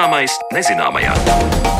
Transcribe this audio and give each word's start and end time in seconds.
Zināmais 0.00 0.32
nezināmajā. 0.56 1.79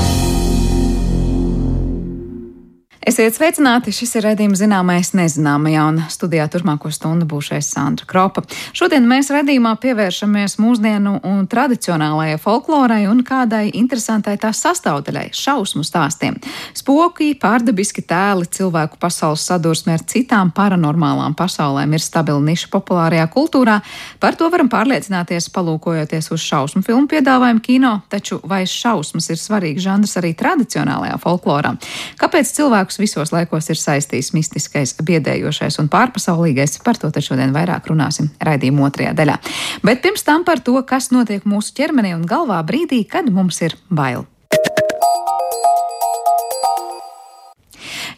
Esiet 3.10 3.34
sveicināti! 3.34 3.90
Šis 3.90 4.12
ir 4.20 4.22
redzējums 4.22 4.60
zināmais 4.60 5.08
nezināmajā, 5.18 5.82
un 5.90 5.96
studijā 6.14 6.44
turpmāko 6.46 6.92
stundu 6.94 7.26
būšais 7.26 7.66
Sandra 7.72 8.06
Kropa. 8.06 8.44
Šodien 8.76 9.08
mēs 9.10 9.32
redzījumā 9.34 9.72
pievēršamies 9.82 10.54
mūsdienu 10.62 11.16
un 11.26 11.40
tradicionālajai 11.50 12.36
folklorai 12.38 13.00
un 13.10 13.24
kādai 13.26 13.64
interesantai 13.80 14.36
tās 14.38 14.60
sastāvdaļai- 14.62 15.24
šausmu 15.42 15.82
stāstiem. 15.82 16.36
Spoki, 16.70 17.32
pārdabiski 17.34 18.04
tēli, 18.06 18.46
cilvēku 18.46 19.00
pasaules 19.02 19.42
sadursme 19.42 19.96
ar 19.98 20.06
citām 20.06 20.54
paranormālām 20.54 21.34
pasaulēm 21.34 21.98
ir 21.98 22.06
stabila 22.06 22.38
niša 22.38 22.70
populārajā 22.70 23.26
kultūrā. 23.34 23.80
Par 24.20 24.36
to 24.36 24.48
varam 24.50 24.68
pārliecināties, 24.68 25.50
palūkojoties 25.50 26.30
uz 26.30 26.40
šausmu 26.40 26.84
filmu 26.84 27.08
piedāvājumu 27.08 27.60
kino, 27.60 28.02
taču 28.08 28.40
vai 28.44 28.62
šausmas 28.62 29.30
ir 29.30 29.36
svarīgs 29.36 29.82
žanrs 29.82 30.14
arī 30.14 30.32
tradicionālajā 30.36 31.18
folklorā? 31.18 31.76
Kāpēc 32.16 32.46
cilvēkus 32.54 32.99
visos 33.00 33.32
laikos 33.34 33.70
ir 33.72 33.80
saistījis 33.80 34.32
mistiskais, 34.36 34.94
biedējošais 35.04 35.80
un 35.82 35.90
pārpasaulīgais. 35.92 36.78
Par 36.84 37.00
to 37.00 37.10
tad 37.10 37.26
šodien 37.26 37.54
vairāk 37.56 37.90
runāsim 37.90 38.30
raidījuma 38.44 38.88
otrajā 38.88 39.14
daļā. 39.18 39.38
Bet 39.86 40.04
pirms 40.04 40.26
tam 40.26 40.44
par 40.46 40.62
to, 40.64 40.76
kas 40.86 41.10
notiek 41.14 41.46
mūsu 41.48 41.74
ķermenī 41.80 42.14
un 42.16 42.28
galvā 42.28 42.60
brīdī, 42.66 43.04
kad 43.08 43.28
mums 43.32 43.62
ir 43.66 43.78
bail. 43.88 44.28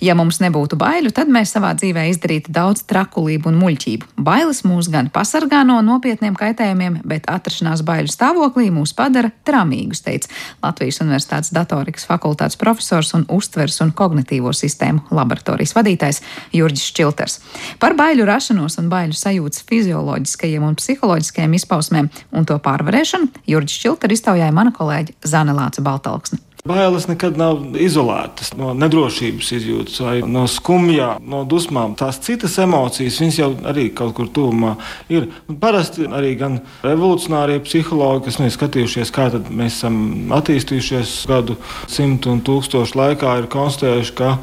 Ja 0.02 0.16
mums 0.18 0.40
nebūtu 0.42 0.74
baiļu, 0.80 1.12
tad 1.14 1.28
mēs 1.30 1.52
savā 1.54 1.68
dzīvē 1.78 2.08
izdarītu 2.10 2.50
daudz 2.50 2.80
trakulību 2.90 3.52
un 3.52 3.58
muļķību. 3.60 4.08
Bailes 4.26 4.64
mūs 4.66 4.88
gan 4.90 5.12
pasargā 5.14 5.60
no 5.68 5.76
nopietniem 5.86 6.34
kaitējumiem, 6.38 6.96
bet 7.06 7.28
atrašanās 7.30 7.84
baiļu 7.86 8.10
stāvoklī 8.10 8.66
mūs 8.74 8.96
padara 8.98 9.30
tramīgus, 9.46 10.02
teica 10.02 10.26
Latvijas 10.64 10.98
Universitātes 11.04 11.54
datorikas 11.54 12.08
fakultātes 12.10 12.58
profesors 12.58 13.14
un 13.14 13.28
uztvers 13.30 13.78
un 13.86 13.94
kognitīvo 13.94 14.50
sistēmu 14.50 15.06
laboratorijas 15.14 15.76
vadītājs 15.78 16.22
Jurģis 16.58 16.90
Čilters. 16.98 17.38
Par 17.78 17.94
baiļu 17.94 18.26
rašanos 18.26 18.80
un 18.82 18.90
baiļu 18.90 19.14
sajūtas 19.14 19.62
fizioloģiskajiem 19.70 20.66
un 20.66 20.78
psiholoģiskajiem 20.82 21.60
izpausmēm 21.62 22.10
un 22.34 22.50
to 22.50 22.58
pārvarēšanu 22.58 23.46
Jurģis 23.54 23.82
Čilters 23.86 24.18
iztaujāja 24.18 24.50
mana 24.50 24.74
kolēģe 24.74 25.20
Zane 25.22 25.54
Lāca 25.54 25.86
Baltalksne. 25.86 26.42
Bailes 26.62 27.08
nekad 27.10 27.34
nav 27.34 27.56
izolētas 27.74 28.52
no 28.54 28.68
nedrošības 28.78 29.48
izjūtas 29.56 29.96
vai 30.04 30.12
no 30.30 30.44
skumjām, 30.46 31.24
no 31.26 31.40
dusmām. 31.42 31.96
Tās 31.98 32.20
citas 32.22 32.54
emocijas, 32.62 33.18
viņas 33.18 33.38
jau 33.40 33.48
arī 33.66 33.88
kaut 33.98 34.14
kur 34.14 34.28
tuvumā 34.30 34.76
ir. 35.10 35.26
Un 35.50 35.58
parasti 35.58 36.06
arī 36.06 36.36
gan 36.38 36.60
revolucionārie 36.86 37.58
psihologi, 37.66 38.28
kas 38.28 38.38
ir 38.38 38.54
skatījušies, 38.54 39.10
kā 39.10 39.26
mēs 39.50 39.80
esam 39.80 40.30
attīstījušies 40.38 41.18
gadu 41.32 41.58
simtu 41.90 42.30
un 42.30 42.46
tūkstošu 42.46 42.94
laikā, 42.94 43.34
ir 43.42 43.50
konstatējuši, 43.50 44.18
ka 44.22 44.36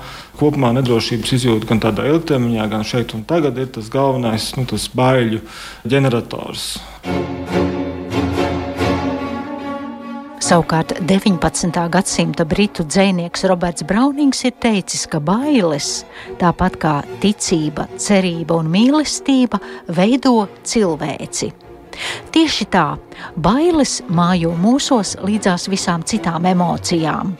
kopumā 0.44 0.76
nedrošības 0.76 1.38
izjūta 1.40 1.72
gan 1.72 1.86
tādā 1.88 2.12
ilgtermiņā, 2.12 2.68
gan 2.76 2.84
šeit 2.84 3.16
un 3.16 3.24
tagad 3.32 3.64
ir 3.64 3.72
tas 3.80 3.88
galvenais, 3.96 4.52
nu, 4.60 4.68
tas 4.68 4.92
baiļu 4.92 5.40
ģenerators. 5.88 6.74
Savukārt 10.50 10.96
19. 11.06 11.76
gadsimta 11.94 12.42
britu 12.46 12.82
dzinieks 12.82 13.44
Roberts 13.52 13.86
Braunings 13.86 14.42
ir 14.50 14.56
teicis, 14.58 15.04
ka 15.06 15.20
bailes, 15.22 15.92
tāpat 16.42 16.80
kā 16.82 16.96
ticība, 17.22 17.86
cerība 18.02 18.58
un 18.58 18.74
mīlestība, 18.74 19.62
veido 19.94 20.48
cilvēci. 20.66 21.54
Tieši 22.34 22.66
tā, 22.72 22.86
bailes 23.36 24.00
mājo 24.08 24.54
mūsos 24.60 25.16
līdzās 25.26 25.68
visām 25.72 26.04
citām 26.08 26.46
emocijām. 26.50 27.34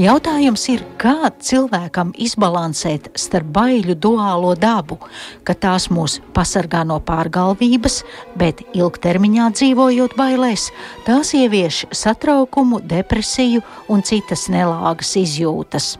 Jautājums 0.00 0.66
ir, 0.72 0.84
kā 1.00 1.30
cilvēkam 1.38 2.12
izbalansēt 2.16 3.10
starp 3.18 3.52
baiļu 3.54 3.96
duālo 4.02 4.54
dabu, 4.58 4.98
ka 5.46 5.54
tās 5.54 5.88
mūs 5.92 6.18
pasargā 6.34 6.82
no 6.88 6.98
pārgalvības, 7.04 8.02
bet 8.38 8.64
ilgtermiņā 8.74 9.50
dzīvojot 9.56 10.16
bailēs, 10.18 10.70
tās 11.06 11.34
ievieš 11.38 11.84
satraukumu, 11.94 12.82
depresiju 12.82 13.62
un 13.92 14.02
citas 14.06 14.48
nelāgas 14.52 15.14
izjūtas. 15.20 15.94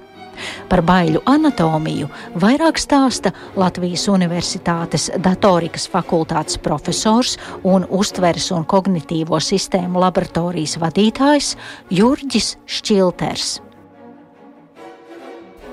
Par 0.68 0.82
baiļu 0.86 1.22
anatomiju 1.28 2.10
vairāk 2.42 2.80
stāsta 2.80 3.32
Latvijas 3.56 4.06
Universitātes 4.12 5.08
datorikas 5.22 5.88
fakultātes 5.92 6.60
profesors 6.62 7.36
un 7.62 7.86
uztveres 7.88 8.50
un 8.54 8.64
kognitīvo 8.68 9.40
sistēmu 9.42 10.02
laboratorijas 10.02 10.78
vadītājs 10.82 11.56
Jurģis 11.90 12.56
Šķilters. 12.66 13.71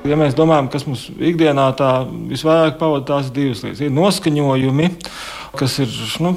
Ja 0.10 0.18
mēs 0.18 0.34
domājam, 0.38 0.70
kas 0.74 0.86
mums 0.88 1.04
ikdienā 1.14 1.68
tā 1.78 1.90
visvairāk 2.32 2.80
pavadās, 2.80 3.28
tās 3.28 3.34
divas 3.34 3.62
lietas. 3.62 3.82
Ir 3.86 3.92
noskaņojumi, 3.94 4.88
kas 5.60 5.76
ir 5.84 5.94
nu, 6.26 6.32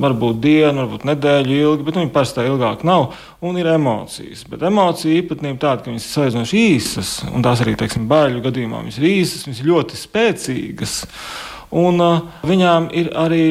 varbūt 0.00 0.38
diena, 0.40 0.82
varbūt 0.82 1.04
nedēļa 1.10 1.58
ilgi, 1.58 1.86
bet 1.86 1.98
viņi 2.00 2.12
parasti 2.14 2.40
tā 2.40 2.46
ilgāk 2.48 2.86
nav. 2.88 3.10
Un 3.44 3.58
ir 3.60 3.68
emocijas. 3.74 4.46
Bet 4.48 4.64
emociju 4.68 5.18
īpatnība 5.18 5.60
tāda, 5.66 5.84
ka 5.84 5.92
viņas 5.92 6.08
ir 6.08 6.14
salīdzinoši 6.16 6.64
īsas, 6.70 7.12
un 7.28 7.44
tās 7.44 7.60
arī, 7.64 7.76
teiksim, 7.80 8.08
baiļu 8.10 8.42
gadījumā 8.46 8.80
viņas 8.86 9.00
ir 9.02 9.08
īsas, 9.10 9.46
viņas 9.48 9.62
ir 9.62 9.70
ļoti 9.72 10.00
spēcīgas. 10.00 10.96
Un 11.82 12.04
uh, 12.04 12.42
viņām 12.48 12.88
ir 12.96 13.12
arī 13.18 13.44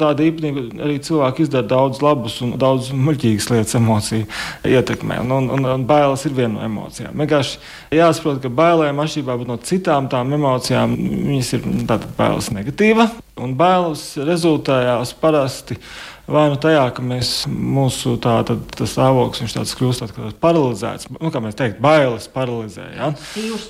Tāda 0.00 0.24
īpatnība 0.24 0.64
arī 0.86 0.98
cilvēki 1.04 1.46
izdara 1.46 1.68
daudz 1.68 2.00
labus 2.04 2.38
un 2.44 2.54
daudz 2.60 2.90
muļķīgas 2.96 3.48
lietas 3.52 3.76
emociju 3.78 4.28
ietekmē. 4.68 5.20
Un, 5.24 5.34
un, 5.36 5.50
un, 5.56 5.68
un 5.74 5.86
bailes 5.88 6.24
ir 6.28 6.36
viena 6.36 6.54
no 6.56 6.64
emocijām. 6.66 7.16
Vienkārši 7.22 7.58
jāsaprot, 7.98 8.40
ka 8.42 8.52
bailēm 8.62 9.02
atšķirībā 9.04 9.36
no 9.48 9.58
citām 9.68 10.08
tām 10.12 10.32
emocijām, 10.38 10.96
viņas 11.28 11.52
ir 11.58 11.68
tātad 11.90 12.08
bailes 12.18 12.50
negatīva. 12.54 13.10
Un 13.42 13.54
bailes 13.58 14.04
rezultējās 14.20 15.14
parasti 15.20 15.78
vai 16.26 16.44
nu 16.52 16.58
tajā, 16.60 16.84
ka 16.94 17.02
mēs, 17.04 17.30
mūsu 17.48 18.14
tā, 18.22 18.34
tad, 18.46 18.62
stāvoklis 18.88 19.42
viņš 19.42 19.54
tāds 19.56 19.74
kļūst 19.78 20.04
tāds 20.04 20.36
paralizēts, 20.42 21.08
nu, 21.16 21.30
kā 21.34 21.42
mēs 21.42 21.56
teikt, 21.58 21.80
bailes 21.82 22.28
paralizē. 22.32 22.86
Ja? 22.96 23.10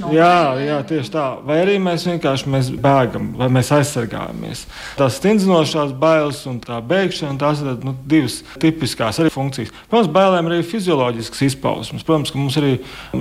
No 0.02 0.12
jā, 0.14 0.34
jā, 0.60 0.78
tieši 0.88 1.12
tā. 1.14 1.26
Vai 1.46 1.60
arī 1.62 1.78
mēs 1.82 2.06
vienkārši 2.08 2.52
mēs 2.52 2.70
bēgam, 2.82 3.32
vai 3.40 3.48
mēs 3.52 3.72
aizsargājamies. 3.76 4.66
Tās 4.98 5.18
stingzinošās 5.20 5.94
bailes 6.02 6.42
un 6.50 6.60
tā 6.62 6.80
bēgšana, 6.92 7.38
tās 7.40 7.62
ir 7.64 7.72
nu, 7.86 7.94
divas 8.08 8.40
tipiskās 8.62 9.22
arī 9.22 9.32
funkcijas. 9.32 9.72
Protams, 9.88 10.12
bailēm 10.12 10.50
ir 10.50 10.58
arī 10.58 10.66
fizioloģisks 10.68 11.46
izpausmes. 11.48 12.04
Protams, 12.06 12.34
ka 12.34 12.40
mums 12.40 12.58
arī 12.60 12.74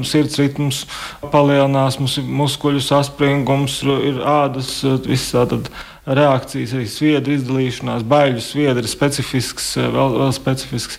sirds 0.08 0.40
ritms 0.42 0.84
palielinās, 1.32 2.00
mums 2.02 2.18
ir 2.20 2.28
muskuļu 2.42 2.84
saspringums, 2.84 3.82
ir 4.12 4.22
ādas, 4.28 4.76
viss 5.08 5.34
tātad 5.36 5.72
reakcijas, 6.06 6.74
arī 6.76 6.88
sviedru 6.90 7.36
izdalīšanās, 7.38 8.06
baiļu 8.08 8.42
sviedri 8.44 8.90
specifisks, 8.90 9.76
eh, 9.78 9.90
vēl, 9.92 10.18
vēl 10.24 10.34
specifisks. 10.36 10.98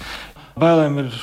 Bailēm 0.59 0.99
ir 1.01 1.15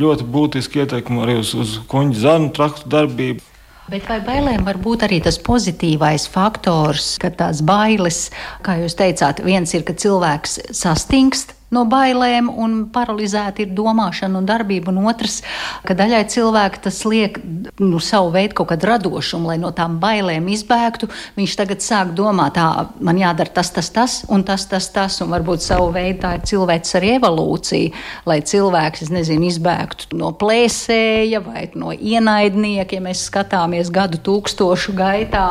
ļoti 0.00 0.24
būtiski 0.24 0.80
ieteikumi 0.80 1.22
arī 1.26 1.38
uz, 1.42 1.52
uz 1.54 1.78
kuģa 1.90 2.16
zanu 2.16 2.50
traktu 2.56 2.88
darbību. 2.88 3.44
Bet 3.90 4.06
vai 4.06 4.20
bailēm 4.22 4.64
var 4.64 4.78
būt 4.78 5.02
arī 5.02 5.18
tas 5.22 5.36
pozitīvais 5.42 6.28
faktors, 6.30 7.18
ka 7.18 7.30
tās 7.34 7.60
bailes, 7.66 8.30
kā 8.62 8.78
jūs 8.78 8.94
teicāt, 8.94 9.42
viens 9.44 9.74
ir, 9.74 9.82
ka 9.82 9.92
cilvēks 9.98 10.60
sastingst, 10.78 11.56
no 11.74 11.84
bailēm 11.90 12.50
un 12.50 12.76
paralizēta 12.92 13.64
ir 13.64 13.74
domāšana 13.76 14.40
un 14.40 14.48
darbība. 14.48 14.92
Un 14.92 15.06
otrs, 15.10 15.40
ka 15.86 15.94
daļai 15.98 16.22
cilvēku 16.32 16.82
tas 16.86 17.00
liek 17.08 17.38
nu, 17.80 18.00
savu 18.02 18.32
veidu 18.34 18.60
kaut 18.60 18.72
kādu 18.72 18.90
radošumu, 18.90 19.50
lai 19.52 19.58
no 19.62 19.72
tām 19.76 19.98
bailēm 20.02 20.48
izbēgtu. 20.50 21.10
Viņš 21.38 21.56
tagad 21.60 21.84
sāk 21.84 22.14
domāt, 22.18 22.58
tā 22.58 22.66
man 23.00 23.20
jādara 23.20 23.54
tas, 23.60 23.70
tas, 23.74 23.90
tas 23.94 24.20
un 24.28 24.44
tas, 24.46 24.66
tas, 24.70 24.90
tas. 24.94 25.20
Un 25.24 25.32
varbūt 25.34 25.64
savu 25.64 25.90
veidu 25.94 26.24
tā 26.24 26.34
ir 26.38 26.46
cilvēks 26.50 26.96
arī 26.98 27.14
evolūcija, 27.18 28.04
lai 28.30 28.40
cilvēks, 28.46 29.10
nezinu, 29.14 29.50
izbēgtu 29.50 30.18
no 30.18 30.32
plēsēja 30.36 31.42
vai 31.44 31.68
no 31.78 31.94
ienaidnieka, 31.94 32.98
ja 32.98 33.04
mēs 33.04 33.26
skatāmies 33.30 33.92
gadu 33.94 34.20
tūkstošu 34.26 34.96
gaitā 34.98 35.46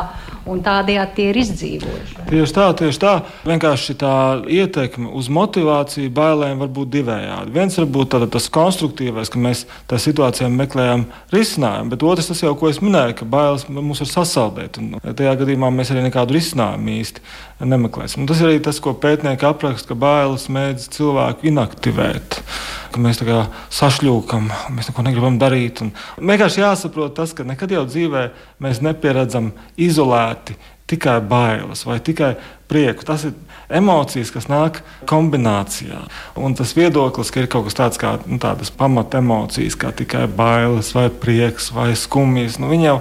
un 0.48 0.60
tādējādi 0.64 1.16
tie 1.16 1.26
ir 1.30 1.38
izdzīvojuši. 1.42 2.16
Tieši 2.30 2.54
tā, 2.56 2.66
tieši 2.80 3.00
tā. 3.02 3.14
Vienkārši 3.48 3.96
tā 4.00 4.14
ietekme 4.50 5.10
uz 5.16 5.28
motivāciju 5.32 6.09
bailēm 6.16 6.62
var 6.64 6.70
būt 6.74 6.90
divējādi. 6.96 7.54
Viens 7.54 7.76
var 7.78 7.86
būt 7.94 8.16
tas 8.34 8.48
konstruktīvais, 8.52 9.30
ka 9.30 9.42
mēs 9.42 9.64
tā 9.90 10.00
situācijā 10.02 10.48
meklējam 10.52 11.06
risinājumu, 11.34 11.92
bet 11.94 12.06
otrs 12.06 12.32
tas 12.32 12.42
jau, 12.42 12.54
ko 12.58 12.70
es 12.70 12.82
minēju, 12.82 13.20
ka 13.20 13.28
bailes 13.30 13.68
mums 13.68 14.02
var 14.02 14.10
sasaldēt. 14.10 14.80
Un 14.82 14.98
tajā 14.98 15.36
gadījumā 15.44 15.70
mēs 15.74 15.92
arī 15.94 16.02
nekādu 16.08 16.34
risinājumu 16.36 16.96
īsti 16.96 17.24
nemeklēsim. 17.70 18.24
Un 18.24 18.30
tas 18.30 18.42
ir 18.42 18.50
arī 18.50 18.60
tas, 18.64 18.82
ko 18.82 18.96
pētnieki 18.96 19.46
apraksta, 19.46 19.92
ka 19.92 20.00
bailes 20.00 20.48
mēdz 20.50 20.90
cilvēku 20.96 21.50
inaktivēt 21.52 22.42
ka 22.90 22.98
mēs 22.98 23.20
tā 23.20 23.26
kā 23.28 23.36
sašļūkam, 23.70 24.48
mēs 24.74 24.88
neko 24.90 25.02
negribam 25.06 25.36
darīt. 25.38 25.78
Vienkārši 26.18 26.64
jāsaprot 26.64 27.12
tas, 27.14 27.30
ka 27.38 27.44
nekad 27.46 27.70
jau 27.70 27.84
dzīvē 27.86 28.24
mēs 28.66 28.80
nepieredzam 28.82 29.52
izolētu 29.78 30.40
nereti 30.40 30.56
tikai 30.86 31.20
bailes 31.20 31.86
vai 31.86 32.00
tikai 32.00 32.34
prieku. 32.68 33.04
Tas 33.04 33.24
ir 33.24 33.34
emocijas, 33.70 34.32
kas 34.34 34.48
nāk 34.50 34.80
kombinācijā. 35.08 36.00
Un 36.40 36.54
tas 36.58 36.72
viedoklis, 36.76 37.30
ka 37.32 37.42
ir 37.42 37.48
kaut 37.50 37.68
kas 37.68 37.78
tāds 37.78 38.00
kā 38.00 38.16
nu, 38.24 38.40
tādas 38.42 38.72
pamata 38.74 39.20
emocijas, 39.22 39.76
kā 39.78 39.92
tikai 39.96 40.26
bailes, 40.26 40.92
vai 40.96 41.06
prieks, 41.10 41.70
vai 41.74 41.92
skumjas, 41.98 42.58
nu, 42.60 42.70
viņi 42.72 42.88
jau 42.88 42.98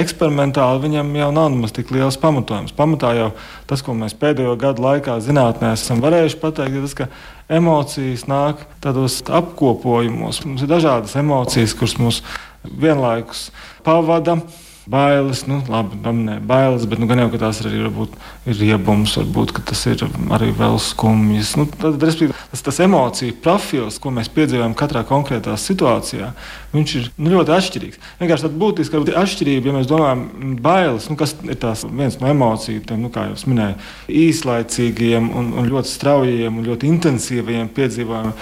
eksperimentāli 0.00 0.84
viņam 0.86 1.14
jau 1.20 1.30
nav 1.34 1.50
nemaz 1.54 1.74
tik 1.76 1.92
liels 1.94 2.18
pamatojums. 2.20 2.74
Pamatā 2.76 3.14
jau 3.18 3.32
tas, 3.70 3.82
ko 3.84 3.96
mēs 3.96 4.16
pēdējo 4.18 4.56
gadu 4.60 4.84
laikā 4.84 5.18
zinātnē 5.24 5.74
esam 5.76 6.02
varējuši 6.04 6.40
pateikt, 6.42 6.78
ir 6.78 6.86
tas, 6.88 6.96
ka 6.98 7.10
emocijas 7.58 8.26
nāk 8.28 8.66
tādos 8.84 9.20
apkopojumos. 9.24 10.42
Mums 10.44 10.64
ir 10.64 10.72
dažādas 10.72 11.16
emocijas, 11.18 11.76
kuras 11.78 11.98
mūs 12.00 12.22
vienlaikus 12.68 13.48
pavada 13.86 14.40
bailes, 14.88 15.42
nu, 15.48 15.58
labi, 15.68 15.98
pamanīja 16.04 16.40
bailes, 16.48 16.86
bet 16.88 17.00
nu, 17.00 17.08
gan 17.10 17.20
jau 17.20 17.28
tās 17.40 17.60
arī 17.64 17.82
varbūt, 17.84 18.14
ir 18.48 18.56
riebums, 18.62 19.16
varbūt 19.20 19.52
tas 19.68 19.82
ir 19.90 20.04
arī 20.34 20.48
vēl 20.56 20.78
skumjas. 20.80 21.52
Nu, 21.60 21.66
tad, 21.68 21.98
tas, 22.00 22.62
tas 22.64 22.80
emociju 22.84 23.36
profils, 23.44 23.98
ko 24.00 24.12
mēs 24.14 24.30
piedzīvojam 24.32 24.76
katrā 24.78 25.04
konkrētā 25.08 25.56
situācijā, 25.60 26.30
viņš 26.72 26.94
ir 27.00 27.10
nu, 27.18 27.34
ļoti 27.36 27.54
atšķirīgs. 27.58 28.00
Vienkārši 28.22 28.48
tāda 28.48 28.62
būtiska 28.64 29.02
atšķirība, 29.22 29.70
ja 29.70 29.76
mēs 29.76 29.90
domājam, 29.90 30.24
bailes, 30.64 31.10
nu, 31.12 31.18
kas 31.20 31.36
ir 31.44 31.60
tās 31.60 31.84
viens 31.88 32.16
no 32.22 32.32
emocijām, 32.32 32.82
tiem, 32.88 33.04
nu, 33.04 33.12
kā 33.12 33.28
jau 33.28 33.36
minēju, 33.52 33.78
īslaicīgiem 34.24 35.30
un, 35.36 35.52
un 35.60 35.68
ļoti 35.68 35.92
straujiem 35.92 36.58
un 36.58 36.68
ļoti 36.72 36.92
intensīviem 36.96 37.70
piedzīvojumiem. 37.76 38.36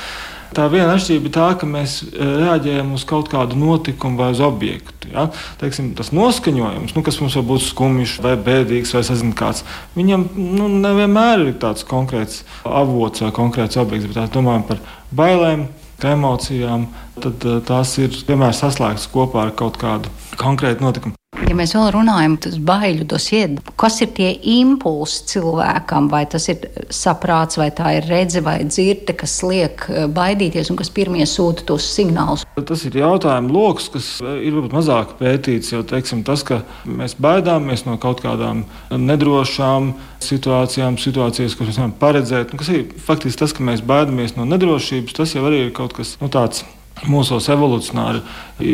Tā 0.54 0.66
viena 0.70 0.94
atšķirība 0.94 1.28
ir 1.28 1.34
tā, 1.34 1.46
ka 1.58 1.68
mēs 1.68 1.96
e, 2.04 2.26
reaģējam 2.42 2.92
uz 2.96 3.04
kaut 3.08 3.30
kādu 3.32 3.58
notikumu 3.58 4.20
vai 4.20 4.30
uz 4.34 4.42
objektu. 4.44 5.10
Ja? 5.12 5.26
Teiksim, 5.60 5.90
tas 5.98 6.12
noskaņojums, 6.16 6.94
nu, 6.96 7.02
kas 7.06 7.18
mums 7.22 7.38
var 7.38 7.46
būt 7.48 7.64
skumjš, 7.66 8.18
vai 8.24 8.36
bēdīgs, 8.38 8.94
vai 8.96 9.02
sazin, 9.06 9.34
kāds, 9.36 9.64
viņam 9.96 10.28
nu, 10.36 10.70
nevienmēr 10.84 11.48
ir 11.48 11.58
tāds 11.62 11.86
konkrēts 11.88 12.44
avots 12.62 13.24
vai 13.26 13.32
konkrēts 13.34 13.80
objekts, 13.82 14.08
bet 14.12 14.22
mēs 14.22 14.34
domājam 14.36 14.66
par 14.70 14.82
bailēm, 15.16 15.66
emocijām, 16.06 16.88
tad 17.18 17.46
e, 17.48 17.58
tās 17.66 17.96
ir 18.02 18.14
vienmēr 18.28 18.54
saslēgtas 18.56 19.10
kopā 19.12 19.48
ar 19.48 19.54
kaut 19.56 19.80
kādu 19.82 20.12
konkrētu 20.38 20.84
notikumu. 20.84 21.16
Ja 21.44 21.54
mēs 21.56 21.74
vēl 21.76 21.90
runājam 21.92 22.36
par 22.40 22.54
baiļu 22.70 23.04
dosiedu, 23.10 23.62
kas 23.76 23.98
ir 24.00 24.12
tie 24.16 24.30
impulsi 24.56 25.26
cilvēkam, 25.34 26.08
vai 26.08 26.22
tas 26.32 26.48
ir 26.48 26.64
saprāts, 26.92 27.58
vai 27.60 27.68
tā 27.76 27.92
ir 27.98 28.08
redzes 28.08 28.44
vai 28.46 28.56
dzirde, 28.64 29.12
kas 29.20 29.34
liek 29.44 29.84
eh, 29.90 30.06
baidīties 30.08 30.72
un 30.72 30.80
kas 30.80 30.90
pirmie 30.96 31.26
sūta 31.28 31.66
tos 31.68 31.86
signālus? 31.92 32.46
Tas 32.56 32.84
ir 32.88 32.96
jautājums 33.02 33.52
lokus, 33.52 33.90
kas 33.92 34.08
ir 34.24 34.56
varbūt 34.56 34.76
mazāk 34.78 35.16
pētīts. 35.20 35.74
Jo 35.74 35.82
teiksim, 35.86 36.24
tas, 36.26 36.44
ka 36.46 36.62
mēs 36.88 37.18
baidāmies 37.20 37.84
no 37.88 37.98
kaut 38.00 38.24
kādām 38.24 38.64
nedrošām 38.90 39.92
situācijām, 40.24 40.96
situācijas, 41.00 41.58
ko 41.58 41.68
mēs 41.68 41.82
varam 41.82 41.92
paredzēt, 42.00 42.54
nu, 42.54 42.62
kas 42.62 42.72
ir 42.72 42.88
faktiski 43.06 43.44
tas, 43.44 43.54
ka 43.56 43.66
mēs 43.66 43.84
baidāmies 43.86 44.38
no 44.38 44.48
nedrošības, 44.48 45.20
tas 45.20 45.36
jau 45.36 45.44
arī 45.50 45.66
ir 45.66 45.76
kaut 45.76 45.94
kas 45.98 46.16
nu, 46.22 46.32
tāds 46.32 46.64
mūsos 47.04 47.48
evolūcionāri 47.52 48.22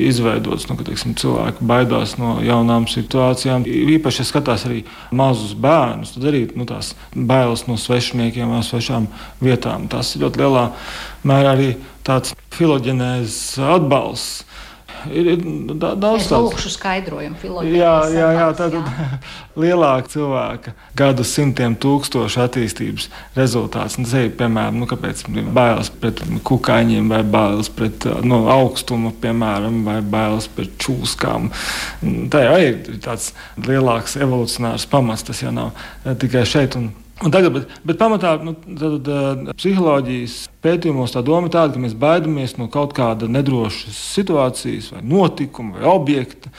izveidots. 0.08 0.68
Nu, 0.68 0.76
ka, 0.78 0.86
teiksim, 0.86 1.16
cilvēki 1.18 1.66
baidās 1.66 2.14
no 2.20 2.36
jaunām 2.44 2.86
situācijām. 2.90 3.66
Īpaši, 3.66 4.22
ja 4.22 4.28
skatās 4.28 4.66
arī 4.68 4.84
mazus 5.10 5.56
bērnus, 5.58 6.14
tad 6.14 6.28
arī 6.30 6.44
nu, 6.54 6.66
tās 6.68 6.92
bailes 7.14 7.66
no 7.66 7.78
svešiniekiem, 7.80 8.52
no 8.52 8.62
svešām 8.66 9.08
vietām. 9.42 9.88
Tas 9.92 10.14
ļoti 10.20 10.44
lielā 10.44 10.68
mērā 11.26 11.56
arī 11.56 11.68
tāds 12.06 12.36
filoģenēzes 12.54 13.58
atbalsts 13.74 14.46
ir, 15.10 15.32
ir 15.34 15.42
daudz 15.80 16.28
tādu 16.30 16.48
lūkšu 16.48 16.72
skaidrojumu 16.74 17.38
filozofiju. 17.40 17.78
Jā, 17.80 17.94
jā, 18.12 18.28
jā, 18.36 18.46
tātad 18.58 18.88
lielāka 19.62 20.12
cilvēka 20.12 20.74
gadu 20.98 21.26
simtiem 21.26 21.76
tūkstošu 21.82 22.42
attīstības 22.44 23.08
rezultāts. 23.38 23.98
Un 23.98 24.08
tas 24.08 24.14
ir, 24.20 24.30
piemēram, 24.38 24.80
nu, 24.82 24.88
kāpēc 24.90 25.24
bailes 25.54 25.92
pret 26.02 26.22
kukaiņiem 26.46 27.12
vai 27.12 27.22
bailes 27.26 27.70
pret 27.72 28.08
no 28.26 28.44
augstuma, 28.52 29.14
piemēram, 29.22 29.82
vai 29.88 29.98
bailes 30.04 30.48
pret 30.52 30.74
čūskām. 30.82 31.50
Tā 32.32 32.46
jau 32.46 32.56
ir 32.62 32.98
tāds 33.02 33.32
lielāks 33.60 34.18
evolucionārs 34.20 34.88
pamats, 34.90 35.26
tas 35.28 35.42
jau 35.44 35.54
nav 35.54 35.72
tikai 36.22 36.46
šeit. 36.48 36.78
Un, 36.80 36.92
Un 37.22 37.30
tagad, 37.30 37.52
bet, 37.54 37.74
bet 37.86 37.98
pamatā 38.00 38.32
nu, 38.42 38.56
tad, 38.66 39.06
uh, 39.06 39.52
psiholoģijas 39.54 40.48
pētījumos 40.62 41.14
tā 41.14 41.22
doma 41.26 41.48
ir 41.48 41.54
tāda, 41.54 41.74
ka 41.74 41.82
mēs 41.82 41.96
baidāmies 41.98 42.56
no 42.58 42.68
kaut 42.72 42.94
kāda 42.96 43.28
nedrošas 43.30 43.98
situācijas, 44.16 44.92
vai 44.94 45.02
notikuma, 45.14 45.78
vai 45.78 45.90
objekta. 45.92 46.52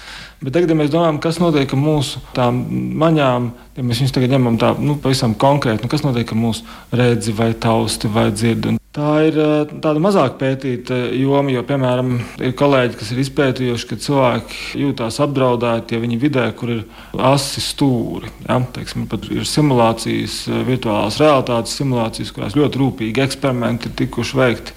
Bet 0.44 0.58
tagad, 0.58 0.74
ja 0.74 0.80
mēs 0.82 0.92
domājam, 0.92 1.22
kas 1.24 1.40
notiek 1.40 1.72
ar 1.72 1.80
mūsu 1.80 2.22
maņām, 2.36 3.52
ja 3.78 3.88
mēs 3.88 4.04
viņus 4.04 4.16
tagad 4.18 4.36
ņemam 4.36 4.60
tā, 4.62 4.74
nu, 4.84 5.00
pavisam 5.00 5.38
konkrēti, 5.40 5.86
nu, 5.86 5.92
kas 5.92 6.04
notiek 6.04 6.36
ar 6.36 6.42
mūsu 6.46 6.68
redzi, 6.92 7.36
vai 7.38 7.54
tausti, 7.56 8.12
vai 8.12 8.30
dzirdi. 8.36 8.78
Tā 8.94 9.14
ir 9.26 9.38
eh, 9.42 9.72
tāda 9.82 9.98
mazāk 9.98 10.36
pētīta 10.38 10.94
joma, 11.18 11.50
jo, 11.50 11.64
piemēram, 11.66 12.12
ir 12.46 12.52
kolēģi, 12.60 12.98
kas 13.00 13.10
ir 13.10 13.22
izpētījuši, 13.24 13.88
ka 13.90 13.96
cilvēki 14.04 14.84
jūtas 14.84 15.18
apdraudēti, 15.26 15.96
ja 15.96 16.04
viņi 16.04 16.20
vidē, 16.22 16.44
kur 16.54 16.76
ir 16.76 16.84
asi 17.18 17.64
stūri. 17.66 18.30
Ja? 18.46 18.60
Teiksim, 18.76 19.08
ir 19.34 19.50
simulācijas, 19.50 20.36
eh, 20.46 20.62
virtuālās 20.68 21.18
realitātes 21.24 21.74
simulācijas, 21.80 22.34
kurās 22.36 22.60
ļoti 22.60 22.84
rūpīgi 22.84 23.26
eksperimenti 23.26 23.90
ir 23.94 24.02
tikuši 24.02 24.42
veikti 24.42 24.76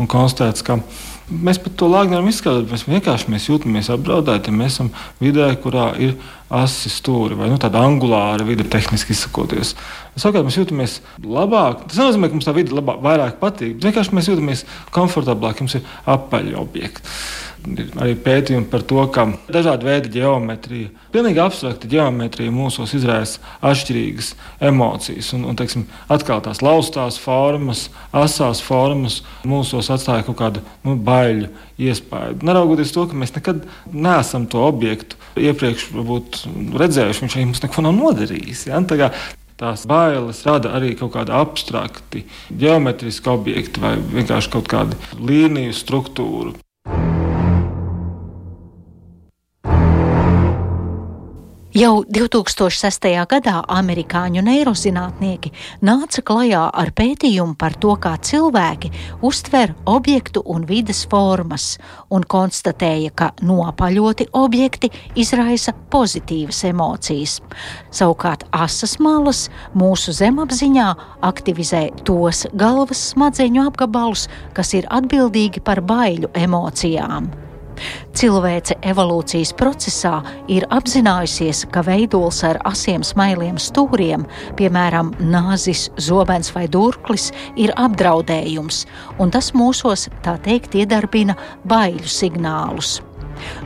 un 0.00 0.08
konstatēts, 0.10 0.64
ka 0.66 0.78
Mēs 1.26 1.58
pat 1.58 1.72
to 1.74 1.88
lāgu 1.90 2.12
nevaram 2.12 2.28
izskaidrot. 2.30 2.68
Mēs 2.70 2.84
vienkārši 2.86 3.32
mēs 3.32 3.48
jūtamies 3.48 3.88
apdraudēti, 3.90 4.52
ja 4.52 4.58
mēs 4.60 4.76
esam 4.76 4.92
vidē, 5.18 5.48
kurā 5.58 5.88
ir 5.98 6.12
asi 6.54 6.86
stūri 6.92 7.34
vai 7.34 7.48
nu, 7.50 7.56
tāda 7.58 7.80
angulāra 7.82 8.46
vide, 8.46 8.62
tehniski 8.70 9.10
izsakoties. 9.10 9.72
Savukārt 10.14 10.46
mēs 10.46 10.60
jūtamies 10.60 10.94
labāk. 11.26 11.82
Tas 11.88 11.98
nenozīmē, 11.98 12.30
ka 12.30 12.38
mums 12.38 12.46
tā 12.46 12.54
vide 12.54 12.78
labāk, 12.78 13.02
vairāk 13.02 13.40
patīk. 13.42 13.74
Vienkārši 13.82 14.14
mēs 14.14 14.30
jūtamies 14.30 14.62
komfortablāk, 14.94 15.64
jums 15.64 15.74
ir 15.80 15.90
apaļi 16.14 16.54
objekti 16.62 17.16
arī 18.00 18.14
pētījumi 18.22 18.68
par 18.70 18.84
to, 18.86 19.00
ka 19.12 19.26
dažādi 19.52 19.88
veidi 19.88 20.12
geometrija, 20.18 20.90
pilnīgi 21.14 21.42
abstrakta 21.42 21.90
geometrija 21.90 22.54
mūsos 22.54 22.94
izraisa 22.96 23.42
atšķirīgas 23.66 24.32
emocijas. 24.70 25.32
Un, 25.36 25.46
un 25.50 25.58
teiksim, 25.58 25.86
atkal 26.12 26.42
tās 26.44 26.62
laustās 26.64 27.18
formas, 27.22 27.86
asās 28.16 28.62
formas 28.64 29.22
mūsos 29.46 29.90
atstāja 29.92 30.26
kaut 30.28 30.40
kādu 30.40 30.64
nu, 30.86 30.96
baiļu 30.96 31.50
iespēju. 31.88 32.42
Neraugoties 32.46 32.94
to, 32.94 33.06
ka 33.10 33.18
mēs 33.18 33.34
nekad 33.36 33.64
neesam 33.92 34.46
to 34.50 34.62
objektu 34.66 35.18
iepriekš 35.36 35.90
redzējuši, 36.76 37.26
viņš 37.26 37.42
mums 37.42 37.66
neko 37.66 37.88
nav 37.88 37.98
nodarījis. 37.98 38.68
Ja? 38.70 38.80
Kā, 38.96 39.10
Tās 39.56 39.86
bailes 39.88 40.42
rada 40.44 40.74
arī 40.76 40.90
kaut 41.00 41.14
kādu 41.14 41.32
abstrakti, 41.32 42.26
geometrisku 42.60 43.30
objektu 43.32 43.80
vai 43.80 43.94
vienkārši 43.96 44.52
kaut 44.52 44.68
kādu 44.68 44.98
līniju 45.16 45.72
struktūru. 45.72 46.52
Jau 51.76 52.06
2006. 52.08 53.04
gadā 53.28 53.58
amerikāņu 53.68 54.40
neirozinātnieki 54.46 55.50
nāca 55.84 56.22
klajā 56.24 56.62
ar 56.72 56.88
pētījumu 56.96 57.52
par 57.60 57.76
to, 57.76 57.92
kā 58.00 58.14
cilvēki 58.16 58.88
uztver 59.20 59.74
objektu 59.84 60.40
un 60.54 60.64
vidas 60.64 61.02
formas, 61.04 61.68
un 62.08 62.24
konstatēja, 62.24 63.12
ka 63.12 63.30
nopaļoti 63.44 64.30
objekti 64.40 64.88
izraisa 65.20 65.76
pozitīvas 65.92 66.64
emocijas. 66.72 67.42
Savukārt 67.92 68.48
asas 68.56 68.96
malas 68.96 69.50
mūsu 69.76 70.16
zemapziņā 70.16 70.90
aktivizē 71.28 71.90
tos 72.08 72.46
galvas 72.56 73.10
smadzeņu 73.12 73.68
apgabalus, 73.68 74.30
kas 74.56 74.72
ir 74.80 74.88
atbildīgi 74.88 75.60
par 75.60 75.84
baiļu 75.84 76.32
emocijām. 76.40 77.34
Cilvēce 78.16 78.78
evolūcijas 78.86 79.52
procesā 79.58 80.20
ir 80.52 80.66
apzinājusies, 80.72 81.64
ka 81.72 81.82
veidols 81.86 82.42
ar 82.48 82.60
asiem 82.68 83.04
smailiem 83.04 83.58
stūriem, 83.60 84.24
piemēram, 84.56 85.12
nāzis, 85.20 85.88
zobens 86.00 86.52
vai 86.56 86.66
durklis, 86.72 87.30
ir 87.60 87.74
apdraudējums, 87.76 88.84
un 89.20 89.34
tas 89.34 89.52
mūsos, 89.56 90.08
tā 90.24 90.38
teikt, 90.46 90.78
iedarbina 90.80 91.36
baiļu 91.68 92.08
signālus. 92.08 92.98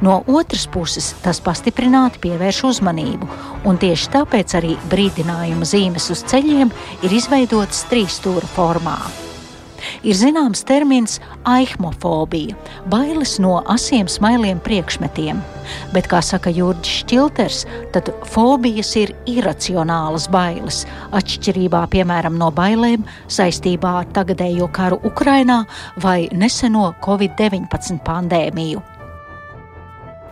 No 0.03 0.25
otras 0.27 0.67
puses, 0.67 1.13
tas 1.23 1.39
pastiprināti 1.45 2.19
pievērš 2.25 2.63
uzmanību, 2.73 3.31
un 3.71 3.79
tieši 3.81 4.13
tāpēc 4.17 4.59
arī 4.59 4.77
brīdinājuma 4.91 5.69
zīmes 5.69 6.11
uz 6.11 6.25
ceļiem 6.31 6.73
ir 7.07 7.19
izveidotas 7.21 7.87
trīs 7.91 8.19
stūra 8.19 8.51
formā. 8.57 8.99
Ir 10.03 10.17
zināms 10.17 10.65
termins 10.69 11.19
aihmofobija, 11.49 12.57
bailes 12.93 13.39
no 13.43 13.61
asiem 13.71 14.09
smailiem 14.11 14.61
priekšmetiem. 14.65 15.41
Bet, 15.95 16.09
kā 16.11 16.19
saka 16.25 16.51
Jurģis 16.51 17.05
Čilters, 17.11 17.65
tad 17.95 18.11
fobijas 18.27 18.93
ir 18.99 19.15
iracionālas 19.31 20.27
bailes, 20.33 20.83
atšķirībā 21.17 21.85
piemēram 21.95 22.39
no 22.41 22.51
bailēm 22.55 23.07
saistībā 23.31 23.97
ar 24.03 24.15
tagadējo 24.17 24.71
karu 24.75 25.01
Ukrainā 25.07 25.63
vai 26.03 26.25
neseno 26.33 26.91
Covid-19 27.05 28.03
pandēmiju. 28.07 28.90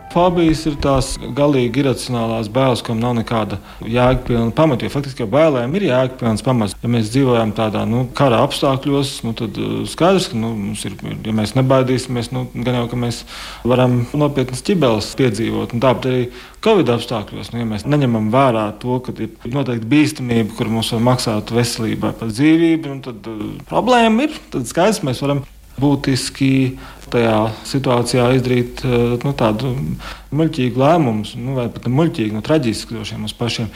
Fobijas 0.09 0.63
ir 0.65 0.77
tās 0.81 1.11
galīgi 1.37 1.83
iracionālās 1.83 2.47
bailes, 2.49 2.81
kam 2.85 2.97
nav 3.01 3.13
nekāda 3.19 3.59
jēgpilna 3.85 4.49
pamata. 4.57 4.87
Jo 4.87 4.93
faktiski 4.93 5.21
jau 5.21 5.27
bailēm 5.29 5.75
ir 5.77 5.85
jēgpilns 5.85 6.41
pamats. 6.45 6.73
Ja 6.81 6.89
mēs 6.89 7.11
dzīvojam 7.13 7.51
tādā 7.57 7.83
nu, 7.89 8.07
kara 8.17 8.39
apstākļos, 8.47 9.11
nu, 9.27 9.35
tad 9.37 9.59
uh, 9.61 9.75
skaidrs, 9.89 10.31
ka 10.31 10.39
nu, 10.39 10.53
ir, 10.73 10.95
ja 11.27 11.35
mēs 11.37 11.53
nebaidīsimies, 11.59 12.31
nu, 12.33 12.47
gan 12.55 12.79
jau 12.79 12.87
ka 12.89 12.99
mēs 13.05 13.21
varam 13.69 13.99
nopietnas 14.17 14.65
ķibeles 14.65 15.11
piedzīvot. 15.19 15.77
Tāpat 15.77 16.09
arī 16.09 16.25
Covid 16.65 16.89
apstākļos, 16.95 17.53
nu, 17.53 17.61
ja 17.61 17.69
mēs 17.69 17.85
neņemam 17.85 18.31
vērā 18.33 18.65
to, 18.81 18.97
ka 19.05 19.13
ir 19.13 19.53
noteikti 19.53 19.93
bīstamība, 19.93 20.57
kur 20.57 20.73
mums 20.73 20.89
var 20.95 21.05
maksāt 21.11 21.53
veselībai 21.53 22.15
par 22.17 22.33
dzīvību, 22.33 22.95
nu, 22.95 23.05
tad 23.05 23.29
uh, 23.29 23.47
problēma 23.69 24.25
ir. 24.25 24.41
Tad 24.57 24.65
skaidrs, 24.73 25.03
mēs 25.05 25.21
varam 25.21 25.45
būtiski 25.79 26.51
tajā 27.13 27.37
situācijā 27.67 28.27
izdarīt 28.37 28.83
eh, 28.85 29.15
nu, 29.23 29.33
tādu 29.37 29.73
muļķīgu 30.35 30.83
lēmumu, 30.83 31.25
nu, 31.41 31.57
vai 31.57 31.67
pat 31.73 31.89
muļķīgu, 31.89 32.37
nu, 32.37 32.45
traģisku 32.45 32.95
droši 32.95 33.19
mums 33.21 33.35
pašiem. 33.37 33.71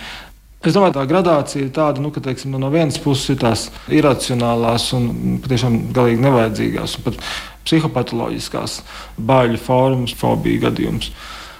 Es 0.63 0.77
domāju, 0.77 0.95
tā 0.95 1.03
gradācija 1.09 1.65
ir 1.65 1.73
tāda, 1.75 1.99
nu, 1.99 2.07
ka 2.15 2.21
teiksim, 2.23 2.53
no 2.55 2.69
vienas 2.71 2.95
puses 3.03 3.33
ir 3.33 3.39
tās 3.41 3.65
iracionālās 3.91 4.85
un 4.95 5.39
patiešām 5.43 5.75
galīgi 5.95 6.23
nevajadzīgās 6.23 6.99
un 6.99 7.07
pat 7.09 7.17
psihopatoloģiskās 7.65 8.77
baiļu 9.19 9.59
formas, 9.59 10.15
fobiju 10.15 10.63
gadījumus. 10.63 11.11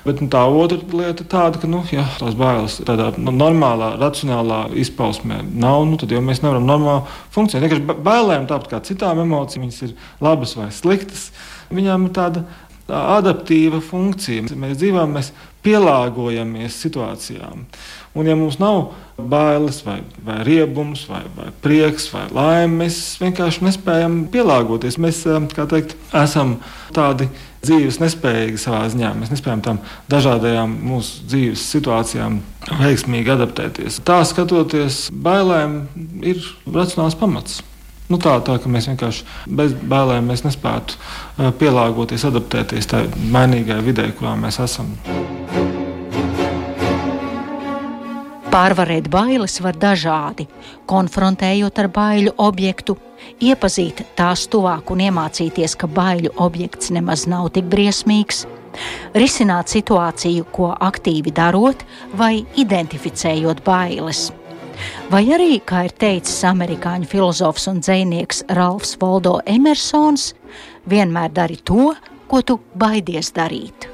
Bet 0.03 0.19
nu, 0.19 0.27
tā 0.27 0.41
otra 0.51 0.81
lieta 0.99 1.23
ir 1.23 1.29
tāda, 1.31 1.59
ka 1.61 1.67
nu, 1.69 1.79
ja 1.93 2.03
tās 2.19 2.35
bailes 2.35 2.75
tādā 2.83 3.13
nu, 3.15 3.31
normālā, 3.31 3.93
racionālā 4.01 4.65
izpausmē 4.83 5.39
nav, 5.47 5.85
nu, 5.87 5.99
tad 6.01 6.11
jau 6.11 6.19
mēs 6.23 6.41
nevaram 6.43 6.67
normāli 6.67 7.05
funkcionēt. 7.31 7.69
Vienkārši 7.69 8.03
bailēm, 8.03 8.49
tāpat 8.49 8.73
kā 8.73 8.81
citām 8.83 9.23
emocijām, 9.23 9.63
viņas 9.63 9.81
ir 9.87 9.95
labas 10.23 10.57
vai 10.59 10.67
sliktas. 10.75 11.29
Viņām 11.73 12.09
ir 12.09 12.15
tāda 12.19 12.43
tā 12.89 12.99
adaptīva 13.15 13.79
funkcija. 13.83 14.49
Mēs 14.51 14.75
dzīvojam, 14.81 15.15
mēs 15.15 15.31
pielāgojamies 15.63 16.81
situācijām. 16.83 17.63
Un, 18.13 18.27
ja 18.29 18.35
mums 18.37 18.59
nav 18.61 18.91
bailes, 19.17 19.79
vai, 19.85 19.99
vai 20.25 20.43
riebums, 20.45 21.07
vai, 21.09 21.23
vai 21.33 21.47
prieks, 21.65 22.05
vai 22.13 22.27
laime, 22.33 22.83
mēs 22.83 22.99
vienkārši 23.21 23.65
nespējam 23.65 24.19
pielāgoties. 24.33 24.99
Mēs 25.01 25.23
teikt, 25.25 25.95
esam 26.21 26.59
tādi 26.93 27.29
dzīves 27.63 27.97
nespējīgi 28.03 28.61
savā 28.61 28.85
ziņā. 28.93 29.13
Mēs 29.17 29.33
nespējam 29.33 29.65
tam 29.65 29.81
dažādajām 30.13 30.77
mūsu 30.85 31.25
dzīves 31.31 31.65
situācijām 31.73 32.39
veiksmīgi 32.83 33.33
adaptēties. 33.33 34.01
Tā 34.05 34.21
skatoties, 34.29 35.07
bailēm 35.13 35.79
ir 36.21 36.41
racionāls 36.69 37.17
pamats. 37.17 37.61
Nu, 38.11 38.19
tā, 38.21 38.35
tā 38.45 38.59
ka 38.61 38.69
mēs 38.69 38.89
vienkārši 38.91 39.23
bez 39.57 39.73
bailēm 39.89 40.27
nespētu 40.29 40.99
pielāgoties, 41.57 42.27
adaptēties 42.29 42.91
tai 42.91 43.07
mainīgai 43.33 43.79
vidē, 43.87 44.11
kurā 44.19 44.35
mēs 44.37 44.61
esam. 44.61 44.93
Pārvarēt 48.53 49.07
bailes 49.09 49.55
var 49.65 49.73
dažādi, 49.81 50.43
konfrontējot 50.85 51.79
ar 51.81 51.87
baiļu 51.89 52.35
objektu, 52.37 52.93
iepazīt 53.41 54.03
tās 54.13 54.43
tuvāk 54.45 54.91
un 54.93 54.99
iemācīties, 55.07 55.73
ka 55.73 55.87
baiļu 55.89 56.35
objekts 56.45 56.91
nemaz 56.93 57.23
nav 57.25 57.47
tik 57.55 57.65
briesmīgs, 57.71 58.43
risināt 59.17 59.73
situāciju, 59.73 60.45
ko 60.53 60.69
aktīvi 60.77 61.33
darot 61.33 61.81
vai 62.13 62.43
identificējot 62.61 63.63
bailes. 63.65 64.27
Vai 65.09 65.23
arī, 65.33 65.57
kā 65.65 65.87
ir 65.87 65.97
teicis 66.05 66.45
amerikāņu 66.45 67.09
filozofs 67.09 67.65
un 67.73 67.81
dzinieks 67.81 68.45
Ralfs 68.53 68.93
Voldo 69.01 69.39
Emersons, 69.49 70.29
vienmēr 70.85 71.33
dari 71.33 71.57
to, 71.57 71.95
ko 72.29 72.45
tu 72.45 72.61
baidies 72.77 73.33
darīt. 73.33 73.92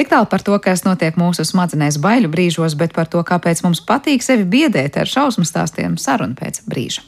Tik 0.00 0.08
tālu 0.08 0.24
par 0.32 0.40
to, 0.40 0.56
kas 0.64 0.80
notiek 0.86 1.18
mūsu 1.20 1.44
smadzenēs 1.44 1.98
baiļu 2.00 2.30
brīžos, 2.32 2.72
bet 2.80 2.94
par 2.96 3.10
to, 3.12 3.20
kāpēc 3.20 3.60
mums 3.66 3.82
patīk 3.84 4.24
sevi 4.24 4.46
biedēt 4.48 4.96
ar 4.96 5.04
šausmu 5.04 5.44
stāstiem, 5.44 6.00
saruna 6.00 6.32
pēc 6.40 6.62
brīža. 6.64 7.04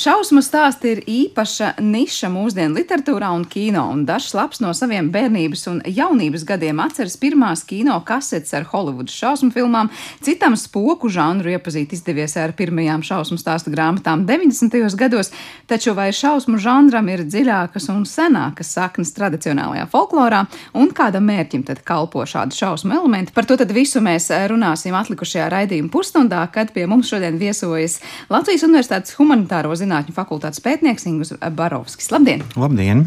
Šausmu 0.00 0.40
stāsti 0.40 0.94
ir 0.94 1.00
īpaša 1.04 1.74
niša 1.84 2.30
mūsdienu 2.32 2.78
literatūrā 2.78 3.28
un 3.36 3.42
kino, 3.44 3.82
un 3.92 4.06
dažs 4.08 4.30
labs 4.32 4.62
no 4.64 4.70
saviem 4.72 5.10
bērnības 5.12 5.66
un 5.68 5.82
jaunības 5.84 6.46
gadiem 6.48 6.78
atceras 6.80 7.18
pirmās 7.20 7.66
kino 7.68 7.98
kasetes 8.08 8.54
ar 8.56 8.64
Holivudas 8.70 9.12
šausmu 9.12 9.52
filmām, 9.52 9.90
citam 10.24 10.56
spoku 10.56 11.10
žanru 11.12 11.52
iepazīt 11.52 11.92
izdevies 11.92 12.32
ar 12.40 12.54
pirmajām 12.56 13.04
šausmu 13.04 13.36
stāstu 13.42 13.74
grāmatām 13.74 14.22
90. 14.24 14.78
gados, 15.02 15.34
taču 15.68 15.92
vai 15.98 16.08
šausmu 16.16 16.56
žanram 16.56 17.12
ir 17.12 17.26
dziļākas 17.26 17.90
un 17.92 18.08
senākas 18.08 18.72
saknes 18.78 19.12
tradicionālajā 19.18 19.84
folklorā, 19.92 20.46
un 20.80 20.88
kādam 20.96 21.28
mērķim 21.28 21.66
tad 21.68 21.84
kalpo 21.84 22.24
šādi 22.24 22.56
šausmu 22.56 22.96
elementi? 23.02 23.36
Par 23.36 23.44
to 23.44 23.60
tad 23.60 23.76
visu 23.76 24.00
mēs 24.00 24.30
runāsim 24.48 24.96
atlikušajā 24.96 25.52
raidījuma 25.58 25.92
pusstundā, 25.92 26.40
kad 26.56 26.72
pie 26.72 26.88
mums 26.88 27.12
šodien 27.12 27.36
viesojas 27.36 28.00
Latvijas 28.32 28.64
Universitātes 28.64 29.20
humanitāro 29.20 29.76
zinātņu 29.76 29.89
zinātņu 29.90 30.14
fakultātes 30.14 30.62
pētnieks 30.62 31.06
Ingus 31.10 31.34
Barovskis. 31.58 32.10
Labdien! 32.14 32.46
Labdien! 32.56 33.06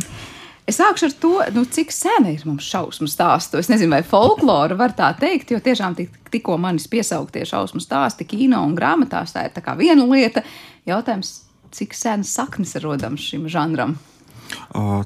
Es 0.64 0.78
sākšu 0.80 1.10
ar 1.10 1.16
to, 1.20 1.32
nu, 1.58 1.66
cik 1.68 1.92
sena 1.92 2.32
ir 2.32 2.44
mums 2.48 2.64
šausmu 2.72 3.10
stāstu. 3.12 3.60
Es 3.60 3.68
nezinu, 3.68 3.92
vai 3.98 4.04
folklora 4.08 4.78
var 4.80 4.94
tā 4.96 5.10
teikt, 5.20 5.52
jo 5.52 5.60
tiešām 5.64 5.98
tik, 5.98 6.14
tikko 6.32 6.56
manis 6.62 6.88
piesauktie 6.88 7.44
šausmu 7.48 7.84
stāsti 7.84 8.28
kino 8.28 8.62
un 8.64 8.78
grāmatās, 8.78 9.36
tā 9.36 9.50
ir 9.50 9.56
tā 9.56 9.76
viena 9.76 10.08
lieta. 10.08 10.46
Jautājums, 10.88 11.42
cik 11.76 11.96
senas 11.98 12.32
saknes 12.32 12.78
ir 12.80 12.88
rodams 12.88 13.28
šim 13.28 13.50
žanram? 13.52 13.98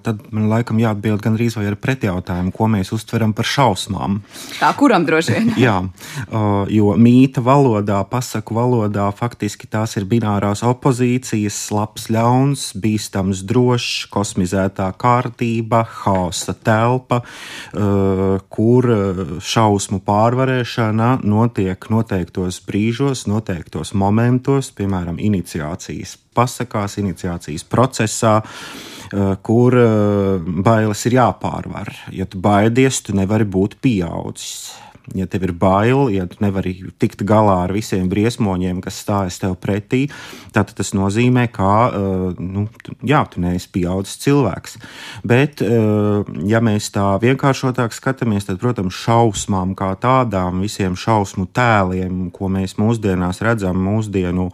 Tad 0.04 0.22
man 0.32 0.48
laikam 0.51 0.80
jāatbild 0.82 1.22
gan 1.24 1.38
arī 1.38 1.50
ar 1.68 1.77
pretjautājumu, 1.82 2.54
ko 2.56 2.68
mēs 2.72 2.92
uztveram 2.96 3.34
par 3.38 3.48
šausmām. 3.48 4.20
Tā 4.60 4.72
kuram 4.80 5.06
droši 5.08 5.36
vien? 5.36 5.51
Jā, 5.68 5.77
jo 6.74 6.94
mīta 7.00 7.44
valodā, 7.44 8.00
pasaku 8.10 8.58
valodā 8.58 9.08
faktiski 9.16 9.70
tās 9.72 9.98
ir 10.00 10.08
binārās 10.10 10.63
opozīcijas, 10.68 11.60
labs, 11.75 12.08
ļauns, 12.13 12.70
bīstams, 12.82 13.44
drošs, 13.48 14.08
kosmizētā 14.13 14.89
kārtība, 15.00 15.84
haosa 16.04 16.56
telpa, 16.56 17.22
kur 18.54 18.89
šausmu 19.44 20.01
pārvarēšana 20.08 21.18
notiek 21.27 21.89
noteiktos 21.94 22.62
brīžos, 22.68 23.25
noteiktos 23.30 23.94
momentos, 23.98 24.72
piemēram, 24.77 25.20
iniciācijas 25.22 26.18
pasakās, 26.38 27.00
iniciācijas 27.01 27.66
procesā. 27.68 28.38
Eh, 28.44 28.97
kur 29.41 29.77
eh, 29.79 30.49
bailes 30.63 31.05
ir 31.07 31.17
jāpārvar. 31.19 31.93
Ja 32.15 32.27
tu 32.29 32.41
baidies, 32.43 33.01
tu 33.05 33.15
nevari 33.17 33.47
būt 33.47 33.77
pieaudzis. 33.83 34.73
Ja 35.15 35.23
tev 35.31 35.45
ir 35.47 35.53
bail, 35.55 36.09
ja 36.11 36.25
tu 36.27 36.41
nevari 36.43 36.73
tikt 36.99 37.21
galā 37.27 37.61
ar 37.63 37.71
visiem 37.71 38.09
briesmoņiem, 38.11 38.81
kas 38.83 38.97
stājas 39.05 39.37
tev 39.39 39.55
pretī, 39.63 40.09
tad 40.51 40.73
tas 40.75 40.91
nozīmē, 40.97 41.45
ka 41.53 41.69
uh, 41.87 42.41
nu, 42.41 42.65
jā, 43.07 43.21
tu 43.31 43.39
neesi 43.43 43.69
pieaudzis 43.71 44.19
cilvēks. 44.25 44.75
Bet, 45.23 45.63
uh, 45.63 46.27
ja 46.49 46.59
mēs 46.59 46.91
tā 46.91 47.05
vienkāršotāk 47.23 47.95
skatāmies, 47.95 48.49
tad, 48.49 48.59
protams, 48.59 48.99
šausmām 48.99 49.77
kā 49.79 49.93
tādām, 50.01 50.59
visiem 50.65 50.99
šausmu 50.99 51.47
tēliem, 51.55 52.27
ko 52.35 52.51
mēs 52.51 52.75
mūsdienās 52.81 53.39
redzam 53.47 53.79
mūsdienu 53.87 54.51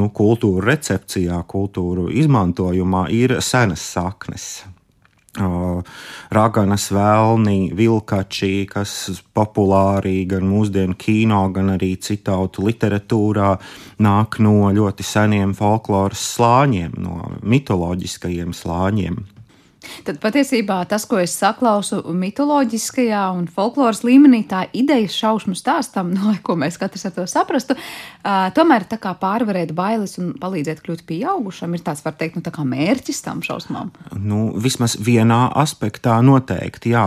nu, 0.00 0.10
kultūra 0.16 0.72
recepcijā, 0.72 1.44
kultūra 1.50 2.08
izmantojumā 2.22 3.08
ir 3.12 3.40
senas 3.44 3.84
saknes. 3.84 4.52
Raganas, 5.38 6.88
vēlni, 6.90 7.70
vilkači, 7.78 8.66
kas 8.66 9.22
populāri 9.30 10.24
gan 10.26 10.42
mūsdienu 10.50 10.96
kino, 10.98 11.44
gan 11.54 11.76
arī 11.76 11.92
citautu 12.02 12.66
literatūrā, 12.66 13.52
nāk 14.02 14.40
no 14.42 14.72
ļoti 14.74 15.06
seniem 15.06 15.54
folkloras 15.54 16.24
slāņiem, 16.34 16.98
no 16.98 17.30
mitoloģiskajiem 17.46 18.50
slāņiem. 18.50 19.22
Tad 20.04 20.18
patiesībā 20.20 20.82
tas, 20.88 21.06
ko 21.08 21.18
es 21.22 21.32
saklausu 21.38 22.02
mitoloģiskajā 22.16 23.22
un 23.36 23.46
folkloras 23.50 24.02
līmenī, 24.04 24.42
tā 24.48 24.66
ideja 24.76 25.08
šausmu 25.12 25.56
stāstam, 25.56 26.12
no, 26.16 26.34
ko 26.44 26.56
mēs 26.60 26.78
katrs 26.80 27.06
ar 27.08 27.14
to 27.16 27.26
saprastu, 27.30 27.76
uh, 27.76 28.48
tomēr 28.56 28.84
tā 28.90 29.00
kā 29.00 29.14
pārvarēt 29.20 29.72
bailes 29.76 30.18
un 30.20 30.34
palīdzēt 30.40 30.82
kļūt 30.84 31.04
pieaugušam, 31.08 31.76
ir 31.76 31.84
tāds, 31.86 32.04
var 32.04 32.16
teikt, 32.20 32.36
nu, 32.38 32.44
tā 32.44 32.52
kā 32.54 32.64
mērķis 32.68 33.22
tam 33.24 33.40
šausmām. 33.44 33.92
Nu, 34.20 34.50
vismaz 34.60 34.98
vienā 35.00 35.46
aspektā 35.60 36.18
noteikti, 36.24 36.92
jā, 36.94 37.06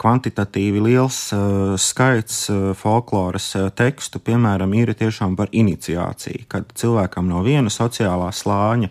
kvantitatīvi 0.00 0.82
liels 0.88 1.20
uh, 1.36 1.76
skaits 1.80 2.42
uh, 2.50 2.70
folkloras 2.78 3.52
tekstu, 3.78 4.22
piemēram, 4.24 4.74
ir 4.78 4.94
tiešām 4.98 5.38
par 5.38 5.52
iniciāciju, 5.54 6.46
kad 6.50 6.74
cilvēkam 6.78 7.30
no 7.30 7.44
viena 7.46 7.70
sociālā 7.70 8.32
slāņa 8.34 8.90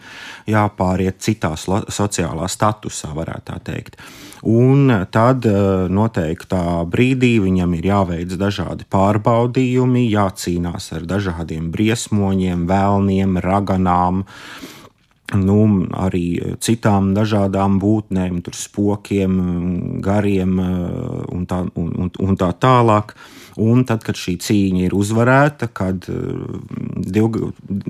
jāpāriet 0.50 1.20
citā 1.24 1.56
sociālā 1.60 2.48
statusā 2.50 3.09
tā 3.10 3.18
varētu 3.18 3.46
tā 3.50 3.60
teikt. 3.63 3.98
Un 4.48 4.92
tad 5.12 5.46
eh, 5.50 5.89
noteiktā 5.92 6.86
brīdī 6.88 7.39
viņam 7.44 7.75
ir 7.75 7.89
jāveic 7.89 8.36
dažādi 8.39 8.88
pārbaudījumi, 8.89 10.08
jācīnās 10.13 10.94
ar 10.96 11.08
dažādiem 11.10 11.72
briesmoņiem, 11.74 12.68
vēlniem, 12.70 13.39
raganām 13.44 14.24
nu, 15.38 15.88
arī 15.94 16.56
citām 16.64 17.14
dažādām 17.14 17.80
būtnēm, 17.82 18.42
spokiem, 18.56 19.36
gariem 20.02 20.56
un 20.60 21.46
tā, 21.50 21.64
un, 21.76 21.92
un, 22.06 22.10
un 22.10 22.40
tā 22.40 22.54
tālāk. 22.58 23.16
Un 23.60 23.82
tad, 23.84 24.06
kad 24.06 24.16
šī 24.16 24.38
cīņa 24.40 24.86
ir 24.86 24.94
uzvarēta, 24.96 25.68
kad 25.76 26.06
div, 26.08 27.34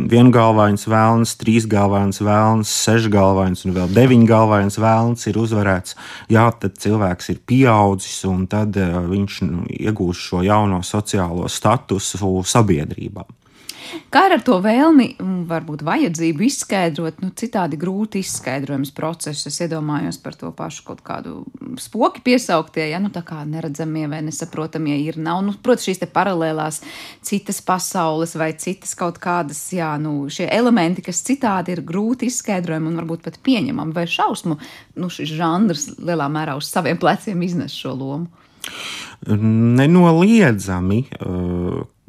viengalvains 0.09 0.87
vēlns, 0.89 1.35
trīsgalvains 1.37 2.23
vēlns, 2.25 2.71
sešgalvains 2.87 3.67
un 3.67 3.75
vēl 3.75 3.93
deviņgalvains 3.93 4.79
vēlns 4.81 5.29
ir 5.29 5.37
uzvarēts, 5.37 5.93
jā, 6.33 6.47
tad 6.57 6.79
cilvēks 6.81 7.29
ir 7.35 7.43
pieaudzis 7.45 8.23
un 8.25 8.47
tad 8.49 8.79
viņš 8.79 9.41
nu, 9.45 9.67
iegūst 9.69 10.31
šo 10.31 10.41
jauno 10.47 10.81
sociālo 10.81 11.45
statusu 11.51 12.39
sabiedrībā. 12.41 13.27
Kā 14.13 14.25
ar 14.29 14.41
to 14.45 14.57
vēlmi, 14.61 15.15
varbūt 15.49 15.83
vajadzību 15.85 16.45
izskaidrot, 16.45 17.19
nu, 17.23 17.31
citādi 17.37 17.77
grūti 17.79 18.21
izskaidrojams 18.23 18.91
process. 18.95 19.47
Es 19.49 19.59
iedomājos 19.63 20.19
par 20.21 20.37
to 20.37 20.51
pašu 20.55 20.85
kaut 20.87 21.01
kādu 21.05 21.43
spoki 21.81 22.23
piesauktie, 22.25 22.85
ja 22.91 22.99
nu 23.01 23.11
tā 23.13 23.23
kā 23.25 23.41
neredzamie 23.47 24.05
vai 24.11 24.21
nesaprotamie 24.25 24.97
ir. 25.03 25.19
Nav, 25.21 25.41
nu, 25.45 25.55
protams, 25.57 25.87
šīs 25.89 26.03
paralēlās 26.13 26.81
citas 27.25 27.61
pasaules 27.65 28.35
vai 28.39 28.51
citas 28.59 28.95
kaut 28.99 29.21
kādas, 29.21 29.61
jā, 29.75 29.91
nu, 30.01 30.27
šie 30.31 30.49
elementi, 30.53 31.05
kas 31.05 31.23
citādi 31.25 31.75
ir 31.75 31.83
grūti 31.85 32.29
izskaidrojami 32.29 32.91
un 32.91 32.99
varbūt 33.01 33.25
pat 33.25 33.39
pieņemami 33.45 33.95
vai 33.95 34.05
šausmu, 34.09 34.59
nu, 34.99 35.13
šis 35.13 35.33
žanrs 35.39 35.87
lielā 35.97 36.29
mērā 36.31 36.57
uz 36.59 36.69
saviem 36.69 36.99
pleciem 36.99 37.41
iznes 37.45 37.77
šo 37.77 37.95
lomu. 37.97 38.29
Nenoliedzami. 39.27 41.03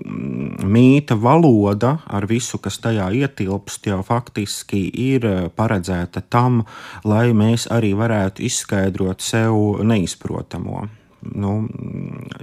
Uh 0.04 0.50
mīta 0.64 1.16
valoda 1.16 1.96
ar 2.06 2.26
visu, 2.28 2.58
kas 2.62 2.78
tajā 2.82 3.10
ietilpst, 3.22 3.88
jau 3.90 4.00
faktiski 4.06 4.84
ir 4.88 5.26
eh, 5.26 5.42
paredzēta 5.56 6.22
tam, 6.30 6.64
lai 7.04 7.30
mēs 7.36 7.68
arī 7.72 7.92
varētu 7.98 8.44
izskaidrot 8.46 9.24
sev 9.24 9.82
neizprotamo. 9.84 10.86
Nu, 11.20 11.50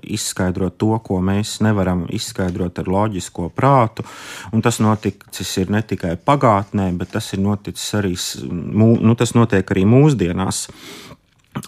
izskaidrot 0.05 0.75
to, 0.77 0.91
ko 1.01 1.15
mēs 1.25 1.55
nevaram 1.65 2.03
izskaidrot 2.13 2.77
ar 2.77 2.91
loģisko 2.93 3.47
prātu. 3.49 4.05
Un 4.53 4.61
tas 4.61 4.77
noticis 4.85 5.55
ne 5.73 5.81
tikai 5.81 6.13
pagātnē, 6.21 6.91
bet 6.99 7.15
tas 7.15 7.31
ir 7.33 7.41
noticis 7.41 7.87
arī, 7.97 8.13
nu, 8.45 9.15
tas 9.17 9.33
notiek 9.33 9.73
arī 9.73 9.87
mūsdienās. 9.89 10.67
Uh, 10.69 11.06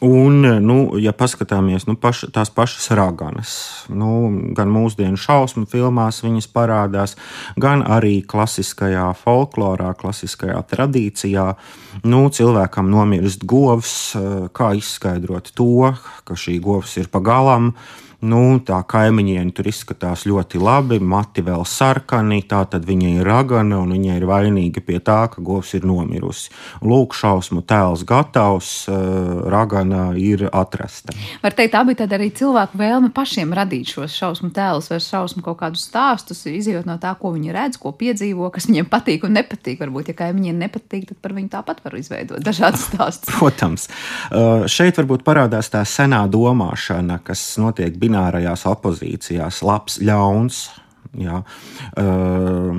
Un, 0.06 0.42
nu, 0.64 0.78
ja 1.02 1.14
paskatāmies 1.16 1.86
nu, 1.90 1.96
paš, 2.00 2.26
tās 2.34 2.52
pašas 2.54 2.90
raganas, 2.98 3.54
nu, 3.92 4.30
gan 4.56 4.72
mūsdienu 4.72 5.20
šausmu 5.20 5.66
filmās 5.70 6.22
viņas 6.24 6.50
parādās, 6.54 7.16
gan 7.60 7.84
arī 7.84 8.20
klasiskajā 8.28 9.08
folklorā, 9.22 9.94
klasiskajā 10.00 10.60
tradīcijā, 10.72 11.48
nu, 12.08 12.26
cilvēkam 12.34 12.92
nomirst 12.92 13.46
govs, 13.50 13.96
kā 14.56 14.74
izskaidrot 14.80 15.54
to, 15.58 15.90
ka 16.28 16.38
šī 16.38 16.60
govs 16.64 16.98
ir 17.02 17.10
pagalam. 17.12 17.74
Nu, 18.20 18.60
tā 18.60 18.82
kaimiņiene 18.84 19.54
tur 19.56 19.70
izskatās 19.72 20.26
ļoti 20.28 20.60
labi, 20.60 20.98
mati 21.00 21.40
vēl 21.40 21.62
sarkani, 21.64 22.42
tā 22.44 22.66
tad 22.68 22.84
viņa 22.84 23.14
ir 23.14 23.28
ragana 23.28 23.78
un 23.80 23.94
viņa 23.96 24.18
ir 24.20 24.26
vainīga 24.28 24.82
pie 24.84 24.98
tā, 25.00 25.22
ka 25.32 25.40
govs 25.40 25.72
ir 25.78 25.86
nomirusi. 25.88 26.52
Lūk, 26.84 27.16
šausmu 27.16 27.64
tēls 27.64 28.04
gatavs, 28.08 28.72
eh, 28.92 28.98
ragana 29.48 30.10
ir 30.20 30.50
atrasta. 30.52 31.16
Var 31.46 31.56
teikt, 31.56 31.72
tā 31.72 31.86
bija 31.88 32.10
arī 32.18 32.28
cilvēku 32.36 32.76
vēlme 32.76 33.14
pašiem 33.16 33.56
radīt 33.56 33.94
šos 33.96 34.12
šausmu 34.12 34.52
tēlus 34.52 34.92
vai 34.92 35.00
šausmu 35.00 35.42
kaut 35.42 35.60
kādus 35.64 35.88
stāstus, 35.88 36.44
izjūt 36.44 36.86
no 36.86 36.98
tā, 37.00 37.16
ko 37.16 37.32
viņi 37.32 37.56
redz, 37.56 37.80
ko 37.80 37.96
piedzīvo, 37.96 38.52
kas 38.52 38.68
viņiem 38.68 38.92
patīk 38.92 39.24
un 39.24 39.40
nepatīk. 39.40 39.80
Varbūt, 39.80 40.12
ja 40.12 40.14
kaimiņiem 40.26 40.60
nepatīk, 40.60 41.08
tad 41.08 41.22
par 41.24 41.32
viņu 41.32 41.54
tāpat 41.56 41.80
var 41.86 41.96
izveidot 41.96 42.44
dažādas 42.44 42.84
stāstus. 42.92 43.32
Protams, 43.32 43.88
eh, 43.88 44.68
šeit 44.68 45.00
varbūt 45.00 45.24
parādās 45.24 45.72
tā 45.72 45.88
senā 45.88 46.28
domāšana, 46.28 47.24
kas 47.24 47.56
notiek 47.56 47.96
binārais 48.10 48.66
opozīcijās, 48.70 49.64
labs, 49.66 50.02
ļauns. 50.02 50.68
Jā. 51.18 51.40
Uh, 51.98 52.78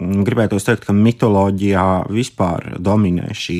gribētu 0.00 0.60
teikt, 0.62 0.86
ka 0.86 0.94
mitoloģijā 0.96 2.06
vispār 2.08 2.76
dominē 2.80 3.34
šī 3.36 3.58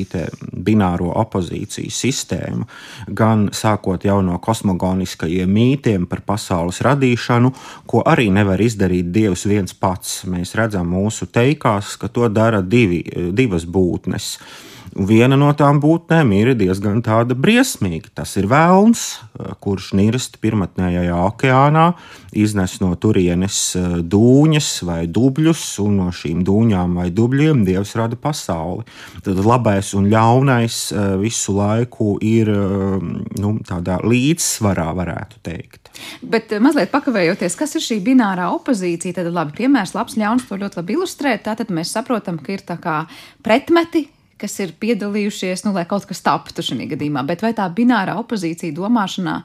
bināro 0.65 1.11
opozīciju 1.21 1.91
sistēma. 1.91 2.65
Gan 3.07 3.49
sākot 3.53 4.07
no 4.23 4.39
kosmogoniskajiem 4.39 5.51
mītiem 5.51 6.07
par 6.09 6.23
pasaules 6.25 6.81
radīšanu, 6.81 7.53
ko 7.85 8.01
arī 8.07 8.31
nevar 8.31 8.61
izdarīt 8.61 9.11
Dievs 9.11 9.45
viens 9.45 9.73
pats. 9.73 10.23
Mēs 10.25 10.55
redzam 10.55 10.89
mūsu 10.89 11.27
teikās, 11.27 11.97
ka 11.97 12.07
to 12.07 12.29
dara 12.29 12.61
divi, 12.61 13.03
divas 13.35 13.67
būtnes. 13.67 14.37
Uh, 14.39 14.70
Viena 14.91 15.37
no 15.39 15.53
tām 15.55 15.79
būtnēm 15.79 16.33
ir 16.35 16.49
diezgan 16.59 16.99
tāda 17.05 17.35
briesmīga. 17.37 18.09
Tas 18.19 18.35
ir 18.35 18.49
vēlns, 18.51 19.21
eh, 19.39 19.53
kurš 19.63 19.93
nirst 19.95 20.37
pirmotnējā 20.43 21.15
okeānā, 21.15 21.93
iznes 22.35 22.79
no 22.83 22.91
turienes 22.95 23.75
eh, 23.79 24.01
dūņas 24.03 24.69
vai 24.83 25.05
dubļus, 25.07 25.63
un 25.85 25.97
no 26.01 26.09
šīm 26.11 26.43
dūņām 26.43 26.99
vai 26.99 27.07
dubļiem 27.09 27.63
dievs 27.65 27.95
rada 27.95 28.19
pasauli. 28.19 28.83
Tad 29.23 29.39
labais 29.39 29.93
un 29.95 30.11
ļaunais 30.11 30.91
eh, 30.91 31.15
visu 31.23 31.55
laiku 31.55 32.17
ir 32.21 32.51
nu, 32.51 33.55
tādā 33.67 33.97
līdzsvarā, 34.03 34.91
varētu 34.97 35.39
teikt. 35.45 35.91
Bet 36.23 36.51
mazliet 36.63 36.91
pakavējoties, 36.91 37.55
kas 37.59 37.75
ir 37.79 37.85
šī 37.85 38.01
binārā 38.03 38.49
opozīcija, 38.55 39.19
tad 39.19 39.31
labi 39.31 39.55
piemērs, 39.63 39.95
labs, 39.95 40.17
ļauns 40.19 40.47
to 40.49 40.59
ļoti 40.59 40.81
labi 40.81 40.97
ilustrē. 40.97 41.37
Tātad 41.43 41.71
mēs 41.71 41.93
saprotam, 41.95 42.39
ka 42.41 42.55
ir 42.55 42.65
tā 42.67 42.79
kā 42.81 43.03
pretmeti 43.45 44.09
kas 44.41 44.57
ir 44.63 44.73
piedalījušies, 44.81 45.65
nu, 45.67 45.75
lai 45.77 45.85
kaut 45.89 46.07
kas 46.09 46.23
taptu 46.25 46.65
šajā 46.65 46.89
gadījumā. 46.95 47.25
Bet 47.27 47.45
vai 47.45 47.53
tā 47.57 47.67
binārā 47.71 48.17
opozīcija 48.21 48.75
domāšanā 48.77 49.41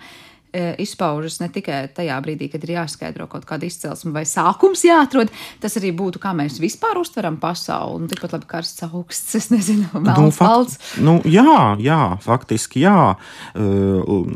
e, 0.56 0.74
izpaužas 0.82 1.38
ne 1.42 1.48
tikai 1.52 1.82
tajā 1.96 2.16
brīdī, 2.24 2.48
kad 2.52 2.64
ir 2.64 2.74
jāskaidro 2.76 3.28
kaut 3.30 3.46
kāda 3.48 3.68
izcelsme 3.68 4.14
vai 4.14 4.24
sākums 4.28 4.84
jāatrod, 4.86 5.32
tas 5.62 5.76
arī 5.80 5.92
būtu, 5.96 6.20
kā 6.22 6.32
mēs 6.36 6.60
vispār 6.62 7.00
uztveram 7.00 7.38
pasauli. 7.42 8.04
Nu, 8.04 8.10
tikpat 8.12 8.36
labi 8.36 8.48
karsts 8.50 8.86
augsts, 8.88 9.36
es 9.38 9.50
nezinu, 9.52 9.90
melns 9.98 10.30
nu, 10.30 10.32
falts. 10.34 10.80
Nu, 11.02 11.18
jā, 11.28 11.76
jā, 11.82 12.00
faktiski 12.24 12.86
jā. 12.86 13.12
Uh, 13.54 14.26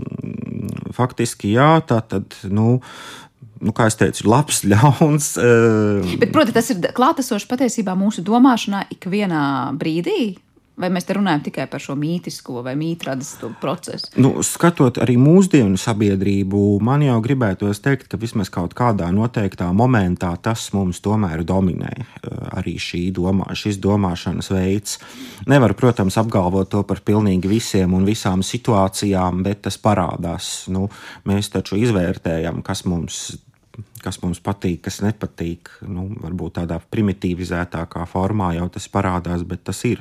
faktiski 0.96 1.54
jā, 1.56 1.72
tā 1.86 2.02
tad, 2.06 2.36
nu, 2.48 2.78
nu, 3.60 3.74
kā 3.76 3.88
jau 3.88 4.02
teicu, 4.04 4.24
ir 4.24 4.30
labs, 4.30 4.62
ļauns. 4.72 5.32
Uh... 5.40 6.14
Bet, 6.20 6.32
protams, 6.34 6.56
tas 6.56 6.70
ir 6.74 6.92
klātesošs 6.96 7.48
patiesībā 7.50 7.96
mūsu 7.98 8.24
domāšanā 8.26 8.86
ikvienā 8.96 9.42
brīdī. 9.80 10.20
Vai 10.80 10.88
mēs 10.92 11.04
te 11.04 11.14
runājam 11.16 11.42
tikai 11.44 11.66
par 11.68 11.82
šo 11.82 11.94
mītisko 11.98 12.62
vai 12.64 12.72
mītradas 12.78 13.34
procesu? 13.60 14.08
Nu, 14.20 14.32
skatot 14.46 15.00
arī 15.04 15.18
mūsdienu 15.20 15.76
sabiedrību, 15.80 16.60
man 16.84 17.04
jau 17.04 17.18
gribētos 17.24 17.82
teikt, 17.84 18.08
ka 18.08 18.20
vismaz 18.20 18.48
kaut 18.52 18.72
kādā 18.78 19.10
noteiktā 19.12 19.68
momentā 19.76 20.32
tas 20.40 20.70
mums 20.76 21.02
tomēr 21.04 21.44
dominē. 21.44 21.92
Eh, 22.00 22.40
arī 22.62 22.78
domā, 23.12 23.50
šis 23.52 23.76
domāšanas 23.82 24.50
veids. 24.54 24.98
Nevar, 25.46 25.74
protams, 25.74 26.16
apgalvot 26.16 26.70
to 26.70 26.82
par 26.82 27.00
pilnīgi 27.04 27.48
visiem 27.48 27.94
un 27.94 28.08
visām 28.08 28.40
situācijām, 28.40 29.42
bet 29.42 29.62
tas 29.68 29.76
parādās. 29.76 30.68
Nu, 30.68 30.88
mēs 31.28 31.52
taču 31.52 31.76
izvērtējam, 31.76 32.62
kas 32.62 32.84
mums 32.84 33.36
kas 34.00 34.22
mums 34.22 34.40
patīk, 34.40 34.80
kas 34.86 35.00
nepatīk. 35.04 35.68
Nu, 35.88 36.08
varbūt 36.20 36.56
tādā 36.60 36.80
primitīvizētākā 36.80 38.06
formā 38.08 38.54
jau 38.56 38.68
tas 38.72 38.88
parādās, 38.88 39.44
bet 39.44 39.64
tas 39.68 39.84
ir. 39.84 40.00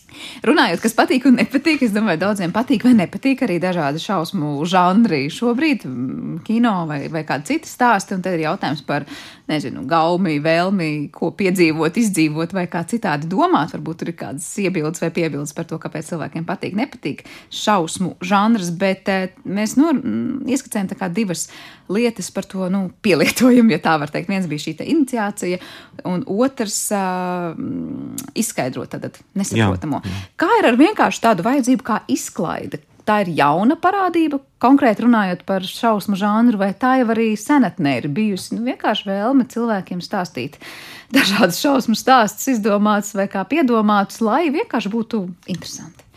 Runājot, 0.45 0.81
kas 0.83 0.95
patīk 0.97 1.25
un 1.29 1.37
nepatīk, 1.39 1.83
es 1.85 1.93
domāju, 1.95 2.21
daudziem 2.23 2.53
patīk 2.55 2.85
vai 2.87 2.93
nepatīk 2.97 3.43
arī 3.45 3.57
dažādi 3.61 4.01
šausmu 4.03 4.53
žanri 4.69 5.25
šobrīd, 5.33 5.85
mm, 5.87 6.39
kino 6.47 6.73
vai, 6.89 7.05
vai 7.13 7.23
kādi 7.27 7.53
citi 7.53 7.69
stāsti. 7.69 8.15
Un 8.17 8.25
tad 8.25 8.37
ir 8.37 8.45
jautājums 8.45 8.83
par, 8.87 9.05
nezinu, 9.51 9.83
gaumi, 9.89 10.37
vēlmi, 10.43 10.91
ko 11.15 11.31
piedzīvot, 11.37 11.99
izdzīvot 12.01 12.55
vai 12.57 12.67
kā 12.71 12.83
citādi 12.87 13.29
domāt. 13.31 13.75
Varbūt 13.75 14.01
tur 14.01 14.11
ir 14.11 14.17
kādas 14.19 14.47
iebildes 14.61 15.03
vai 15.03 15.11
piebildes 15.15 15.55
par 15.57 15.69
to, 15.69 15.79
kāpēc 15.81 16.11
cilvēkiem 16.11 16.47
patīk, 16.47 16.77
nepatīk 16.79 17.25
šausmu 17.61 18.15
žanrs, 18.25 18.71
bet 18.81 19.11
eh, 19.11 19.29
mēs 19.45 19.77
nu, 19.79 19.93
ieskicējam 20.49 20.91
tā 20.91 20.99
kā 20.99 21.11
divas 21.11 21.47
lietas 21.91 22.31
par 22.31 22.47
to 22.47 22.69
nu, 22.71 22.85
pielietojumu, 23.03 23.73
ja 23.75 23.81
tā 23.83 23.97
var 24.01 24.11
teikt. 24.11 24.29
Viens 24.31 24.47
bija 24.49 24.63
šī 24.63 24.75
iniciācija, 24.81 25.59
un 26.07 26.23
otrs 26.31 26.77
uh, 26.95 27.51
izskaidrot 28.37 28.93
tātad 28.95 29.19
nesaprotamo. 29.37 30.00
Jā. 30.03 30.21
Kā 30.41 30.49
ir 30.59 30.69
ar 30.71 30.79
vienkārši 30.79 31.21
tādu 31.23 31.45
vajadzību 31.47 31.87
kā 31.87 32.01
izklaide? 32.11 32.81
Tā 33.05 33.23
ir 33.23 33.31
jauna 33.33 33.75
parādība, 33.81 34.37
konkrēti 34.61 35.03
runājot 35.07 35.41
par 35.47 35.65
šausmu 35.65 36.15
žanru, 36.19 36.59
vai 36.61 36.69
tā 36.77 36.99
jau 36.99 37.07
arī 37.15 37.31
senatnē 37.39 37.95
ir 37.97 38.07
bijusi 38.13 38.55
nu, 38.55 38.61
vienkārši 38.69 39.09
vēlme 39.09 39.47
cilvēkiem 39.49 40.03
stāstīt 40.05 40.59
dažādas 41.13 41.59
šausmu 41.63 41.97
stāstus, 41.97 42.51
izdomāts 42.53 43.15
vai 43.17 43.25
kā 43.31 43.43
piedomāts, 43.49 44.21
lai 44.21 44.45
vienkārši 44.53 44.93
būtu 44.93 45.25
interesanti. 45.49 46.10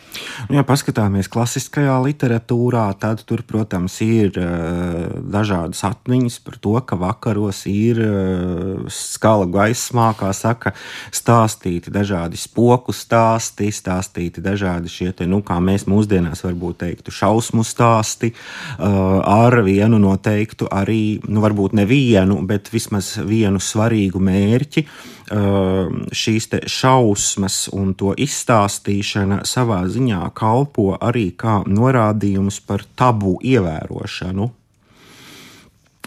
Nu, 0.48 0.58
ja 0.58 0.64
paskatāmies 0.66 1.28
klasiskajā 1.32 1.94
literatūrā, 2.04 2.84
tad 3.00 3.22
tur, 3.28 3.42
protams, 3.46 3.96
ir 4.04 4.36
uh, 4.40 5.20
dažādas 5.32 5.82
atmiņas 5.88 6.38
par 6.44 6.58
to, 6.62 6.74
ka 6.86 6.98
vakaros 7.00 7.64
ir 7.70 8.00
uh, 8.04 8.84
skala 8.92 9.48
gaismā, 9.50 10.10
kā 10.18 10.30
saka, 10.36 10.74
stāstīti 11.14 11.92
dažādi 11.94 12.40
spoku 12.40 12.94
stāsti, 12.94 13.70
stāstīti 13.74 14.44
dažādi 14.44 14.92
šie, 14.92 15.10
te, 15.16 15.28
nu, 15.30 15.40
kā 15.46 15.58
mēs 15.64 15.88
mūsdienās 15.90 16.44
varbūt 16.46 16.82
teiktu, 16.84 17.14
šausmu 17.14 17.64
stāsti, 17.66 18.34
uh, 18.34 19.20
ar 19.24 19.60
vienu 19.66 20.00
noteiktu 20.02 20.70
arī, 20.72 21.18
nu, 21.28 21.42
varbūt 21.44 21.76
nevienu, 21.80 22.42
bet 22.48 22.70
vismaz 22.74 23.14
vienu 23.24 23.62
svarīgu 23.62 24.22
mērķi 24.22 24.86
šīs 25.28 26.50
šausmas 26.70 27.68
un 27.72 27.94
to 27.98 28.12
izstāstīšana 28.16 29.42
savā 29.48 29.84
ziņā 29.88 30.26
kalpo 30.36 30.92
arī 31.00 31.30
kā 31.36 31.62
norādījums 31.68 32.60
par 32.66 32.84
tabu 32.96 33.38
ievērošanu. 33.42 34.50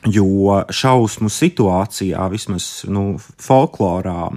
Jo 0.08 0.62
šausmu 0.72 1.28
situācijā, 1.34 2.22
vismaz 2.32 2.86
nu, 2.88 3.18
folklorā, 3.42 4.30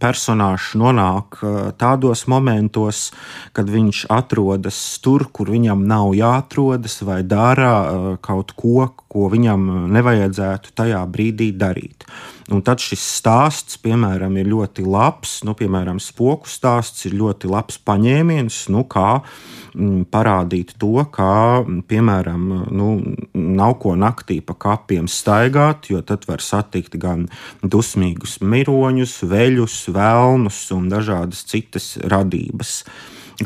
personāžs 0.00 0.72
nonāk 0.80 1.36
tādos 1.78 2.24
momentos, 2.32 3.10
kad 3.52 3.68
viņš 3.70 4.06
atrodas 4.10 4.80
tur, 5.04 5.28
kur 5.28 5.52
viņam 5.52 5.84
nav 5.86 6.14
jāatrodas, 6.16 6.96
vai 7.04 7.20
dara 7.28 8.16
kaut 8.24 8.56
ko, 8.56 8.88
ko 9.12 9.28
viņam 9.30 9.92
nevajadzētu 9.92 10.74
tajā 10.80 11.04
brīdī 11.12 11.52
darīt. 11.60 12.08
Un 12.52 12.60
tad 12.60 12.82
šis 12.84 13.00
stāsts, 13.16 13.78
piemēram, 13.80 14.34
ir 14.36 14.50
ļoti 14.50 14.84
labs. 14.84 15.38
Nu, 15.46 15.54
piemēram, 15.56 15.96
spoku 16.02 16.50
stāsts 16.50 17.06
ir 17.08 17.14
ļoti 17.16 17.48
labs 17.48 17.78
paņēmiens, 17.80 18.58
nu, 18.74 18.82
kā 18.92 19.22
mm, 19.22 20.02
parādīt 20.12 20.74
to, 20.82 21.06
kā, 21.14 21.62
piemēram, 21.88 22.44
nu, 22.74 22.90
nav 23.32 23.78
ko 23.80 23.94
naktī 23.96 24.42
pa 24.44 24.56
kapiem 24.66 25.08
staigāt, 25.08 25.88
jo 25.92 26.02
tad 26.04 26.28
var 26.28 26.44
satikt 26.44 26.98
gan 27.00 27.24
dusmīgus 27.64 28.40
miroņus, 28.44 29.16
veļus, 29.32 29.78
vēlnus 29.96 30.60
un 30.76 30.92
dažādas 30.92 31.46
citas 31.48 31.94
radības. 32.04 32.82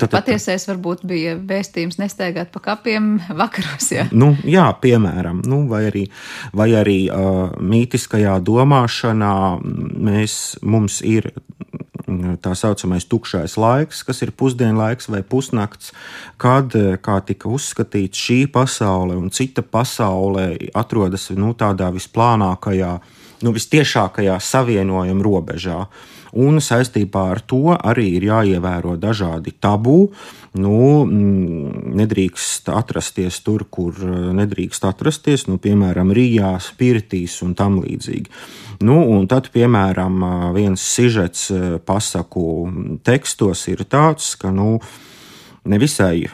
Tad, 0.01 0.11
Patiesais 0.13 0.67
varbūt 0.69 1.05
bija 1.09 1.37
vēstījums 1.39 1.99
nestaigāt 2.01 2.51
pa 2.55 2.63
kapiem 2.71 3.17
vakaros. 3.41 3.91
Jā, 3.95 4.07
nu, 4.13 4.33
jā 4.47 4.67
piemēram, 4.83 5.43
nu, 5.49 5.65
vai 5.71 5.87
arī, 5.91 6.07
vai 6.57 6.71
arī 6.77 6.99
uh, 7.09 7.57
mītiskajā 7.61 8.39
domāšanā 8.45 9.35
mēs, 9.63 10.57
mums 10.67 11.01
ir 11.07 11.31
tā 12.43 12.53
saucamais 12.55 13.07
tukšais 13.11 13.57
laiks, 13.59 14.03
kas 14.07 14.23
ir 14.23 14.33
pusdienlaiks 14.39 15.09
vai 15.11 15.23
pusnakts, 15.27 15.93
kad, 16.41 16.75
kā 17.03 17.17
tika 17.27 17.51
uzskatīts, 17.51 18.21
šī 18.29 18.41
pasaule 18.53 19.17
un 19.19 19.31
cita 19.35 19.63
pasaule 19.63 20.53
atrodas 20.75 21.31
nu, 21.35 21.55
tādā 21.59 21.91
visplānākajā, 21.95 22.93
nu, 23.43 23.55
vistiešākajā 23.57 24.39
savienojuma 24.43 25.27
robežā. 25.27 25.81
Uh, 25.87 26.16
un 26.37 26.61
saistībā 26.63 27.23
ar 27.33 27.41
to 27.49 27.75
arī 27.75 28.07
ir 28.19 28.29
jāievēro 28.29 28.97
dažādi 29.01 29.55
tabū. 29.63 29.99
Nu, 30.57 30.77
mm, 31.05 31.97
nedrīkst 31.99 32.71
atrasties 32.73 33.41
tur, 33.45 33.67
kur 33.71 33.97
eh, 33.97 34.15
nedrīkst 34.37 34.87
atrasties, 34.89 35.47
nu, 35.51 35.59
piemēram, 35.63 36.15
Rīgā, 36.17 36.55
Spiritīs 36.63 37.41
un 37.47 37.57
tam 37.59 37.81
līdzīgi. 37.85 38.33
Nu, 38.87 39.01
un 39.17 39.29
tad, 39.29 39.51
piemēram, 39.53 40.25
viens 40.57 40.83
sižets 40.95 41.51
eh, 41.53 41.69
pasaku 41.85 42.47
tekstos 43.05 43.67
ir 43.73 43.87
tāds, 43.89 44.35
ka 44.41 44.53
nu, 44.55 44.81
nevisai 45.69 46.27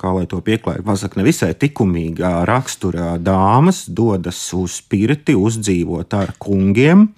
kā 0.00 0.12
lai 0.16 0.26
to 0.28 0.40
pieklājīgi 0.44 0.86
pasakā, 0.86 1.20
nevisai 1.20 1.52
likumīgā 1.52 2.32
raksturā 2.48 3.14
dāmas 3.20 3.84
dodas 3.88 4.40
uz 4.56 4.80
pirti, 4.88 5.36
uzdzīvot 5.36 6.16
ar 6.16 6.34
kungiem. 6.40 7.10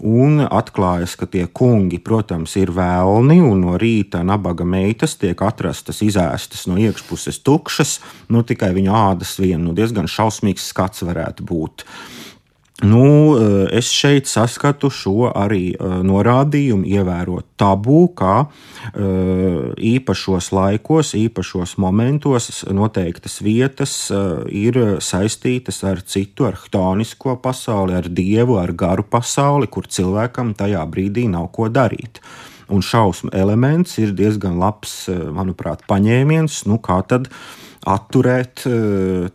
Un 0.00 0.40
atklājas, 0.40 1.12
ka 1.20 1.26
tie 1.28 1.44
kungi, 1.52 1.98
protams, 2.00 2.54
ir 2.56 2.72
vēlni, 2.72 3.36
un 3.44 3.60
no 3.66 3.76
rīta 3.80 4.22
nabaga 4.24 4.64
meitas 4.64 5.18
tiek 5.20 5.42
atrastas 5.44 6.00
izēstas 6.06 6.64
no 6.70 6.78
iekšpuses 6.80 7.42
tukšas, 7.44 7.98
nu 8.32 8.40
tikai 8.46 8.72
viņa 8.76 8.96
ādas 9.10 9.36
vien, 9.40 9.60
nu 9.60 9.76
diezgan 9.76 10.08
šausmīgs 10.08 10.70
skats 10.72 11.04
varētu 11.04 11.44
būt. 11.44 11.84
Nu, 12.82 13.36
eh, 13.36 13.76
es 13.76 13.90
šeit 13.92 14.28
saskatu 14.28 14.88
šo 14.88 15.28
arī 15.36 15.74
eh, 15.74 15.96
norādījumu, 16.06 16.86
ievērot 16.88 17.44
tabū, 17.60 18.00
kā 18.16 18.36
eh, 18.46 19.66
īpašos 19.90 20.48
laikos, 20.56 21.12
īpašos 21.18 21.76
momentos 21.82 22.64
noteiktas 22.72 23.40
vietas 23.44 23.92
ir 24.48 24.78
saistītas 25.04 25.82
ar 25.84 26.00
citu, 26.00 26.48
ar 26.48 26.56
chtonisko 26.56 27.36
pasauli, 27.44 27.98
ar 28.00 28.08
dievu, 28.08 28.56
ar 28.62 28.72
garu 28.72 29.04
pasauli, 29.04 29.68
kur 29.68 29.84
cilvēkam 29.84 30.54
tajā 30.56 30.84
brīdī 30.88 31.28
nav 31.28 31.50
ko 31.52 31.68
darīt. 31.68 32.22
Un 32.70 32.80
šausmu 32.86 33.34
elements 33.34 33.98
ir 33.98 34.14
diezgan 34.16 34.56
labs, 34.62 35.10
manuprāt, 35.10 35.82
paņēmiens, 35.90 36.62
nu 36.70 36.78
kā 36.78 37.00
tad 37.02 37.28
atturēt 37.88 38.66
eh, 38.68 39.30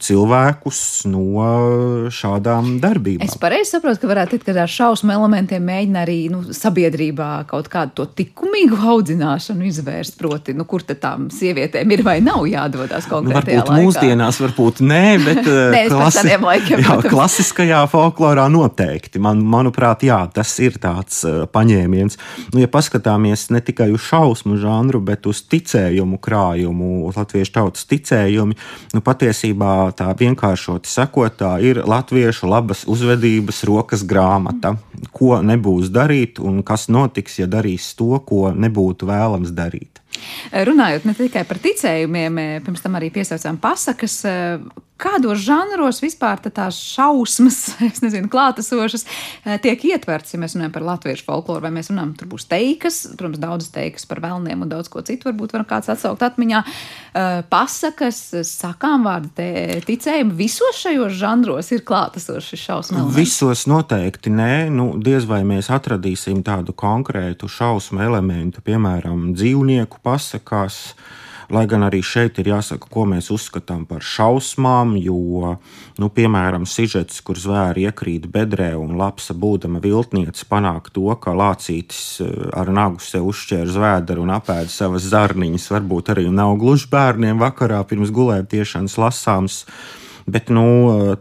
cilvēkus 0.00 0.80
no 1.10 2.08
šādām 2.14 2.78
darbībām. 2.80 3.26
Es 3.28 3.36
pareizi 3.40 3.74
saprotu, 3.74 4.00
ka 4.02 4.10
varētu 4.10 4.36
teikt, 4.36 4.46
ka 4.48 4.54
ar 4.64 4.72
šausmu 4.72 5.12
elementiem 5.12 5.64
mēģina 5.68 6.04
arī 6.06 6.18
nu, 6.32 6.40
sabiedrībā 6.56 7.28
kaut 7.50 7.68
kādu 7.72 8.00
to 8.00 8.06
likumīgu 8.20 8.78
audzināšanu 8.94 9.66
izvērst. 9.68 10.16
Proti, 10.20 10.54
nu, 10.56 10.64
kur 10.68 10.84
tad 10.86 11.00
tām 11.02 11.28
sievietēm 11.32 11.92
ir 11.92 12.04
vai 12.06 12.18
nav 12.24 12.46
jādodas 12.48 13.08
konkrētajā 13.10 13.62
varbūt 13.62 13.72
laikā? 13.74 13.84
Mūsdienās 13.84 14.40
varbūt 14.44 14.82
nē, 14.84 15.04
bet 15.24 15.42
nē, 15.76 15.84
klasi... 15.92 16.24
laikiem, 16.40 16.82
jā, 16.86 16.96
klasiskajā 17.04 17.82
folklorā 17.92 18.48
noteikti. 18.52 19.20
Man, 19.22 19.44
manuprāt, 19.44 20.04
jā, 20.08 20.22
tas 20.32 20.54
ir 20.64 20.80
tāds 20.80 21.20
uh, 21.28 21.44
paņēmiens. 21.52 22.16
Nu, 22.54 22.64
ja 22.64 22.70
paskatāmies 22.72 23.48
ne 23.52 23.60
tikai 23.64 23.90
uz 23.92 24.04
šausmu 24.08 24.56
žanru, 24.60 25.02
bet 25.04 25.28
uz 25.30 25.44
ticējumu 25.52 26.20
krājumu 26.22 27.12
latviešu 27.12 27.56
tautas 27.56 27.89
ticējumi. 27.90 28.56
Nu, 28.94 29.02
patiesībā 29.04 29.90
tā 29.98 30.10
vienkāršoti 30.18 30.90
sakot, 30.90 31.36
tā 31.40 31.56
ir 31.64 31.82
latviešu 31.86 32.50
labas 32.50 32.86
uzvedības 32.90 33.64
rokas 33.68 34.04
grāmata. 34.08 34.76
Ko 35.14 35.38
nebūs 35.44 35.92
darīt 35.94 36.40
un 36.42 36.62
kas 36.66 36.88
notiks, 36.92 37.40
ja 37.42 37.50
darīs 37.50 37.92
to, 37.98 38.12
ko 38.26 38.50
nebūtu 38.54 39.10
vēlams 39.10 39.54
darīt. 39.56 40.00
Runājot 40.70 41.08
ne 41.08 41.16
tikai 41.18 41.46
par 41.48 41.60
ticējumiem, 41.62 42.38
pirms 42.66 42.84
tam 42.84 42.98
arī 42.98 43.10
piesaucām 43.14 43.60
pasakas, 43.62 44.20
kādos 45.00 45.40
žanros 45.44 46.00
vispār 46.02 46.40
tās 46.44 46.78
šausmas, 46.94 47.58
es 47.88 48.02
nezinu, 48.04 48.30
klātesošas, 48.32 49.06
eh, 49.44 49.58
tiek 49.62 49.82
ietverts, 49.92 50.34
ja 50.34 50.40
mēs 50.42 50.56
runājam 50.56 50.74
par 50.74 50.86
latviešu 50.86 51.26
folkloru, 51.26 51.64
vai 51.66 51.72
mēs 51.74 51.90
runājam, 51.92 52.14
tur 52.18 52.30
būs 52.34 52.46
teikas, 52.50 53.02
protams, 53.16 53.40
daudz 53.42 53.70
teikas 53.74 54.06
par 54.10 54.22
vēlniem 54.24 54.64
un 54.64 54.72
daudz 54.72 54.90
ko 54.92 55.02
citu, 55.06 55.30
varbūt 55.30 55.54
varam 55.56 55.68
kāds 55.68 55.90
atsaukt 55.92 56.24
atmiņā. 56.26 56.62
Eh, 56.64 57.40
pasakas, 57.50 58.20
sakām 58.46 59.06
vārdu, 59.08 59.32
te, 59.36 59.48
ticējumi 59.86 60.36
visos 60.36 60.80
šajos 60.84 61.16
žanros 61.20 61.72
ir 61.74 61.84
klātesoši. 61.86 62.58
Elementi. 62.70 63.14
Visos 63.16 63.64
noteikti 63.70 64.30
nē, 64.32 64.68
nu, 64.74 64.92
diez 65.02 65.24
vai 65.26 65.40
mēs 65.48 65.70
atradīsim 65.72 66.42
tādu 66.46 66.74
konkrētu 66.76 67.48
šausmu 67.50 68.02
elementu, 68.04 68.62
piemēram, 68.64 69.30
dzīvnieku 69.34 70.02
pasakās. 70.10 70.82
Lai 71.50 71.64
gan 71.66 71.82
arī 71.82 71.98
šeit 72.06 72.36
ir 72.38 72.52
jāsaka, 72.52 72.86
ko 72.94 73.02
mēs 73.10 73.26
uzskatām 73.34 73.80
par 73.90 74.04
šausmām, 74.06 74.92
jo, 75.02 75.56
nu, 75.98 76.08
piemēram, 76.14 76.62
sižets, 76.62 77.18
kur 77.26 77.40
zvēri 77.42 77.88
iekrīt 77.88 78.28
bedrē 78.30 78.68
un 78.78 78.94
lapsa 79.00 79.34
būdama 79.34 79.82
viltniece 79.82 80.46
panāk 80.46 80.92
to, 80.94 81.08
ka 81.18 81.34
lācītis 81.34 82.20
eh, 82.22 82.36
ar 82.54 82.70
nagu 82.70 83.02
sev 83.02 83.26
uzšķēra 83.32 83.74
zvēdru 83.74 84.22
un 84.22 84.30
apēda 84.36 84.70
savas 84.70 85.08
zarniņas, 85.10 85.66
varbūt 85.74 86.14
arī 86.14 86.28
nav 86.30 86.54
gluži 86.62 86.86
bērniem 86.92 87.42
vakarā 87.42 87.82
pirms 87.90 88.14
gulētiešanas 88.14 88.94
lasāms 89.02 89.64
bet 90.30 90.50
nu, 90.52 90.64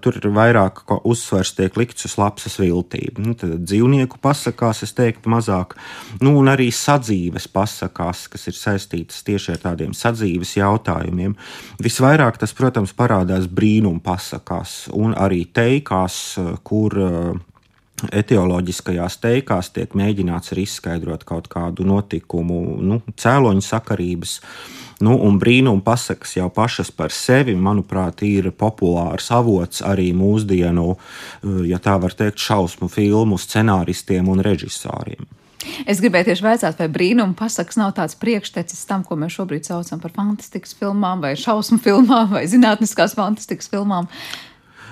tur 0.02 0.20
ir 0.20 0.30
vairāk 0.36 0.84
uzsvers 1.08 1.54
tiek 1.58 1.76
likts 1.80 2.08
uz 2.10 2.16
lapsas 2.20 2.60
viltību. 2.62 3.24
Nu, 3.26 3.36
tad 3.38 3.56
dzīvnieku 3.66 4.22
pasakās, 4.24 4.84
es 4.86 4.96
teiktu, 4.98 5.32
mazāk, 5.34 5.76
nu, 6.22 6.36
un 6.40 6.52
arī 6.52 6.70
sadzīves 6.76 7.50
pasakās, 7.54 8.28
kas 8.32 8.48
ir 8.52 8.58
saistītas 8.58 9.24
tieši 9.28 9.56
ar 9.56 9.64
tādiem 9.68 9.96
sadzīves 9.98 10.56
jautājumiem. 10.60 11.36
Visvairāk 11.84 12.40
tas, 12.42 12.56
protams, 12.58 12.96
parādās 12.98 13.50
brīnum 13.50 14.02
pasakās 14.04 14.88
un 14.96 15.16
arī 15.18 15.46
teikās, 15.54 16.38
kur 16.64 16.98
etioloģiskajās 18.08 19.20
teikās 19.24 19.72
tiek 19.76 19.96
mēģināts 19.98 20.54
arī 20.54 20.66
izskaidrot 20.68 21.26
kaut 21.28 21.50
kādu 21.52 21.88
notikumu, 21.88 22.62
nu, 22.80 23.02
cēloņu 23.20 23.66
sakarības. 23.66 24.40
Nu, 25.00 25.16
un 25.24 25.38
brīnuma 25.40 25.80
pasakas 25.84 26.36
jau 26.36 26.50
pašas 26.52 26.92
par 26.92 27.14
sevi, 27.16 27.56
manuprāt, 27.56 28.24
ir 28.28 28.52
populārs 28.52 29.30
avots 29.32 29.84
arī 29.86 30.10
mūsdienu, 30.12 30.92
ja 31.70 31.80
tā 31.80 31.96
var 32.04 32.16
teikt, 32.20 32.42
šausmu 32.44 32.92
filmu 32.92 33.40
scenāristiem 33.40 34.28
un 34.28 34.44
režisoriem. 34.44 35.30
Es 35.88 36.00
gribēju 36.00 36.30
tieši 36.30 36.44
vaicāt, 36.44 36.78
vai 36.80 36.88
brīnuma 36.92 37.36
pasakas 37.40 37.80
nav 37.80 37.94
tāds 37.98 38.16
priekštecis 38.20 38.86
tam, 38.88 39.04
ko 39.08 39.18
mēs 39.20 39.36
šobrīd 39.36 39.68
saucam 39.68 40.00
par 40.04 40.14
fantastikas 40.16 40.76
filmām, 40.80 41.24
vai 41.24 41.34
šausmu 41.40 41.80
filmām, 41.84 42.30
vai 42.36 42.46
zinātniskās 42.52 43.16
fantastikas 43.20 43.72
filmām. 43.72 44.08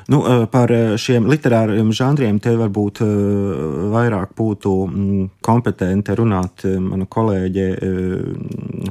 Nu, 0.08 0.24
eh, 0.24 0.46
par 0.48 0.72
eh, 0.72 0.93
šiem 0.96 1.26
literāriem 1.28 1.89
žanriem 1.91 2.38
te 2.39 2.54
varbūt 2.56 3.02
eh, 3.04 3.08
vairāk 3.91 4.32
būtu 4.38 4.72
mm, 4.88 5.26
kompetenti 5.43 6.15
runāt 6.15 6.63
mana 6.63 7.04
kolēģe, 7.12 7.65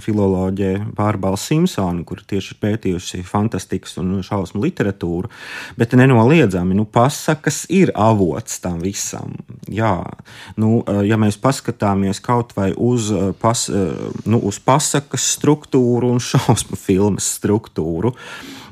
filoloģe 0.03 0.71
Bārbala 0.97 1.39
Simpsona, 1.41 2.05
kur 2.05 2.21
tieši 2.21 2.53
ir 2.53 2.59
pētījusi 2.61 3.23
fantastikas 3.27 3.97
un 4.03 4.19
šausmu 4.25 4.61
literatūru. 4.65 5.31
Bet 5.79 5.97
nenoliedzami, 5.97 6.77
nu, 6.77 6.85
pasakas 6.85 7.65
ir 7.73 7.93
avots 7.95 8.61
tam 8.65 8.83
visam. 8.85 9.35
Jā, 9.73 9.95
nu, 10.61 10.83
ja 11.07 11.19
mēs 11.21 11.41
paskatāmies 11.41 12.21
kaut 12.25 12.53
vai 12.59 12.71
uz, 12.77 13.09
pas, 13.41 13.67
nu, 14.29 14.43
uz 14.49 14.61
pasakas 14.61 15.31
struktūru 15.37 16.13
un 16.17 16.23
šausmu 16.23 16.79
filmas 16.81 17.33
struktūru, 17.39 18.15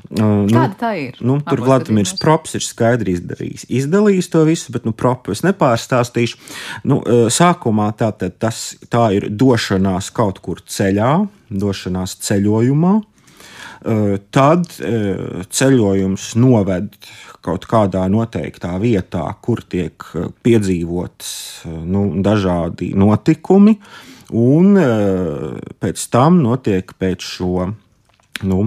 Uh, 0.05 0.45
Kāda 0.45 0.67
nu, 0.69 0.75
tā 0.77 0.91
ir? 1.01 1.17
Nu, 1.25 1.39
tur 1.41 1.63
Vladimirs 1.65 2.13
Props 2.21 2.53
ir 2.59 2.63
skaidri 2.63 3.15
izdarījis. 3.17 3.65
Izdalījis 3.73 4.29
to 4.33 4.43
visu, 4.45 4.73
bet 4.75 4.85
nu, 4.85 4.93
Propu 4.93 5.33
es 5.33 5.41
nepārstāstīšu. 5.45 6.37
Nu, 6.85 6.99
sākumā 7.33 7.89
tā, 7.97 8.11
tas, 8.13 8.75
tā 8.91 9.07
ir 9.17 9.29
došanās 9.33 10.11
kaut 10.15 10.41
kur 10.45 10.61
ceļā, 10.61 11.11
došanās 11.49 12.17
ceļojumā. 12.27 12.95
Tad 14.33 14.69
ceļojums 15.53 16.27
noved 16.41 16.95
kaut 17.45 17.67
kādā 17.69 18.05
noteiktā 18.09 18.71
vietā, 18.81 19.25
kur 19.45 19.61
tiek 19.61 20.05
piedzīvots 20.45 21.31
nu, 21.85 22.07
dažādi 22.25 22.93
notikumi, 22.97 23.75
un 24.41 24.79
pēc 25.81 26.07
tam 26.13 26.41
notiek 26.41 26.95
pēc 26.97 27.27
šo 27.35 27.67
nu, 28.43 28.65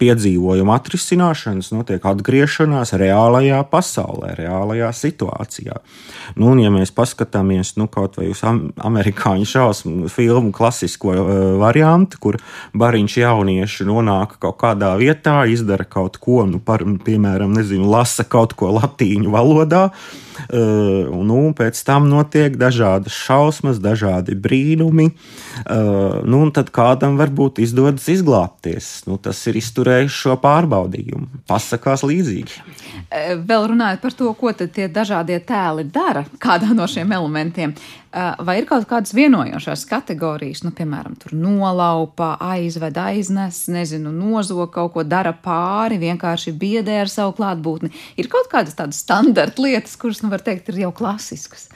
piedzīvojumu 0.00 0.72
atrisināšanas 0.74 1.72
notiek 1.74 2.04
atgriešanās 2.08 2.94
reālajā 3.00 3.60
pasaulē, 3.70 4.32
reālajā 4.38 4.90
situācijā. 4.96 5.78
Nu, 6.36 6.52
un, 6.52 6.62
ja 6.62 6.72
mēs 6.72 6.94
paskatāmies 6.94 7.74
nu, 7.80 7.88
kaut 7.92 8.18
vai 8.20 8.30
uz 8.32 8.42
amerikāņu 8.46 9.48
šausmu 9.48 10.10
filmu 10.12 10.54
klasisko 10.54 11.14
uh, 11.14 11.30
variantu, 11.62 12.20
kur 12.22 12.40
bariņš 12.78 13.18
jaunieši 13.22 13.88
nonāk 13.88 14.38
kaut 14.42 14.60
kādā 14.62 14.94
vietā, 15.00 15.42
izdara 15.50 15.86
kaut 15.88 16.20
ko, 16.22 16.42
nu, 16.48 16.62
par, 16.62 16.84
piemēram, 17.06 17.54
nezinu, 17.58 17.88
lasa 17.92 18.26
kaut 18.28 18.56
ko 18.58 18.72
latīņu 18.78 19.32
valodā, 19.32 19.88
Uh, 20.48 21.10
nu, 21.22 21.52
pēc 21.56 21.76
tam 21.86 22.08
notiek 22.10 22.56
dažādas 22.58 23.14
šausmas, 23.14 23.78
dažādi 23.82 24.34
brīnumi. 24.38 25.10
Uh, 25.62 26.22
nu, 26.24 26.42
tad 26.54 26.72
kādam 26.74 27.18
varbūt 27.20 27.60
izdodas 27.62 28.08
izglābties. 28.10 29.04
Nu, 29.08 29.18
tas 29.22 29.38
ir 29.50 29.60
izturējis 29.82 30.14
šo 30.14 30.36
pārbaudījumu. 30.40 31.42
Pasakās 31.50 32.04
līdzīgi. 32.06 32.60
Vēl 33.44 33.66
runājot 33.72 34.00
par 34.00 34.14
to, 34.16 34.30
ko 34.38 34.52
tie 34.54 34.86
dažādie 34.88 35.40
tēli 35.44 35.84
dara 35.90 36.24
kādā 36.38 36.72
no 36.72 36.86
šiem 36.86 37.10
elementiem. 37.12 37.74
Vai 38.12 38.58
ir 38.60 38.66
kaut 38.68 38.84
kādas 38.88 39.14
vienojošās 39.16 39.86
kategorijas, 39.88 40.62
nu, 40.64 40.72
piemēram, 40.76 41.16
nolaupa, 41.32 42.36
aizved, 42.44 42.96
aiznes, 43.00 43.64
nezinu, 43.72 44.12
nozog 44.12 44.68
kaut 44.72 44.92
ko, 44.92 45.04
dara 45.04 45.32
pāri, 45.32 45.98
vienkārši 46.00 46.52
biedē 46.52 47.00
ar 47.02 47.12
savu 47.12 47.32
klātbūtni? 47.40 47.92
Ir 48.20 48.28
kaut 48.32 48.52
kādas 48.52 48.76
tādas 48.76 49.00
standarta 49.00 49.64
lietas, 49.64 49.96
kuras, 49.96 50.20
nu, 50.22 50.30
var 50.32 50.44
teikt, 50.44 50.68
ir 50.68 50.84
jau 50.84 50.92
klasiskas. 50.92 51.70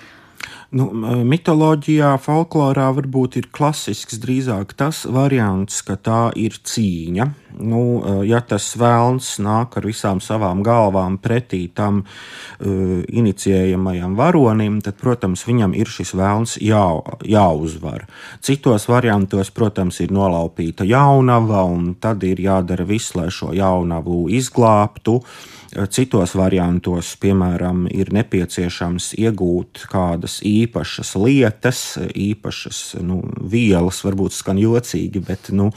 Nu, 0.75 0.89
mitoloģijā, 1.23 2.09
folklorā 2.19 2.89
varbūt 2.97 3.37
ir 3.39 3.47
klasisks 3.55 4.19
drīzāk 4.19 4.73
tas 4.75 5.05
variants, 5.07 5.79
ka 5.87 5.95
tā 5.95 6.23
ir 6.35 6.57
cīņa. 6.59 7.27
Nu, 7.63 7.83
ja 8.27 8.41
tas 8.43 8.67
vēlns 8.77 9.37
nāk 9.47 9.79
ar 9.79 9.87
visām 9.87 10.19
savām 10.21 10.65
galvām 10.67 11.21
pretī 11.23 11.63
tam 11.71 12.03
uh, 12.03 12.67
inicijējamajam 13.07 14.19
varonim, 14.19 14.81
tad, 14.83 14.99
protams, 14.99 15.47
viņam 15.47 15.77
ir 15.79 15.87
šis 15.87 16.17
vēlns 16.19 16.59
jā, 16.59 16.85
jāuzvar. 17.23 18.09
Citos 18.43 18.89
variantos, 18.91 19.55
protams, 19.55 20.03
ir 20.03 20.11
nolaupīta 20.13 20.85
jaunava, 20.85 21.63
un 21.63 21.95
tad 21.95 22.27
ir 22.27 22.43
jādara 22.43 22.85
viss, 22.85 23.15
lai 23.15 23.31
šo 23.31 23.55
jaunavu 23.55 24.27
izglābtu. 24.35 25.21
Uh, 25.23 25.56
Citos 25.93 26.33
variantos, 26.39 27.11
piemēram, 27.21 27.85
ir 27.93 28.09
nepieciešams 28.17 29.11
iegūt 29.21 29.83
kādas 29.91 30.39
īpašas 30.47 31.11
lietas, 31.21 31.81
īpašas 32.17 32.81
nu, 33.05 33.19
vielas, 33.45 34.01
varbūt 34.07 34.33
skan 34.33 34.61
jocīgi, 34.63 35.21
bet 35.27 35.51
nu, 35.53 35.69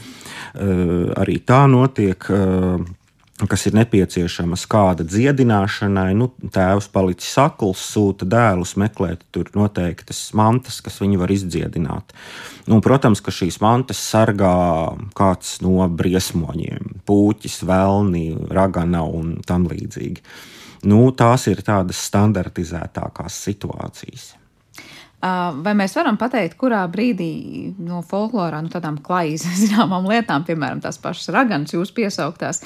eh, 0.55 1.11
arī 1.19 1.39
tā 1.43 1.65
notiek 1.67 2.29
eh, 2.31 2.85
kas 3.47 3.67
ir 3.69 3.75
nepieciešamas 3.77 4.65
kāda 4.67 5.05
dziedināšanai. 5.07 6.11
Nu, 6.17 6.29
tēvs 6.51 6.89
palicis 6.91 7.31
sakls, 7.37 7.83
sūta 7.93 8.27
dēlus 8.27 8.75
meklēt 8.79 9.23
tur 9.35 9.51
noteiktas 9.55 10.19
mantas, 10.35 10.81
kas 10.83 10.99
viņu 10.99 11.21
var 11.21 11.31
izdziedināt. 11.31 12.11
Nu, 12.67 12.81
protams, 12.83 13.21
ka 13.23 13.31
šīs 13.31 13.61
mantas 13.63 14.01
sargā 14.03 14.55
kāds 15.17 15.59
no 15.63 15.87
briesmoņiem, 15.87 16.99
puķis, 17.07 17.61
vēlni, 17.69 18.25
ragana 18.51 19.05
un 19.07 19.37
tam 19.47 19.69
līdzīgi. 19.71 20.25
Nu, 20.89 21.05
tās 21.11 21.47
ir 21.51 21.63
tādas 21.67 22.01
standartizētākās 22.07 23.39
situācijas. 23.47 24.33
Vai 25.19 25.73
mēs 25.75 25.97
varam 25.97 26.15
pateikt, 26.15 26.55
kurā 26.59 26.85
brīdī 26.87 27.73
no 27.83 27.99
folklorā, 28.07 28.61
no 28.61 28.69
nu, 28.69 28.71
tādām 28.71 29.01
klājas 29.03 29.43
zināmām 29.65 30.07
lietām, 30.07 30.45
piemēram, 30.47 30.79
tās 30.83 30.99
pašas 31.01 31.33
raganas, 31.35 31.75
jūs 31.75 31.91
piesauktās, 31.95 32.63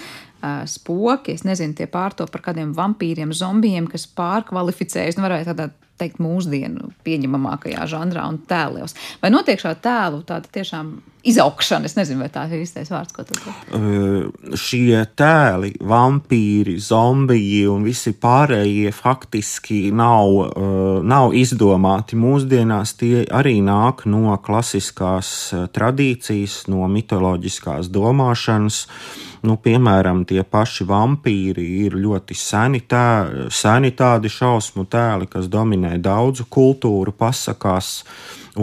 spoki, 0.69 1.33
es 1.33 1.45
nezinu, 1.47 1.73
tie 1.77 1.87
pārto 1.89 2.27
par 2.29 2.43
kādiem 2.45 2.75
vampīriem, 2.77 3.33
zombijiem, 3.33 3.87
kas 3.89 4.05
pārkvalificējas, 4.19 5.17
nu, 5.17 5.25
varētu 5.25 5.49
tādā 5.49 5.71
teikt, 5.97 6.21
mūsdienu 6.21 6.91
pieņemamākajā 7.05 7.87
žanrā 7.89 8.27
un 8.29 8.37
tēlos. 8.49 8.93
Vai 9.21 9.33
notiek 9.33 9.61
šāda 9.61 9.81
tēlu 9.87 10.21
tāda 10.27 10.53
tiešām 10.53 10.93
izaugšana? 11.29 11.89
Es 11.89 11.97
nezinu, 11.97 12.23
vai 12.23 12.29
tā 12.33 12.45
ir 12.51 12.63
īstais 12.63 12.91
vārds, 12.93 13.13
ko 13.15 13.25
tu 13.27 13.37
teici. 13.37 13.53
Uh, 13.75 14.55
šie 14.59 15.03
tēli, 15.17 15.73
vampīri, 15.79 16.77
zombiji 16.83 17.65
un 17.71 17.85
visi 17.87 18.13
pārējie 18.13 18.93
faktiski 18.95 19.81
nav, 19.95 20.37
uh, 20.37 21.01
nav 21.03 21.35
izdomāti 21.37 22.19
mūsdienās. 22.19 22.95
Tie 22.99 23.25
arī 23.31 23.59
nāk 23.65 24.07
no 24.09 24.37
klasiskās 24.43 25.35
tradīcijas, 25.75 26.63
no 26.71 26.87
mitoloģiskās 26.91 27.91
domāšanas. 27.93 28.83
Uh, 28.87 29.29
Nu, 29.43 29.57
piemēram, 29.59 30.21
tie 30.23 30.39
paši 30.47 30.85
vampīri 30.87 31.65
ir 31.83 31.97
ļoti 31.99 32.35
seni, 32.39 32.79
tē, 32.87 33.49
seni 33.51 33.91
tādi 33.91 34.31
šausmu 34.31 34.85
tēli, 34.87 35.27
kas 35.27 35.49
dominē 35.51 35.97
daudzu 35.99 36.47
kultūru, 36.47 37.11
pasakās 37.11 38.05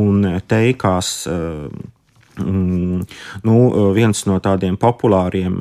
un 0.00 0.24
teikās. 0.48 1.10
Mm, 1.28 1.90
nu, 2.40 3.56
viens 3.96 4.24
no 4.28 4.38
tādiem 4.42 4.76
populāriem 4.80 5.60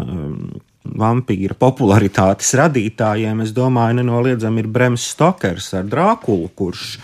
vampīra 1.00 1.56
popularitātes 1.60 2.54
radītājiem, 2.58 3.44
es 3.44 3.54
domāju, 3.56 4.00
nenoliedzami 4.00 4.63
ir 4.63 4.70
Brems 4.74 5.06
Stokers 5.13 5.74
ar 5.78 5.89
Drākulu, 5.89 6.50
kurš 6.56 6.98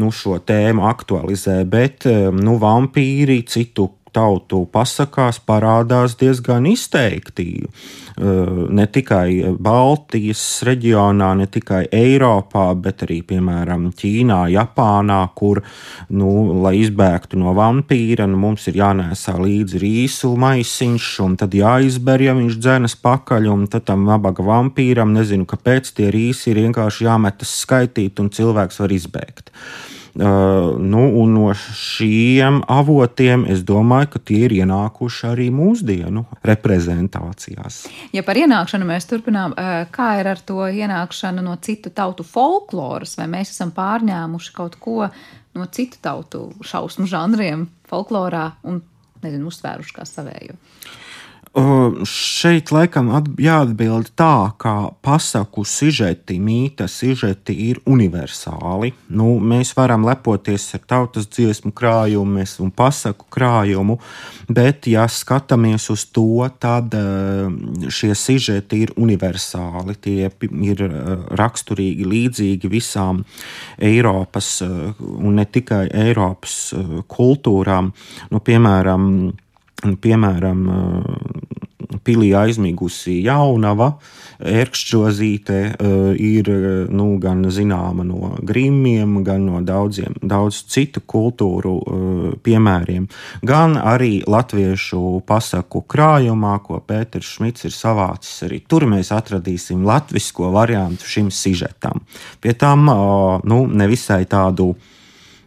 nu, 0.00 0.10
šo 0.12 0.40
tēmu 0.42 0.84
aktualizē, 0.90 1.60
bet 1.70 2.08
nu, 2.34 2.58
vampīri 2.60 3.42
citu 3.48 3.88
tautu 4.14 4.64
pasakās 4.72 5.40
parādās 5.44 6.16
diezgan 6.20 6.66
izteikti. 6.70 7.64
Ne 8.14 8.86
tikai 8.94 9.56
Baltijas 9.58 10.42
reģionā, 10.66 11.32
ne 11.40 11.48
tikai 11.50 11.82
Eiropā, 11.90 12.68
bet 12.78 13.02
arī, 13.06 13.18
piemēram, 13.26 13.88
Ķīnā, 13.98 14.38
Japānā, 14.54 15.18
kur, 15.34 15.64
nu, 16.14 16.30
lai 16.62 16.76
izbēgtu 16.84 17.40
no 17.42 17.56
vampīra, 17.58 18.28
nu, 18.30 18.38
mums 18.44 18.68
ir 18.70 18.78
jānēsā 18.78 19.34
līdzi 19.40 19.82
rīsu 19.82 20.30
maisiņš, 20.38 21.08
un 21.26 21.34
tad 21.40 21.56
jāizber, 21.58 22.22
ja 22.22 22.36
viņš 22.38 22.60
dzēnas 22.60 22.94
pakaļ, 23.02 23.50
un 23.50 23.66
tad 23.72 23.88
tam 23.90 24.06
nabaga 24.06 24.46
vampīram, 24.46 25.10
nezinu, 25.16 25.48
kāpēc 25.50 25.90
tie 25.98 26.12
rīsi 26.14 26.52
ir 26.52 26.62
vienkārši 26.68 27.08
jāmetas 27.08 27.58
skaitīt, 27.64 28.22
un 28.22 28.30
cilvēks 28.34 28.78
var 28.84 28.94
izbēgt. 28.94 29.50
Uh, 30.14 30.76
nu, 30.78 31.26
no 31.26 31.48
šiem 31.74 32.60
avotiem 32.70 33.48
es 33.50 33.64
domāju, 33.66 34.12
ka 34.12 34.20
tie 34.30 34.44
ir 34.46 34.52
ienākuši 34.60 35.24
arī 35.32 35.48
mūsdienu 35.50 36.22
reprezentācijās. 36.46 37.80
Ja 38.14 38.22
par 38.22 38.38
ienākšanu 38.38 38.86
mēs 38.86 39.08
turpinām, 39.10 39.56
uh, 39.58 39.88
kā 39.90 40.12
ir 40.20 40.30
ar 40.30 40.42
to 40.46 40.68
ienākšanu 40.70 41.42
no 41.42 41.56
citu 41.58 41.90
tautu 41.90 42.22
folkloras, 42.22 43.16
vai 43.18 43.26
mēs 43.32 43.50
esam 43.56 43.74
pārņēmuši 43.74 44.54
kaut 44.54 44.78
ko 44.78 45.08
no 45.58 45.66
citu 45.74 45.98
tautu 46.04 46.46
šausmu 46.62 47.10
žanriem 47.10 47.66
folklorā 47.90 48.52
un 48.70 48.84
nezinu, 49.24 49.50
uztvēruši 49.50 49.98
kā 49.98 50.06
savēju? 50.06 50.54
Šeit 51.54 52.72
laikam 52.74 53.12
jāatbild 53.38 54.08
tā, 54.18 54.50
ka 54.58 54.90
pasaku 55.06 55.62
sižeti, 55.62 56.40
mīta 56.42 56.88
sižeti 56.90 57.54
ir 57.68 57.78
universāli. 57.86 58.90
Nu, 59.14 59.36
mēs 59.38 59.70
varam 59.78 60.02
lepoties 60.02 60.64
ar 60.74 60.82
tautas 60.90 61.28
dziesmu 61.30 61.70
krājumu 61.70 62.42
un 62.64 62.72
pasaku 62.74 63.28
krājumu, 63.30 64.00
bet, 64.50 64.88
ja 64.90 65.04
skatāmies 65.06 65.86
uz 65.94 66.08
to, 66.10 66.42
tad 66.58 66.90
šie 67.86 68.10
sižeti 68.18 68.82
ir 68.88 68.94
universāli. 68.98 69.94
Tie 69.94 70.26
ir 70.66 70.84
raksturīgi, 71.38 72.10
līdzīgi 72.16 72.72
visām 72.72 73.22
Eiropas 73.78 74.58
un 74.66 75.38
ne 75.38 75.46
tikai 75.46 75.86
Eiropas 76.02 76.58
kultūrām. 77.06 77.94
Nu, 78.34 78.42
piemēram, 78.42 79.08
piemēram, 79.82 80.66
pilī 82.04 82.30
aizmigusi 82.36 83.20
jaunava, 83.24 83.94
ērkšķozīte 84.44 85.58
ir 86.20 86.48
nu, 86.92 87.06
gan 87.22 87.44
zināma 87.54 88.04
no 88.06 88.34
grimiem, 88.44 89.16
gan 89.26 89.44
no 89.46 89.60
daudziem 89.64 90.16
daudz 90.20 90.64
citu 90.72 91.04
kultūru 91.06 91.74
piemēriem, 92.44 93.06
gan 93.46 93.78
arī 93.80 94.18
latviešu 94.26 95.22
pasaku 95.28 95.84
krājumā, 95.88 96.56
ko 96.66 96.80
Pēters 96.84 97.36
Šmits 97.36 97.68
ir 97.68 97.76
savācis. 97.76 98.42
Arī 98.48 98.60
tur 98.68 98.88
mēs 98.90 99.12
atradīsim 99.14 99.86
latvisko 99.86 100.50
variantu 100.54 101.08
šim 101.08 101.30
sižetam. 101.32 102.04
Pie 102.42 102.56
tam 102.58 102.90
nu, 103.44 103.64
nevisai 103.70 104.24
tādu, 104.30 104.72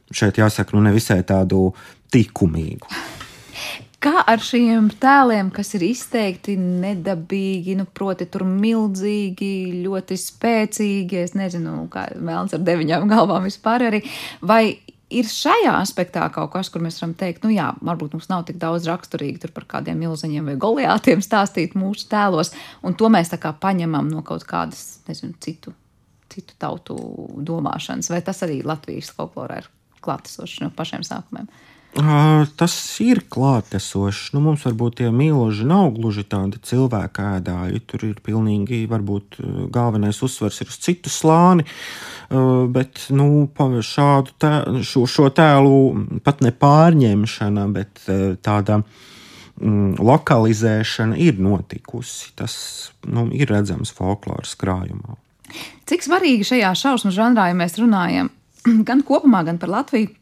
šeit 0.09 0.41
jāsaka, 0.41 0.77
nu, 0.77 0.87
nevisai 0.89 1.21
tādu 1.27 1.69
likumīgu. 2.15 3.16
Kā 3.97 4.21
ar 4.29 4.41
šiem 4.45 4.91
tēliem, 5.01 5.47
kas 5.49 5.73
ir 5.73 5.87
izteikti 5.87 6.53
nedabīgi, 6.57 7.73
nu, 7.79 7.87
proti, 7.97 8.27
tur 8.29 8.43
milzīgi, 8.45 9.81
ļoti 9.81 10.17
spēcīgi, 10.21 11.23
es 11.23 11.33
nezinu, 11.33 11.79
kā 11.89 12.05
vēlams 12.13 12.53
ar 12.53 12.61
deviņām 12.67 13.07
galvām 13.09 13.47
vispār 13.49 13.87
arī, 13.87 14.03
vai 14.45 14.77
ir 15.09 15.27
šajā 15.31 15.71
aspektā 15.79 16.25
kaut 16.35 16.51
kas, 16.53 16.69
kur 16.69 16.83
mēs 16.83 16.99
varam 17.01 17.15
teikt, 17.17 17.45
nu 17.47 17.53
jā, 17.55 17.71
varbūt 17.85 18.13
mums 18.13 18.27
nav 18.31 18.43
tik 18.47 18.59
daudz 18.61 18.87
raksturīgi 18.89 19.41
tur 19.43 19.53
par 19.55 19.67
kādiem 19.77 19.99
milzeņiem 20.03 20.51
vai 20.51 20.57
goliātiem 20.61 21.23
stāstīt 21.23 21.77
mūsu 21.79 22.09
tēlos, 22.11 22.53
un 22.85 22.97
to 22.99 23.09
mēs 23.13 23.31
tā 23.31 23.39
kā 23.41 23.53
paņemam 23.55 24.11
no 24.11 24.23
kaut 24.27 24.45
kādas, 24.47 24.99
nezinu, 25.07 25.33
citu, 25.43 25.73
citu 26.33 26.57
tautu 26.59 26.99
domāšanas, 27.47 28.11
vai 28.13 28.21
tas 28.25 28.43
arī 28.45 28.59
Latvijas 28.67 29.09
folklorā 29.15 29.63
ir 29.63 29.71
klātesošs 30.05 30.61
no 30.65 30.71
pašiem 30.75 31.07
sākumiem. 31.07 31.49
Tas 31.97 32.73
ir 33.01 33.23
klātesošs. 33.25 34.29
Nu, 34.35 34.41
mums 34.45 34.61
varbūt 34.67 34.99
tie 34.99 35.07
mīloži 35.09 35.65
nav 35.65 35.95
gluži 35.95 36.27
tādi 36.29 36.59
cilvēku 36.61 37.23
ēdāji. 37.25 37.81
Tur 37.89 38.03
ir 38.05 38.19
pilnīgi, 38.21 38.83
varbūt 38.89 39.39
galvenais 39.73 40.19
uzsvers 40.21 40.61
ir 40.61 40.69
uz 40.69 40.77
citu 40.83 41.09
slāni. 41.09 41.65
Bet 42.29 43.07
nu, 43.09 43.47
šādu 43.57 44.35
tē, 44.37 44.51
šo, 44.85 45.07
šo 45.09 45.31
tēlu 45.33 46.19
pat 46.25 46.43
ne 46.45 46.53
pārņemšana, 46.53 47.65
bet 47.73 48.03
tāda 48.45 48.83
mm, 48.83 49.97
lokalizēšana 49.97 51.17
ir 51.17 51.41
notikusi. 51.41 52.29
Tas 52.37 52.59
nu, 53.09 53.25
ir 53.33 53.49
redzams 53.49 53.95
folkloras 53.97 54.53
krājumā. 54.61 55.17
Cik 55.89 56.05
svarīgi 56.05 56.45
šajā 56.45 56.75
šausmu 56.77 57.15
žanrā, 57.15 57.49
ja 57.49 57.57
mēs 57.57 57.79
runājam 57.81 58.29
gan 58.87 59.01
kopumā, 59.07 59.41
gan 59.49 59.57
par 59.57 59.73
Latviju, 59.79 60.13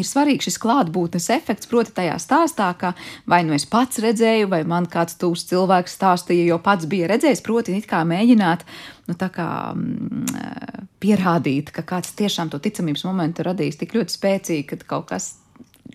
ir 0.00 0.06
svarīgs 0.06 0.48
šis 0.48 0.58
klātbūtnes 0.62 1.28
efekts, 1.34 1.68
proti, 1.70 1.94
tajā 1.96 2.16
stāstā, 2.22 2.68
ka 2.78 2.92
vai 3.28 3.42
nu 3.46 3.54
es 3.56 3.66
pats 3.70 4.00
redzēju, 4.02 4.50
vai 4.52 4.62
man 4.68 4.88
kāds 4.90 5.18
tūs 5.20 5.46
cilvēks 5.50 5.96
stāstīja, 5.98 6.50
jo 6.50 6.60
pats 6.62 6.88
bija 6.90 7.10
redzējis, 7.12 7.42
proti, 7.46 7.76
it 7.76 7.88
kā 7.90 8.02
mēģināt 8.08 8.66
nu, 9.08 9.16
kā, 9.16 9.48
mm, 9.72 10.86
pierādīt, 11.02 11.72
ka 11.74 11.84
kāds 11.86 12.14
tiešām 12.18 12.52
to 12.52 12.60
ticamības 12.62 13.06
momentu 13.08 13.46
radījis 13.46 13.82
tik 13.82 13.96
ļoti 13.98 14.16
spēcīgi, 14.18 14.68
ka 14.72 14.80
kaut 14.96 15.10
kas. 15.14 15.34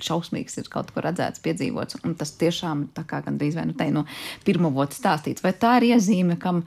Šausmīgs 0.02 0.56
ir 0.58 0.70
kaut 0.72 0.88
ko 0.96 1.02
redzēts, 1.04 1.42
piedzīvots, 1.44 2.00
un 2.08 2.14
tas 2.18 2.32
tiešām 2.40 2.86
tā 2.96 3.04
kā 3.06 3.20
gandrīz 3.22 3.58
vai 3.60 3.66
nu 3.68 3.76
te 3.78 3.90
no 3.94 4.06
pirmā 4.48 4.72
vota 4.74 4.96
stāstīts. 4.96 5.44
Vai 5.44 5.52
tā 5.52 5.76
ir 5.78 5.90
iezīme, 5.92 6.40
kam, 6.42 6.64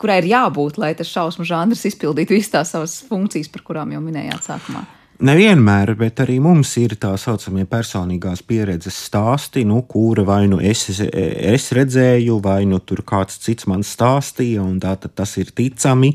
kurai 0.00 0.16
ir 0.22 0.30
jābūt, 0.32 0.80
lai 0.80 0.94
tas 0.96 1.12
šausmu 1.12 1.46
žanrs 1.46 1.84
izpildītu 1.92 2.34
visas 2.34 2.54
tās 2.56 2.72
savas 2.72 2.96
funkcijas, 3.06 3.52
par 3.52 3.62
kurām 3.68 3.92
jau 3.94 4.00
minējāt 4.02 4.48
sākumā? 4.48 4.82
Nevienmēr, 5.16 5.94
bet 5.96 6.20
arī 6.20 6.34
mums 6.44 6.74
ir 6.76 6.92
tā 7.00 7.14
saucamie 7.16 7.64
personīgās 7.68 8.42
pieredzes 8.44 8.98
stāsti, 9.06 9.62
nu, 9.64 9.78
kura 9.88 10.26
vai 10.28 10.42
nu 10.50 10.58
es, 10.60 10.82
es 11.00 11.70
redzēju, 11.72 12.36
vai 12.44 12.66
nu 12.68 12.82
tur 12.84 13.00
kāds 13.06 13.38
cits 13.40 13.64
man 13.70 13.80
stāstīja, 13.86 14.60
un 14.60 14.76
tā, 14.82 14.92
tas 15.08 15.36
ir 15.40 15.54
ticami. 15.56 16.12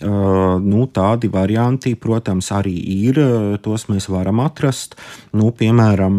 Uh, 0.00 0.56
nu, 0.64 0.86
tādi 0.90 1.28
varianti, 1.30 1.92
protams, 1.94 2.50
arī 2.56 2.74
ir. 2.74 3.20
Tos 3.62 3.86
mēs 3.92 4.08
varam 4.10 4.40
atrast. 4.42 4.96
Nu, 5.36 5.52
piemēram, 5.54 6.16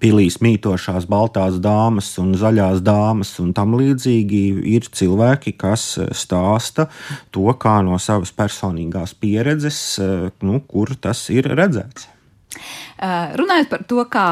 pilīs 0.00 0.38
mītošās 0.44 1.06
baltās 1.10 1.58
dāmas 1.62 2.08
un 2.22 2.32
zaļās 2.38 2.80
dāmas 2.84 3.34
un 3.42 3.52
tam 3.56 3.76
līdzīgi 3.78 4.42
ir 4.74 4.88
cilvēki, 4.88 5.56
kas 5.60 5.86
eh, 5.98 6.10
stāsta 6.16 6.88
to 7.34 7.46
kā 7.60 7.80
no 7.84 8.00
savas 8.00 8.32
personīgās 8.32 9.16
pieredzes, 9.20 9.84
eh, 10.00 10.26
nu, 10.42 10.60
kur 10.68 10.96
tas 10.96 11.28
ir 11.34 11.52
redzēts. 11.52 12.13
Eh, 12.54 13.34
runājot 13.38 13.70
par 13.70 13.82
to, 13.88 14.02
kā 14.10 14.24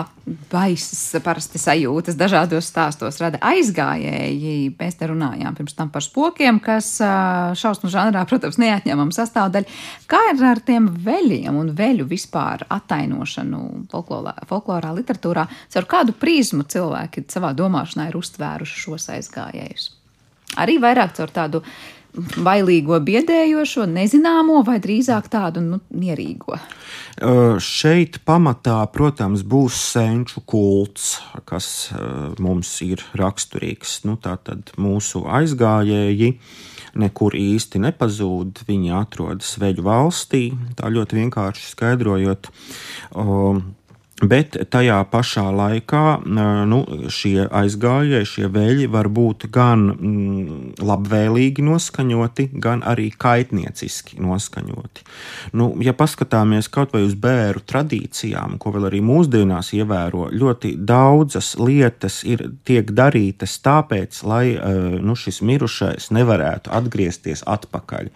baisas 0.53 1.17
parasti 1.25 1.59
sajūtas 1.59 2.15
dažādos 2.19 2.69
stāstos 2.71 3.19
rada 3.21 3.41
aizgājēji, 3.43 4.73
mēs 4.79 4.99
te 5.01 5.09
runājām 5.11 5.57
pirms 5.59 5.75
tam 5.79 5.91
par 5.93 6.05
spokiem, 6.07 6.61
kas 6.63 6.95
eh, 7.03 7.55
šausmu 7.59 7.91
žanrā, 7.93 8.23
protams, 8.31 8.61
neatņemama 8.63 9.17
sastāvdaļa. 9.17 9.79
Kā 10.11 10.21
ir 10.31 10.45
ar 10.47 10.63
tiem 10.63 10.87
veļiem 11.07 11.59
un 11.59 11.73
veļu 11.79 12.07
vispār 12.11 12.67
attainošanu 12.71 13.63
folklorā, 13.93 14.37
folklorā 14.51 14.93
literatūrā? 15.01 15.49
Caur 15.75 15.89
kādu 15.91 16.15
prizmu 16.15 16.63
cilvēki 16.69 17.27
savā 17.33 17.51
domāšanā 17.59 18.11
ir 18.11 18.21
uztvēruši 18.21 18.87
šos 18.87 19.11
aizgājējus? 19.17 19.91
Arī 20.63 20.77
vairāk 20.83 21.15
caur 21.17 21.33
tādu 21.33 21.63
bailīgo, 22.13 22.99
biedējošo, 23.01 23.87
nezināmo 23.89 24.61
vai 24.67 24.79
drīzāk 24.85 25.31
tādu 25.33 25.63
nu, 25.65 25.79
mierīgo? 25.97 26.59
Uh, 27.23 27.57
šeit 27.63 28.19
pamatā, 28.27 28.79
protams, 28.93 29.45
būs 29.45 29.79
senču 29.93 30.43
kults, 30.49 31.15
kas 31.49 31.67
uh, 31.93 32.33
mums 32.43 32.75
ir 32.85 33.05
raksturīgs. 33.19 34.03
Nu, 34.09 34.19
Tātad 34.23 34.75
mūsu 34.81 35.25
aizgājēji 35.25 36.35
nekur 37.01 37.37
īsti 37.39 37.81
nepazūd. 37.87 38.65
Viņi 38.69 38.93
atrodas 38.97 39.55
Veļu 39.61 39.87
valstī, 39.87 40.45
tā 40.77 40.93
ļoti 40.93 41.23
vienkārši 41.23 41.71
skaidrojot. 41.73 42.53
Uh, 43.17 43.63
Bet 44.23 44.55
tajā 44.71 45.01
pašā 45.11 45.49
laikā 45.51 46.03
nu, 46.71 46.79
šie 47.11 47.49
aizgājēji, 47.51 48.29
šie 48.29 48.51
veļi 48.55 48.87
var 48.93 49.09
būt 49.11 49.49
gan 49.51 49.89
mm, 49.91 50.61
labvēlīgi 50.79 51.65
noskaņoti, 51.67 52.47
gan 52.63 52.85
arī 52.87 53.09
kaitnieciski 53.11 54.21
noskaņoti. 54.23 55.07
Nu, 55.59 55.73
ja 55.83 55.97
paskatāmies 55.99 56.71
kaut 56.71 56.95
vai 56.95 57.03
uz 57.09 57.17
bērnu 57.19 57.65
tradīcijām, 57.67 58.61
ko 58.63 58.77
vēl 58.77 58.93
arī 58.93 59.03
mūsdienās 59.03 59.73
ievēro, 59.75 60.29
ļoti 60.31 60.77
daudzas 60.79 61.57
lietas 61.59 62.23
ir 62.23 62.47
tiek 62.63 62.95
darītas 62.95 63.59
tāpēc, 63.67 64.23
lai 64.23 64.45
nu, 65.03 65.19
šis 65.19 65.43
mirušais 65.43 66.13
nevarētu 66.15 66.71
atgriezties 66.71 67.43
atpakaļ, 67.51 68.15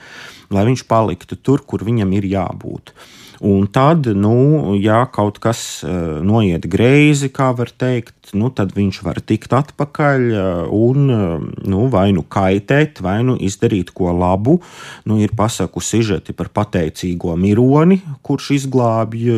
lai 0.54 0.66
viņš 0.70 0.86
paliktu 0.86 1.42
tur, 1.42 1.66
kur 1.66 1.82
viņam 1.82 2.14
ir 2.14 2.30
jābūt. 2.30 2.94
Un 3.40 3.66
tad, 3.72 4.06
nu, 4.06 4.74
ja 4.80 5.04
kaut 5.12 5.40
kas 5.42 5.60
uh, 5.84 6.22
noiet 6.24 6.64
greizi, 6.72 7.28
kā 7.32 7.50
var 7.56 7.68
teikt, 7.68 8.32
nu, 8.36 8.48
tad 8.54 8.72
viņš 8.76 9.00
var 9.06 9.20
tikt 9.20 9.52
atpakaļ 9.56 10.24
uh, 10.30 10.62
un 10.72 11.10
uh, 11.12 11.44
nu, 11.68 11.86
vai 11.92 12.08
nu 12.16 12.24
kaitēt, 12.24 13.02
vai 13.04 13.18
nu 13.26 13.36
izdarīt 13.36 13.92
ko 13.96 14.14
labu. 14.16 14.58
Nu, 15.04 15.20
ir 15.20 15.36
pasaku 15.36 15.82
sižeti 15.84 16.36
par 16.36 16.48
pateicīgo 16.54 17.36
mironi, 17.40 18.00
kurš 18.26 18.54
izglābj 18.60 19.28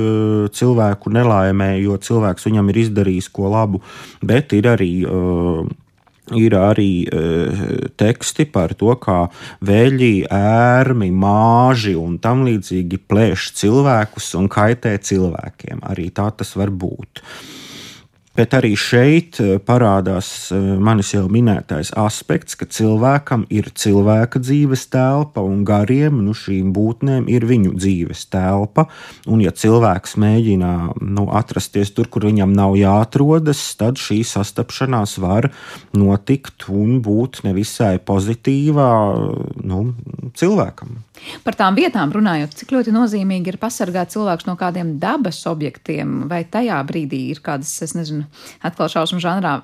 cilvēku 0.54 1.12
nelaimē, 1.12 1.74
jo 1.82 1.98
cilvēks 1.98 2.48
viņam 2.48 2.70
ir 2.70 2.82
izdarījis 2.86 3.30
ko 3.34 3.50
labu, 3.52 3.82
bet 4.22 4.54
ir 4.56 4.70
arī 4.70 4.92
ir 6.36 6.56
arī 6.58 6.92
uh, 7.06 7.62
teksti 7.98 8.48
par 8.52 8.74
to, 8.78 8.92
kā 9.00 9.20
veļi, 9.64 10.26
ērmi, 10.34 11.10
māži 11.14 11.94
un 11.98 12.18
tam 12.22 12.44
līdzīgi 12.48 13.00
plēš 13.08 13.52
cilvēkus 13.60 14.34
un 14.40 14.50
kaitē 14.52 14.96
cilvēkiem. 14.98 15.84
Arī 15.88 16.10
tā 16.14 16.28
tas 16.36 16.54
var 16.58 16.74
būt. 16.74 17.24
Bet 18.38 18.52
arī 18.54 18.76
šeit 18.78 19.40
eh, 19.42 19.56
parādās 19.58 20.28
eh, 20.54 20.66
manis 20.78 21.10
jau 21.10 21.24
minētais 21.32 21.90
aspekts, 21.98 22.54
ka 22.54 22.68
cilvēkam 22.70 23.48
ir 23.50 23.72
cilvēka 23.74 24.38
dzīves 24.44 24.84
telpa 24.92 25.42
un 25.42 25.64
gariem 25.66 26.20
nu, 26.22 26.36
šīm 26.38 26.70
būtnēm 26.76 27.26
ir 27.26 27.48
viņu 27.48 27.74
dzīves 27.74 28.28
telpa. 28.30 28.86
Un, 29.26 29.42
ja 29.42 29.50
cilvēks 29.50 30.14
mēģina 30.22 30.70
nu, 31.02 31.26
atrasties 31.34 31.90
tur, 31.96 32.06
kur 32.06 32.28
viņam 32.28 32.54
nav 32.54 32.78
jāatrodas, 32.78 33.64
tad 33.80 33.98
šī 33.98 34.20
sastapšanās 34.30 35.16
var 35.18 35.50
notikt 35.98 36.68
un 36.70 37.00
būt 37.02 37.42
nevisai 37.48 37.96
pozitīvā 37.98 38.92
nu, 39.66 39.82
cilvēkam. 40.38 40.94
Par 41.44 41.56
tām 41.58 41.76
vietām 41.78 42.12
runājot, 42.14 42.54
cik 42.60 42.72
ļoti 42.74 42.94
nozīmīgi 42.94 43.52
ir 43.52 43.58
pasargāt 43.60 44.12
cilvēkus 44.14 44.48
no 44.48 44.56
kādiem 44.60 44.96
dabas 45.02 45.40
objektiem, 45.50 46.26
vai 46.30 46.42
tajā 46.48 46.78
brīdī 46.88 47.24
ir 47.32 47.42
kādas, 47.44 47.72
es 47.84 47.94
nezinu, 47.98 48.26
atkal 48.64 48.90
šausmu 48.92 49.20
žanrā 49.22 49.58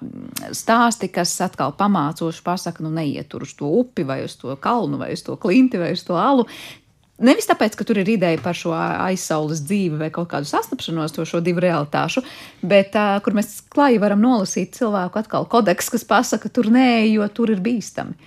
stāsti, 0.54 1.10
kas 1.14 1.34
atkal 1.44 1.74
pamācoši 1.78 2.44
pasaka, 2.46 2.84
nu 2.84 2.92
neiet 2.94 3.30
tur 3.32 3.46
uz 3.46 3.54
to 3.58 3.70
upi 3.82 4.06
vai 4.06 4.22
uz 4.26 4.38
to 4.40 4.56
kalnu 4.60 5.00
vai 5.00 5.12
uz 5.16 5.24
to 5.26 5.36
klinti 5.40 5.80
vai 5.80 5.92
uz 5.96 6.04
to 6.06 6.18
alu, 6.20 6.48
Nevis 7.22 7.46
tāpēc, 7.46 7.76
ka 7.78 7.84
tur 7.86 8.00
ir 8.02 8.08
ideja 8.10 8.40
par 8.42 8.56
šo 8.58 8.72
aizsaules 8.74 9.60
dzīvi 9.62 10.00
vai 10.00 10.08
kaut 10.14 10.32
kādu 10.32 10.48
sastapšanos 10.50 11.14
to 11.14 11.22
šo 11.28 11.38
divu 11.46 11.62
realitāšu, 11.62 12.24
bet 12.66 12.96
uh, 12.98 13.20
kur 13.22 13.36
mēs 13.38 13.60
klāji 13.70 14.00
varam 14.02 14.18
nolasīt 14.24 14.74
cilvēku 14.74 15.20
atkal 15.22 15.46
kodeks, 15.50 15.92
kas 15.94 16.02
pasaka, 16.08 16.50
tur 16.50 16.72
nē, 16.74 17.06
jo 17.12 17.28
tur 17.30 17.54
ir 17.54 17.62
bīstami. 17.62 18.18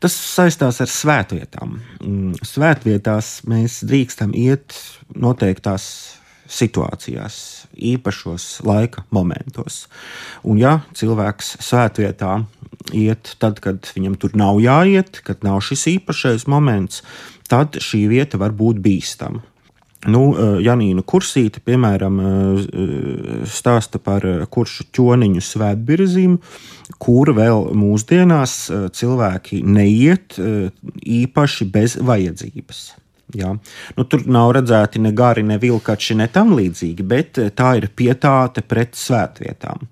Tas 0.00 0.16
saistās 0.16 0.80
ar 0.80 0.88
svētvietām. 0.88 1.76
Mm, 2.00 2.40
svētvietās 2.40 3.42
mēs 3.52 3.82
drīkstam 3.84 4.32
iet 4.32 4.80
noteiktās 5.12 5.84
situācijās, 6.52 7.36
īpašos 7.76 8.48
laika 8.64 9.04
momentos. 9.12 9.86
Un, 10.44 10.56
ja 10.60 10.78
cilvēks 10.96 11.56
svētvietā 11.64 12.40
iet 12.96 13.36
tad, 13.40 13.60
kad 13.64 13.88
viņam 13.94 14.16
tur 14.20 14.34
nav 14.38 14.60
jāiet, 14.62 15.22
kad 15.26 15.44
nav 15.46 15.60
šis 15.64 15.86
īpašais 15.96 16.48
moments, 16.50 17.02
tad 17.52 17.76
šī 17.84 18.06
vieta 18.08 18.40
var 18.40 18.54
būt 18.56 18.80
bīstama. 18.82 19.42
Nu, 20.10 20.22
eh, 20.34 20.56
Janīna 20.66 21.04
Kursīte, 21.06 21.60
piemēram, 21.62 22.16
eh, 22.20 23.44
stāsta 23.46 24.00
par 24.02 24.24
kuršu 24.50 24.88
ķoniņu 24.90 25.44
svētbirzīm, 25.46 26.38
kur 26.98 27.30
vēl 27.36 27.70
mūsdienās 27.78 28.56
cilvēki 28.90 29.62
neiet 29.62 30.38
īpaši 30.38 31.70
bez 31.70 31.96
vajadzības. 31.96 33.01
Jā. 33.38 33.54
Nu, 33.96 34.04
tur 34.04 34.26
nav 34.26 34.52
redzēti 34.58 35.00
ne 35.02 35.12
gari, 35.16 35.44
ne 35.46 35.58
vilkači, 35.62 36.16
ne 36.18 36.28
tam 36.32 36.52
līdzīgi, 36.58 37.06
bet 37.06 37.40
tā 37.56 37.74
ir 37.80 37.88
pietāte 37.96 38.64
pret 38.66 38.98
svētvietām. 38.98 39.88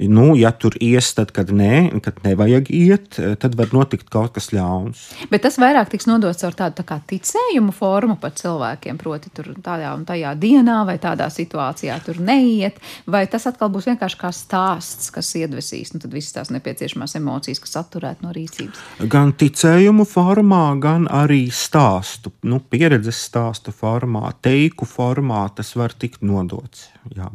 Nu, 0.00 0.32
ja 0.36 0.50
tur 0.56 0.74
ies, 0.80 1.10
tad, 1.12 1.32
kad 1.36 1.50
nē, 1.52 2.00
kad 2.04 2.22
nevajag 2.24 2.70
iet, 2.72 3.18
tad 3.42 3.56
var 3.58 3.72
notikt 3.74 4.08
kaut 4.12 4.32
kas 4.36 4.48
ļauns. 4.54 5.02
Bet 5.32 5.44
tas 5.44 5.58
vairāk 5.60 5.90
tiks 5.92 6.08
nodots 6.08 6.44
ar 6.46 6.56
tādu 6.56 6.80
tā 6.80 6.96
ticējumu 7.10 7.74
formu 7.76 8.16
par 8.20 8.32
cilvēkiem. 8.38 8.96
Proti, 9.00 9.32
tur 9.34 9.50
tādā 9.60 9.92
un 9.92 10.06
tajā 10.08 10.32
dienā 10.40 10.80
vai 10.88 10.96
tādā 11.02 11.28
situācijā 11.32 11.98
tur 12.06 12.20
neiet, 12.24 12.80
vai 13.04 13.26
tas 13.30 13.44
atkal 13.50 13.68
būs 13.72 13.90
vienkārši 13.90 14.20
kā 14.20 14.32
stāsts, 14.34 15.10
kas 15.12 15.34
iedvesīs 15.36 15.92
nu, 15.92 16.02
visas 16.12 16.38
tās 16.38 16.52
nepieciešamās 16.54 17.18
emocijas, 17.20 17.60
kas 17.60 17.76
atturētu 17.82 18.24
no 18.24 18.32
rīcības. 18.36 18.80
Gan 19.12 19.34
ticējumu 19.36 20.08
formā, 20.08 20.64
gan 20.80 21.08
arī 21.12 21.42
stāstu, 21.52 22.32
nu, 22.48 22.62
pieredzes 22.80 23.18
stāstu 23.28 23.74
formā, 23.76 24.30
teiku 24.40 24.88
formā 24.88 25.42
tas 25.52 25.74
var 25.76 25.92
tikt 25.92 26.22
nodots. 26.24 26.88
Jā. 27.12 27.28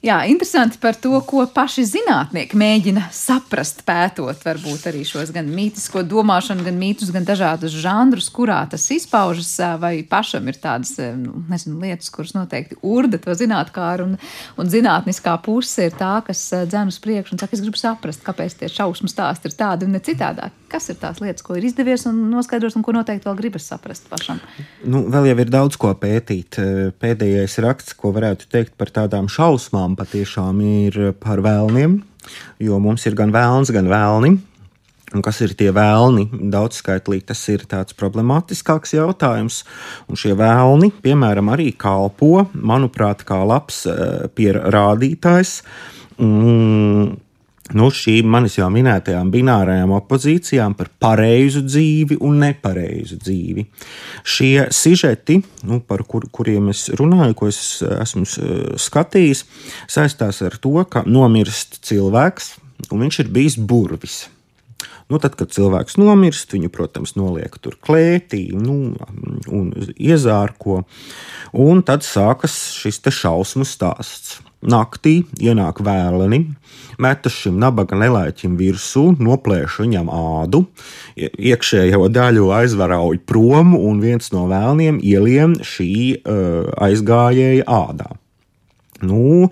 Jā, 0.00 0.22
interesanti 0.32 0.78
par 0.80 0.96
to, 0.96 1.12
ko 1.28 1.42
paši 1.52 1.82
zinātnieki 1.84 2.56
mēģina 2.56 3.02
saprast, 3.12 3.82
pētot 3.84 4.46
varbūt 4.46 4.86
arī 4.88 5.02
šos 5.04 5.28
gan 5.34 5.50
mītisko 5.52 6.00
domāšanu, 6.08 6.64
gan 6.64 6.78
mītus, 6.80 7.10
gan 7.12 7.26
dažādus 7.28 7.74
žanrus, 7.76 8.30
kurā 8.32 8.62
tas 8.72 8.86
izpaužas, 8.94 9.50
vai 9.82 9.98
pašam 10.08 10.48
ir 10.48 10.56
tādas 10.56 10.94
nu, 11.20 11.42
nezinu, 11.52 11.76
lietas, 11.84 12.08
kuras 12.14 12.32
noteikti 12.32 12.78
urda 12.80 13.20
to 13.20 13.36
zinātkāru, 13.36 14.06
un, 14.08 14.16
un 14.56 14.72
zinātniskā 14.72 15.34
puse 15.44 15.90
ir 15.90 15.98
tā, 16.00 16.14
kas 16.24 16.46
dzēn 16.48 16.88
uz 16.88 16.96
priekšu 17.04 17.36
un 17.36 17.44
saka, 17.44 17.58
es 17.58 17.64
gribu 17.66 17.82
saprast, 17.82 18.24
kāpēc 18.24 18.56
tie 18.62 18.72
šausmu 18.72 19.12
stāsti 19.12 19.52
ir 19.52 19.58
tādi 19.60 19.84
un 19.84 19.92
ne 19.98 20.00
citādāk. 20.00 20.56
Kas 20.70 20.88
ir 20.88 20.96
tās 21.02 21.20
lietas, 21.20 21.44
ko 21.44 21.58
ir 21.58 21.66
izdevies 21.66 22.06
un 22.06 22.22
noskaidros, 22.30 22.78
un 22.78 22.86
ko 22.86 22.96
noteikti 22.96 23.26
vēl 23.28 23.36
gribas 23.36 23.68
saprast 23.68 24.08
pašam? 24.08 24.40
Nu, 24.86 25.02
vēl 25.10 25.32
jau 25.32 25.38
ir 25.42 25.52
daudz 25.52 25.76
ko 25.82 25.92
pētīt. 25.98 26.56
Pēdējais 27.02 27.58
raksts, 27.66 27.96
ko 27.98 28.14
varētu 28.16 28.46
teikt 28.48 28.76
par 28.78 28.94
tādām 28.94 29.26
šausmām 29.28 29.89
tiešām 29.90 29.96
patiešām 29.98 30.60
ir 30.62 31.14
par 31.18 31.40
vēlniem, 31.42 32.02
jo 32.60 32.78
mums 32.78 33.06
ir 33.06 33.14
gan 33.14 33.32
vēlns, 33.32 33.72
gan 33.72 33.88
vēlni. 33.88 34.38
Un 35.10 35.22
kas 35.22 35.40
ir 35.42 35.56
tie 35.58 35.72
vēlni? 35.74 36.28
Daudzskaitlīgi 36.30 37.26
tas 37.26 37.40
ir 37.50 37.64
tāds 37.66 37.96
problemātiskāks 37.98 38.94
jautājums. 38.94 39.64
Un 40.06 40.14
šie 40.14 40.36
vēlni, 40.38 40.92
piemēram, 41.02 41.50
arī 41.50 41.72
kalpo, 41.74 42.46
manuprāt, 42.54 43.24
kā 43.26 43.42
labs 43.42 43.86
eh, 43.90 44.28
pierādītājs. 44.30 45.62
Mm, 46.20 47.16
nu, 47.76 47.90
šīm 47.94 48.28
manis 48.30 48.56
jau 48.58 48.68
minētajām 48.72 49.30
binārajām 49.32 49.92
opozīcijām 49.98 50.74
par 50.78 50.90
pareizu 51.02 51.62
dzīvi 51.66 52.18
un 52.26 52.40
nepareizu 52.44 53.20
dzīvi. 53.20 53.66
Šie 54.26 54.66
sižeti, 54.74 55.40
nu, 55.68 55.80
par 55.84 56.04
kur, 56.08 56.26
kuriem 56.32 56.72
es 56.74 56.88
runāju, 56.98 57.36
ko 57.38 57.50
es 57.50 57.60
esmu 57.84 58.26
skatījis, 58.80 59.44
saistās 59.90 60.42
ar 60.46 60.58
to, 60.62 60.76
ka 60.90 61.04
nomirst 61.06 61.80
cilvēks, 61.86 62.52
un 62.90 63.06
viņš 63.06 63.24
ir 63.24 63.32
bijis 63.32 63.58
burvis. 63.60 64.22
Nu, 65.10 65.18
tad, 65.18 65.34
kad 65.34 65.50
cilvēks 65.50 65.96
nomirst, 65.98 66.52
viņu, 66.54 66.70
protams, 66.70 67.16
noliek 67.18 67.56
tur 67.58 67.74
klētī 67.82 68.44
nu, 68.54 68.92
un 69.50 69.72
iezārko. 69.98 70.84
Un 71.58 71.82
tad 71.82 72.06
sākas 72.06 72.54
šis 72.78 73.02
šausmu 73.18 73.66
stāsts. 73.66 74.38
Naktī 74.60 75.22
ienāk 75.40 75.78
vēleni, 75.80 76.42
metas 77.00 77.32
šim 77.32 77.56
nabaga 77.62 77.96
nelaiķim 77.96 78.58
virsū, 78.60 79.06
noplēš 79.16 79.78
viņam 79.80 80.10
ādu, 80.12 80.66
iekšējo 81.16 82.10
daļu 82.12 82.50
aizvarauj 82.58 83.22
prom, 83.24 83.72
un 83.78 84.04
viens 84.04 84.28
no 84.36 84.44
vēlniem 84.52 85.00
ielien 85.00 85.56
šī 85.64 85.92
uh, 86.20 86.68
aizgājēja 86.76 87.64
ādā. 87.64 88.19
Nu, 89.06 89.50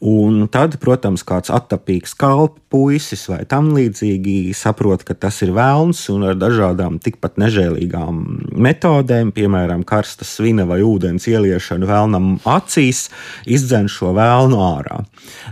un 0.00 0.46
tad, 0.52 0.78
protams, 0.82 1.24
kāds 1.26 1.52
attapīgs 1.54 2.16
kalps 2.18 2.60
puisis 2.70 3.24
vai 3.26 3.42
tam 3.50 3.72
līdzīgi 3.74 4.52
saprot, 4.54 5.02
ka 5.06 5.16
tas 5.18 5.40
ir 5.42 5.50
vēlns 5.56 6.04
un 6.12 6.28
ar 6.30 6.36
dažādām 6.38 7.00
tikpat 7.02 7.40
nežēlīgām 7.42 8.20
metodēm, 8.54 9.32
piemēram, 9.34 9.82
karsta 9.86 10.26
svina 10.26 10.66
vai 10.70 10.78
ūdens 10.86 11.26
ieliešanu 11.30 11.88
vēlnam 11.90 12.28
acīs, 12.46 13.08
izdzen 13.50 13.90
šo 13.90 14.14
vēlnu 14.16 14.60
ārā. 14.62 15.00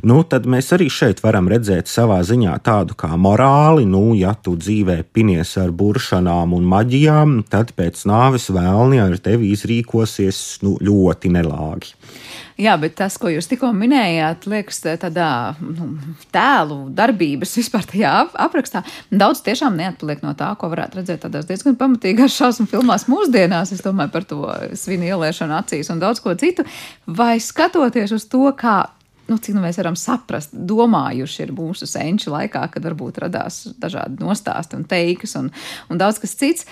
Nu, 0.07 0.21
tad 0.23 0.47
mēs 0.47 0.71
arī 0.77 0.87
šeit 0.93 1.23
varam 1.25 1.51
redzēt 1.51 1.91
savā 1.91 2.21
ziņā 2.27 2.55
tādu 2.63 2.95
kā 2.99 3.11
morāli, 3.19 3.87
nu, 3.89 4.13
ja 4.19 4.37
tu 4.39 4.55
dzīvē 4.59 5.01
pinies 5.13 5.57
ar 5.59 5.75
buršanām 5.75 6.55
un 6.55 6.69
maģijām, 6.71 7.41
tad 7.51 7.75
pēc 7.79 8.07
nāves 8.09 8.47
vēlni 8.55 9.03
ar 9.03 9.19
tevi 9.23 9.51
izrīkosies 9.57 10.61
nu, 10.63 10.77
ļoti 10.79 11.35
nelāgi. 11.35 11.97
Jā, 12.59 12.73
bet 12.75 12.97
tas, 12.99 13.15
ko 13.23 13.31
jūs 13.31 13.47
tikko 13.47 13.69
minējāt, 13.71 14.49
liekas, 14.51 14.81
tādā 14.99 15.29
nu, 15.63 15.93
tēlu 16.35 16.89
darbības 16.91 17.53
vispār 17.61 17.87
tajā 17.87 18.15
aprakstā. 18.35 18.83
Daudz 19.15 19.45
tiešām 19.47 19.79
neatpaliek 19.79 20.25
no 20.25 20.33
tā, 20.39 20.49
ko 20.59 20.73
varētu 20.73 20.99
redzēt 20.99 21.23
tādās 21.23 21.47
diezgan 21.47 21.79
pamatīgās 21.79 22.35
šausmu 22.35 22.67
filmās 22.73 23.07
mūsdienās. 23.07 23.71
Es 23.77 23.85
domāju 23.87 24.11
par 24.17 24.27
to 24.27 24.43
svinu 24.75 25.07
ieliešanu 25.13 25.55
acīs 25.61 25.93
un 25.95 26.03
daudz 26.03 26.19
ko 26.25 26.35
citu. 26.41 26.67
Vai 27.07 27.37
skatoties 27.39 28.17
uz 28.19 28.27
to, 28.27 28.43
kā 28.59 28.81
nu, 29.29 29.37
cik 29.39 29.55
nu 29.55 29.63
mēs 29.63 29.79
varam 29.79 29.97
saprast, 29.99 30.51
domājuši 30.53 31.43
ir 31.45 31.55
mūsu 31.55 31.87
senču 31.89 32.33
laikā, 32.33 32.65
kad 32.73 32.85
varbūt 32.85 33.21
radās 33.27 33.67
dažādi 33.81 34.23
nostāsti 34.23 34.79
un 34.79 34.87
teikas 34.89 35.37
un, 35.39 35.51
un 35.93 36.01
daudz 36.01 36.21
kas 36.23 36.35
cits. 36.41 36.67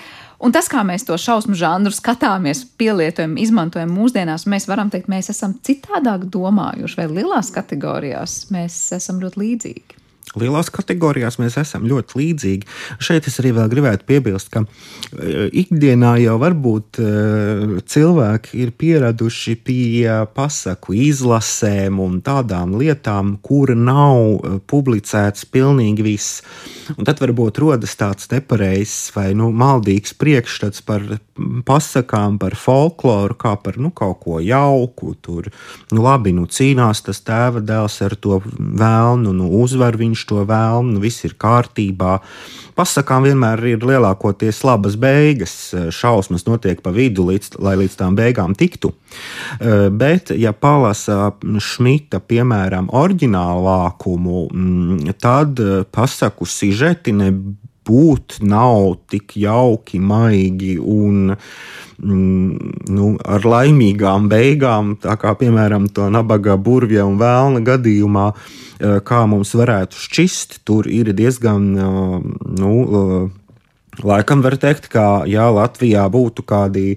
Un 0.45 0.53
tas, 0.53 0.69
kā 0.69 0.83
mēs 0.85 1.07
to 1.09 1.17
šausmu 1.17 1.57
žanru 1.57 1.93
skatāmies, 1.95 2.65
pielietojam, 2.77 3.39
izmantojam 3.41 3.93
mūsdienās, 3.97 4.45
mēs 4.51 4.69
varam 4.69 4.91
teikt, 4.93 5.09
mēs 5.09 5.31
esam 5.33 5.55
citādāk 5.65 6.27
domājuši, 6.33 6.99
vai 7.01 7.07
lielās 7.13 7.53
kategorijās 7.55 8.43
mēs 8.53 8.81
esam 8.99 9.23
ļoti 9.23 9.43
līdzīgi. 9.43 10.03
Lielās 10.35 10.69
kategorijās 10.75 11.39
mēs 11.39 11.55
esam 11.61 11.87
ļoti 11.87 12.19
līdzīgi. 12.19 12.67
Šeit 12.99 13.29
es 13.31 13.39
arī 13.41 13.53
gribētu 13.71 14.05
piebilst, 14.09 14.51
ka 14.53 14.65
e, 14.67 15.47
ikdienā 15.63 16.17
jau 16.19 16.35
varbūt 16.43 16.99
e, 16.99 17.11
cilvēki 17.87 18.59
ir 18.65 18.73
pieraduši 18.77 19.55
pie 19.65 20.17
pasaku 20.35 20.97
izlasēm 21.07 22.01
un 22.03 22.19
tādām 22.27 22.75
lietām, 22.81 23.37
kura 23.39 23.79
nav 23.79 24.19
e, 24.19 24.57
publicēts 24.67 25.47
pilnīgi 25.55 26.05
viss. 26.05 26.43
Un 26.97 27.07
tad 27.07 27.23
varbūt 27.23 27.63
rodas 27.63 27.97
tāds 27.99 28.29
nepareizs 28.35 29.15
vai 29.15 29.31
nu, 29.39 29.53
maldīgs 29.55 30.17
priekšstats 30.19 30.85
par 30.87 31.07
pasakām, 31.67 32.37
par 32.43 32.59
folkloru, 32.59 33.39
kā 33.39 33.55
par 33.63 33.79
nu, 33.81 33.93
kaut 33.95 34.21
ko 34.25 34.43
jauku. 34.43 35.15
Tur 35.23 35.49
nu, 35.95 36.03
labi, 36.03 36.35
nu, 36.37 36.47
cīnās 36.51 37.03
tas 37.07 37.23
tēva 37.25 37.63
dēls 37.65 37.99
ar 38.05 38.19
to 38.21 38.41
vēlnu, 38.47 39.33
nu, 39.37 39.51
uzvar 39.63 39.99
viņš 39.99 40.16
to 40.25 40.45
vēlmu, 40.49 40.97
nu, 40.97 41.03
viss 41.03 41.27
ir 41.29 41.37
kārtībā. 41.37 42.21
Pasakām 42.77 43.27
vienmēr 43.29 43.63
ir 43.73 43.85
lielākoties 43.85 44.63
labas 44.65 44.97
beigas, 45.01 45.75
šausmas 45.93 46.47
notiek 46.49 46.81
pa 46.85 46.93
vidu, 46.95 47.27
līdz, 47.29 47.59
lai 47.65 47.77
līdz 47.83 47.99
tām 48.01 48.17
beigām 48.17 48.57
tiktu. 48.57 48.93
Eh, 49.61 49.89
bet, 49.91 50.33
ja 50.37 50.53
palasa 50.53 51.33
Šmita, 51.43 52.21
piemēram, 52.21 52.91
oriģinālu 52.93 53.65
vākumu, 53.67 54.47
mm, 54.53 55.17
tad 55.21 55.61
eh, 55.61 55.85
pasaku 55.91 56.49
sižeti 56.49 57.15
nebūtu 57.87 58.47
nav 58.47 58.97
tik 59.09 59.37
jauki, 59.37 59.99
maigi 59.99 60.79
un 60.79 61.37
mm, 61.99 62.59
nu, 62.89 63.17
ar 63.25 63.41
laimīgām 63.45 64.29
beigām, 64.29 64.97
tā 64.97 65.17
kā 65.17 65.35
piemēram 65.39 65.89
to 65.89 66.11
nabaga 66.11 66.57
burvja 66.57 67.07
un 67.07 67.19
vēlna 67.19 67.63
gadījumā. 67.65 68.33
Eh, 68.79 69.01
kā 69.01 69.27
mums 69.27 69.55
varētu 69.55 69.97
šķist, 69.97 70.61
tur 70.65 70.87
ir 70.87 71.13
diezgan 71.15 71.77
eh, 71.77 72.21
nu, 72.59 72.73
eh, 72.83 73.46
Laikam 74.05 74.43
var 74.45 74.59
teikt, 74.61 74.91
ka, 74.93 75.25
ja 75.29 75.47
Latvijā 75.53 76.05
būtu 76.13 76.45
kādi 76.47 76.97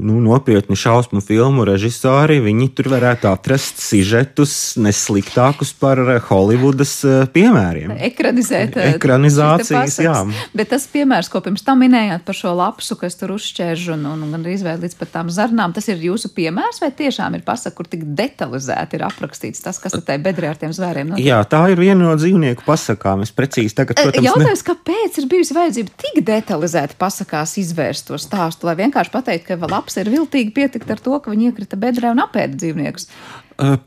nu, 0.00 0.16
nopietni 0.24 0.76
šausmu 0.78 1.20
filmu 1.24 1.66
režisori, 1.68 2.40
viņi 2.42 2.68
tur 2.74 2.88
varētu 2.94 3.28
atrast 3.30 3.82
sižetus 3.84 4.74
nesliktākus 4.80 5.74
par 5.78 6.00
Holivudas 6.28 6.96
eh, 7.06 7.24
piemēriem. 7.34 7.92
Ekranizēt, 8.08 8.78
eh, 8.80 8.96
ekranizācijas, 8.96 9.98
jā. 10.02 10.16
Bet 10.56 10.72
tas 10.72 10.88
piemērs, 10.90 11.30
ko 11.30 11.42
pirms 11.44 11.62
tam 11.66 11.82
minējāt 11.84 12.24
par 12.26 12.38
šo 12.38 12.54
lapsu, 12.58 12.98
kas 12.98 13.18
tur 13.20 13.34
uzšķērž 13.36 13.86
un, 13.94 14.06
un, 14.14 14.26
un 14.26 14.48
izvēl 14.50 14.82
līdz 14.82 14.98
pat 14.98 15.14
tām 15.18 15.30
zarnām, 15.34 15.74
tas 15.76 15.88
ir 15.92 16.02
jūsu 16.02 16.32
piemērs 16.34 16.82
vai 16.82 16.90
tiešām 16.96 17.38
ir 17.38 17.46
pasaka, 17.46 17.76
kur 17.78 17.90
tik 17.90 18.06
detalizēti 18.18 18.98
ir 18.98 19.06
aprakstīts 19.06 19.62
tas, 19.64 19.78
kas 19.82 19.94
tai 20.06 20.18
bedrē 20.22 20.50
ar 20.54 20.60
tiem 20.60 20.74
zvēriem 20.74 21.14
notiek? 21.14 21.28
Jā, 21.28 21.42
tā 21.48 21.66
ir 21.72 21.80
viena 21.80 22.08
no 22.08 22.18
dzīvnieku 22.18 22.66
pasakām. 22.66 23.22
Es 23.24 23.34
precīzi 23.34 23.76
tagad, 23.76 23.98
eh, 24.00 24.10
protams, 24.10 24.30
Jautājums, 24.30 24.64
ne... 24.64 24.68
kāpēc 24.72 25.20
ir 25.20 25.30
bijusi 25.30 25.56
vajadzība 25.56 25.96
tik 26.04 26.23
detalizēti 26.26 26.96
pasakās 26.98 27.56
izvērst 27.60 28.08
to 28.08 28.18
stāstu, 28.20 28.68
lai 28.68 28.76
vienkārši 28.80 29.12
pateiktu, 29.14 29.58
ka 29.60 29.70
labs 29.70 29.98
ir 30.00 30.10
viltīgi 30.12 30.54
pietikt 30.56 30.90
ar 30.94 31.02
to, 31.04 31.18
ka 31.20 31.32
viņi 31.32 31.50
iekrita 31.50 31.78
bedrē 31.80 32.14
un 32.14 32.22
apēda 32.24 32.58
dzīvniekus. 32.60 33.08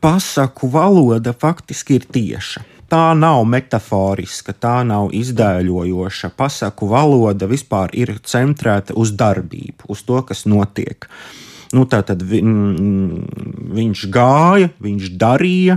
Pasaku 0.00 0.70
valoda 0.72 1.34
faktiski 1.36 1.98
ir 1.98 2.06
tieša. 2.08 2.64
Tā 2.88 3.10
nav 3.12 3.42
metaforiska, 3.44 4.54
tā 4.56 4.78
nav 4.88 5.10
izdēļojoša. 5.12 6.30
Pasaku 6.38 6.88
valoda 6.88 7.50
vispār 7.50 7.92
ir 7.92 8.14
centrēta 8.24 8.96
uz 8.96 9.12
darbību, 9.12 9.90
uz 9.92 10.06
to, 10.08 10.22
kas 10.24 10.46
notiek. 10.48 11.04
Uh, 11.04 11.47
Nu, 11.76 11.84
tad 11.84 12.22
vi, 12.24 12.38
viņš 12.40 14.04
gāja, 14.12 14.70
viņš 14.80 15.10
darīja, 15.20 15.76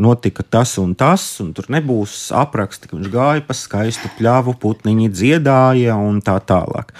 notika 0.00 0.44
tas 0.48 0.72
un 0.80 0.94
tas, 0.96 1.24
un 1.44 1.50
tur 1.56 1.68
nebūs 1.74 2.30
apraksti, 2.32 2.88
ka 2.88 2.96
viņš 2.96 3.10
gāja 3.12 3.44
pa 3.44 3.56
skaistu 3.56 4.08
pļāvu, 4.16 4.56
putniņi 4.62 5.10
dziedāja 5.12 5.98
un 6.00 6.22
tā 6.24 6.38
tālāk. 6.40 6.94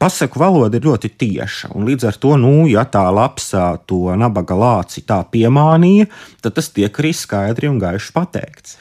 Pasaku 0.00 0.40
valoda 0.40 0.80
ir 0.80 0.88
ļoti 0.88 1.12
tieša, 1.20 1.74
un 1.76 1.88
līdz 1.88 2.08
ar 2.08 2.20
to, 2.20 2.36
nu, 2.40 2.54
ja 2.70 2.86
tā 2.88 3.04
lapsā 3.12 3.74
to 3.84 4.06
nabaga 4.16 4.56
lāci 4.56 5.04
tā 5.04 5.20
piemānīja, 5.28 6.08
tad 6.40 6.56
tas 6.56 6.72
tiek 6.72 7.02
arī 7.02 7.12
skaidri 7.16 7.68
un 7.68 7.80
gaiši 7.82 8.16
pateikts 8.16 8.80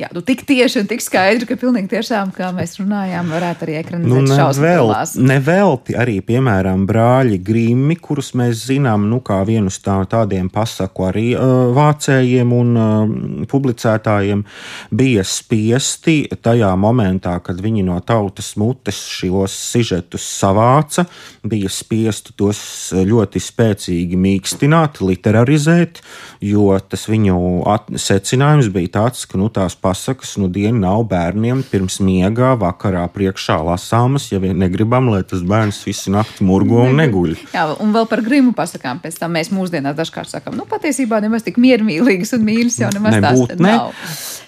jā, 0.00 0.08
nu, 0.12 0.22
tik 0.24 0.44
tieši 0.48 0.82
un 0.82 0.88
tik 0.90 1.02
skaidri, 1.04 1.46
ka 1.48 1.56
pilnīgi 1.60 1.90
tiešām, 1.94 2.32
kā 2.36 2.50
mēs 2.56 2.76
runājām, 2.80 3.30
varētu 3.32 3.66
arī 3.66 3.76
ekranizēt 3.80 4.26
nu, 4.26 4.36
šausmas. 4.36 5.14
Nevelti 5.16 5.96
arī, 5.98 6.18
piemēram, 6.26 6.84
brāļi 6.88 7.38
Grimmi, 7.46 7.96
kurus 8.00 8.32
mēs 8.38 8.66
zinām, 8.68 9.08
nu, 9.10 9.22
kā 9.24 9.40
vienus 9.48 9.78
tā, 9.84 9.96
tādiem 10.10 10.50
pasaku 10.52 11.06
arī 11.08 11.26
uh, 11.34 11.72
vācējiem 11.76 12.52
un 12.56 12.72
uh, 12.76 13.46
publicētājiem, 13.48 14.44
bija 14.96 15.24
spiesti 15.26 16.18
tajā 16.44 16.72
momentā, 16.80 17.38
kad 17.44 17.60
viņi 17.64 17.86
no 17.86 17.98
tautas 18.04 18.52
mutes 18.60 19.00
šos 19.16 19.56
sižetus 19.72 20.26
savāca, 20.36 21.06
bija 21.46 21.70
spiesti 21.72 22.36
tos 22.36 22.60
ļoti 22.96 23.40
spēcīgi 23.42 24.18
mīkstināt, 24.20 25.00
literārizēt, 25.04 26.02
jo 26.44 26.68
tas 26.84 27.06
viņu 27.08 27.36
secinājums 28.00 28.70
bija 28.74 28.92
tāds, 29.00 29.24
ka 29.28 29.40
nu, 29.40 29.48
tās 29.52 29.76
pasakas 29.86 30.34
nu 30.40 30.48
dienu 30.50 30.80
nav 30.82 31.04
bērniem 31.10 31.62
pirms 31.70 32.00
miegā 32.02 32.54
vakarā 32.58 33.04
priekšā 33.14 33.60
lasāmas, 33.68 34.26
ja 34.32 34.40
vien 34.42 34.58
negribam, 34.58 35.12
lai 35.12 35.22
tas 35.28 35.44
bērns 35.46 35.78
visu 35.86 36.10
nakti 36.14 36.46
murgo 36.46 36.82
un 36.82 36.98
neguļ. 36.98 37.36
Jā, 37.54 37.68
un 37.82 37.94
vēl 37.94 38.08
par 38.10 38.24
grimu 38.26 38.54
pasakām, 38.56 38.98
pēc 39.04 39.20
tam 39.20 39.36
mēs 39.36 39.52
mūsdienās 39.54 39.94
dažkārt 39.98 40.32
sakām, 40.32 40.58
nu 40.58 40.66
patiesībā 40.66 41.20
nemaz 41.22 41.46
tik 41.46 41.60
miermīlīgas 41.62 42.34
un 42.34 42.48
mīļas 42.48 42.80
jau 42.82 42.90
nemaz 42.96 43.20
Nebūt, 43.20 43.54
tās 43.54 43.62
ne. 43.62 43.76
nav. 43.76 43.94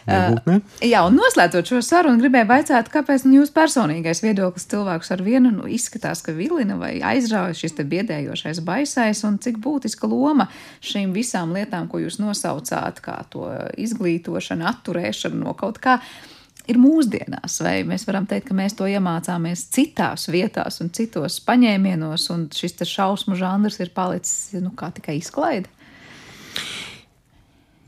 Nebūt, 0.09 0.47
ne? 0.49 0.57
Uh, 0.59 0.87
jā, 0.89 1.03
un 1.05 1.19
noslēdzot 1.19 1.69
šo 1.69 1.83
sarunu, 1.85 2.19
gribēju 2.23 2.49
vaicāt, 2.49 2.89
kāpēc 2.93 3.27
nu, 3.29 3.43
jūs 3.43 3.53
personīgais 3.55 4.23
viedoklis 4.25 4.65
cilvēks 4.71 5.13
ar 5.13 5.23
vienu 5.25 5.53
nu, 5.53 5.69
izskatās, 5.69 6.23
ka 6.25 6.33
vilina 6.33 6.79
vai 6.81 6.95
aizrauja 7.05 7.57
šis 7.59 7.77
te 7.77 7.85
biedējošais 7.89 8.63
baisais, 8.65 9.21
un 9.29 9.37
cik 9.45 9.61
būtiska 9.63 10.09
loma 10.09 10.49
šīm 10.81 11.13
visām 11.17 11.53
lietām, 11.57 11.91
ko 11.93 12.01
jūs 12.01 12.17
nosaucāt, 12.23 13.03
kā 13.05 13.19
to 13.33 13.51
izglītošana, 13.77 14.73
atturēšana 14.73 15.28
no 15.35 15.55
kaut 15.59 15.81
kā 15.83 15.99
ir 16.69 16.79
mūsdienās, 16.81 17.61
vai 17.65 17.81
mēs 17.89 18.05
varam 18.09 18.27
teikt, 18.29 18.51
ka 18.51 18.57
mēs 18.57 18.77
to 18.77 18.89
iemācāmies 18.89 19.67
citās 19.73 20.29
vietās 20.33 20.83
un 20.85 20.93
citos 20.95 21.41
paņēmienos, 21.47 22.29
un 22.35 22.47
šis 22.55 22.77
šausmu 22.89 23.39
žanrs 23.41 23.81
ir 23.81 23.93
palicis 23.97 24.61
nu, 24.61 24.75
tikai 24.77 25.19
izklaide? 25.23 25.71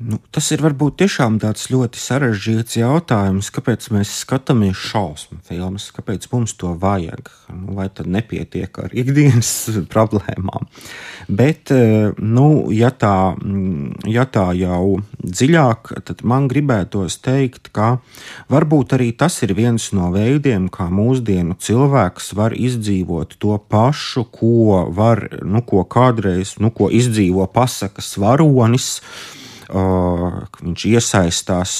Nu, 0.00 0.16
tas 0.32 0.46
ir 0.54 0.62
varbūt 0.64 0.94
tiešām 1.02 1.34
tāds 1.42 1.66
ļoti 1.68 2.00
sarežģīts 2.00 2.78
jautājums, 2.78 3.50
kāpēc 3.52 3.90
mēs 3.92 4.14
skatāmies 4.22 4.78
šausmu 4.80 5.42
filmas, 5.44 5.90
kāpēc 5.92 6.24
mums 6.32 6.54
to 6.56 6.70
vajag. 6.80 7.26
Nu, 7.52 7.74
vai 7.76 7.90
tad 7.92 8.08
nepietiek 8.08 8.78
ar 8.80 8.94
ikdienas 8.96 9.50
problēmām? 9.92 10.70
Bet, 11.28 11.68
eh, 11.76 12.16
nu, 12.16 12.46
ja, 12.72 12.88
tā, 12.96 13.36
mm, 13.36 14.06
ja 14.08 14.24
tā 14.24 14.46
jau 14.56 15.02
dziļāk, 15.20 15.90
tad 16.08 16.24
man 16.24 16.46
gribētos 16.48 17.18
teikt, 17.20 17.68
ka 17.76 17.98
varbūt 18.48 18.94
arī 18.96 19.10
tas 19.12 19.36
ir 19.44 19.52
viens 19.58 19.90
no 19.92 20.08
veidiem, 20.14 20.70
kā 20.72 20.88
mūsdienu 20.88 21.58
cilvēks 21.60 22.30
var 22.40 22.56
izdzīvot 22.56 23.36
to 23.36 23.58
pašu, 23.68 24.24
ko, 24.32 24.86
var, 24.96 25.26
nu, 25.44 25.60
ko 25.60 25.84
kādreiz 25.84 26.56
nu, 26.56 26.72
ko 26.72 26.88
izdzīvo 26.88 27.44
pasakas 27.52 28.14
varonis 28.16 28.94
viņš 29.70 30.84
iesaistās 30.90 31.72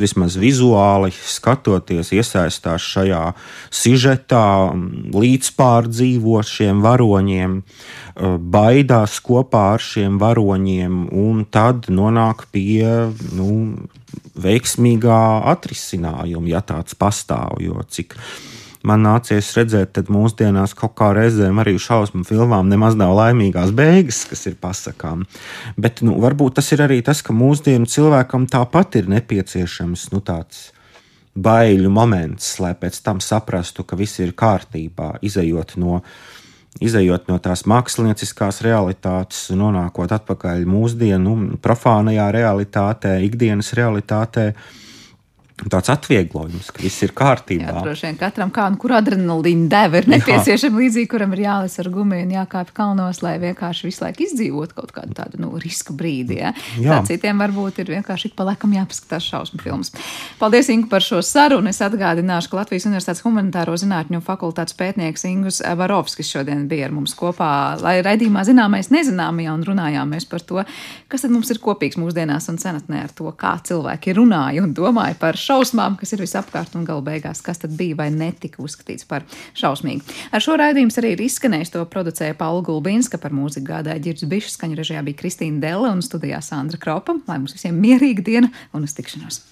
vismaz 0.00 0.36
vizuāli, 0.40 1.12
skatoties, 1.16 2.12
iesaistās 2.12 2.84
šajā 2.84 3.22
sižetā, 3.72 4.72
līdzpārdzīvo 5.16 6.42
šiem 6.44 6.82
varoņiem, 6.84 7.60
baidās 8.56 9.20
kopā 9.24 9.64
ar 9.76 9.84
šiem 9.84 10.18
varoņiem 10.20 11.06
un 11.16 11.44
tad 11.50 11.88
nonāk 11.92 12.46
pie 12.52 12.84
nu, 13.36 13.50
veiksmīgā 14.36 15.22
atrisinājuma, 15.52 16.52
ja 16.52 16.62
tāds 16.64 16.96
pastāv. 16.98 17.60
Jo 17.64 17.80
cik 17.88 18.16
man 18.86 19.02
nācies 19.06 19.50
redzēt, 19.56 19.92
tad 19.98 20.10
mūsdienās 20.12 20.76
kaut 20.78 20.94
kā 20.98 21.10
reizēm 21.16 21.58
arī 21.62 21.76
šausmu 21.82 22.24
filmām 22.28 22.70
nemaz 22.70 22.96
nav 22.98 23.16
laimīgās 23.18 23.74
beigas, 23.76 24.22
kas 24.30 24.46
ir 24.50 24.56
pasakām. 24.62 25.26
Bet 25.76 26.04
nu, 26.06 26.16
varbūt 26.22 26.58
tas 26.60 26.70
ir 26.76 26.84
arī 26.86 27.02
tas, 27.06 27.24
ka 27.26 27.36
mūsdienu 27.36 27.90
cilvēkam 27.90 28.48
tāpat 28.50 29.00
ir 29.02 29.10
nepieciešams 29.12 30.08
nu, 30.14 30.22
tāds 30.24 30.70
baiļu 31.36 31.90
moments, 31.92 32.56
lai 32.62 32.72
pēc 32.78 33.02
tam 33.04 33.20
saprastu, 33.20 33.84
ka 33.84 33.98
viss 33.98 34.20
ir 34.22 34.32
kārtībā, 34.38 35.16
izējot 35.26 35.76
no, 35.82 36.00
izējot 36.80 37.28
no 37.30 37.38
tās 37.42 37.66
mākslinieckās 37.68 38.62
realitātes, 38.64 39.50
nonākot 39.56 40.12
atpakaļ 40.16 40.64
mūsdienu 40.68 41.60
profānajā 41.64 42.30
realitātē, 42.38 43.18
ikdienas 43.28 43.72
realitātē. 43.76 44.50
Tāds 45.56 45.88
atvieglojums, 45.88 46.68
ka 46.74 46.82
viss 46.84 47.00
ir 47.06 47.14
kārtībā. 47.16 47.70
Jā, 47.70 47.82
droši 47.84 48.06
vien 48.10 48.18
katram 48.20 48.50
kā 48.54 48.66
un 48.68 48.76
kur 48.80 48.92
adrenalīna 48.98 49.68
deva 49.72 50.02
ir 50.02 50.08
nepieciešama 50.12 50.82
līdzīgi, 50.82 51.08
kuram 51.08 51.32
ir 51.32 51.42
jālis 51.46 51.78
ar 51.80 51.88
gumiju 51.94 52.26
un 52.26 52.34
jākāpj 52.34 52.74
kalnos, 52.76 53.22
lai 53.24 53.36
vienkārši 53.40 53.88
visu 53.88 54.04
laiku 54.04 54.26
izdzīvot 54.26 54.74
kaut 54.76 54.92
kādu 54.92 55.16
tādu 55.16 55.40
nu, 55.40 55.54
riska 55.62 55.96
brīdi. 55.96 56.42
Ja? 56.42 56.52
Jā. 56.76 56.98
Tā 56.98 57.12
citiem 57.12 57.40
varbūt 57.40 57.80
ir 57.80 57.94
vienkārši 57.94 58.30
ik 58.30 58.36
pa 58.36 58.44
lekam 58.50 58.74
jāpaskatās 58.76 59.30
šausmu 59.30 59.62
filmas. 59.64 59.94
Paldies, 60.40 60.68
Ingu, 60.74 60.90
par 60.92 61.04
šo 61.04 61.22
sarunu. 61.24 61.72
Es 61.72 61.80
atgādināšu, 61.84 62.52
ka 62.52 62.60
Latvijas 62.60 62.86
Universitātes 62.90 63.24
humanitāro 63.24 63.78
zinātņu 63.80 64.20
fakultātes 64.26 64.76
pētnieks 64.76 65.24
Ingus 65.30 65.62
Varovskis 65.64 66.34
šodien 66.36 66.66
bija 66.68 66.90
ar 66.90 66.94
mums 66.94 67.16
kopā, 67.16 67.50
lai 67.80 67.96
raidījumā 68.04 68.44
zināmais 68.46 68.92
nezināmajā 68.92 69.56
un 69.56 69.64
runājām 69.66 70.12
mēs 70.12 70.28
par 70.28 70.44
to, 70.44 70.60
kas 71.08 71.24
tad 71.24 71.32
mums 71.32 71.50
ir 71.54 71.62
kopīgs 71.64 71.96
mūsdienās 72.00 72.50
un 72.52 72.60
senatnē 72.60 73.06
ar 73.06 73.16
to, 73.16 73.32
kā 73.40 73.56
cilvēki 73.66 74.14
runāja 74.20 74.64
un 74.66 74.76
domāja 74.76 75.16
par 75.18 75.38
šausmām, 75.46 75.96
kas 76.00 76.14
ir 76.14 76.22
visapkārt, 76.24 76.76
un 76.78 76.86
galu 76.88 77.04
beigās, 77.06 77.42
kas 77.44 77.62
tad 77.62 77.74
bija 77.78 77.98
vai 78.02 78.08
netika 78.14 78.62
uzskatīts 78.64 79.08
par 79.08 79.26
šausmīgu. 79.58 80.04
Ar 80.34 80.44
šo 80.44 80.58
raidījumu 80.60 80.94
arī 81.02 81.14
ir 81.16 81.24
izskanējis 81.26 81.74
to 81.76 81.84
producēja 81.92 82.38
Paula 82.38 82.64
Gulbinska, 82.66 83.20
par 83.22 83.34
mūziku 83.36 83.70
gādāja 83.72 84.02
Girds 84.08 84.26
Bišs, 84.28 84.56
skaņu 84.58 84.80
režijā 84.80 85.04
bija 85.06 85.22
Kristīna 85.22 85.62
Delle 85.62 85.92
un 85.92 86.04
studijā 86.04 86.42
Sandra 86.44 86.80
Kropa. 86.82 87.18
Lai 87.28 87.40
mums 87.40 87.56
visiem 87.56 87.78
mierīga 87.80 88.26
diena 88.26 88.52
un 88.74 88.88
uz 88.88 88.96
tikšanos! 88.98 89.46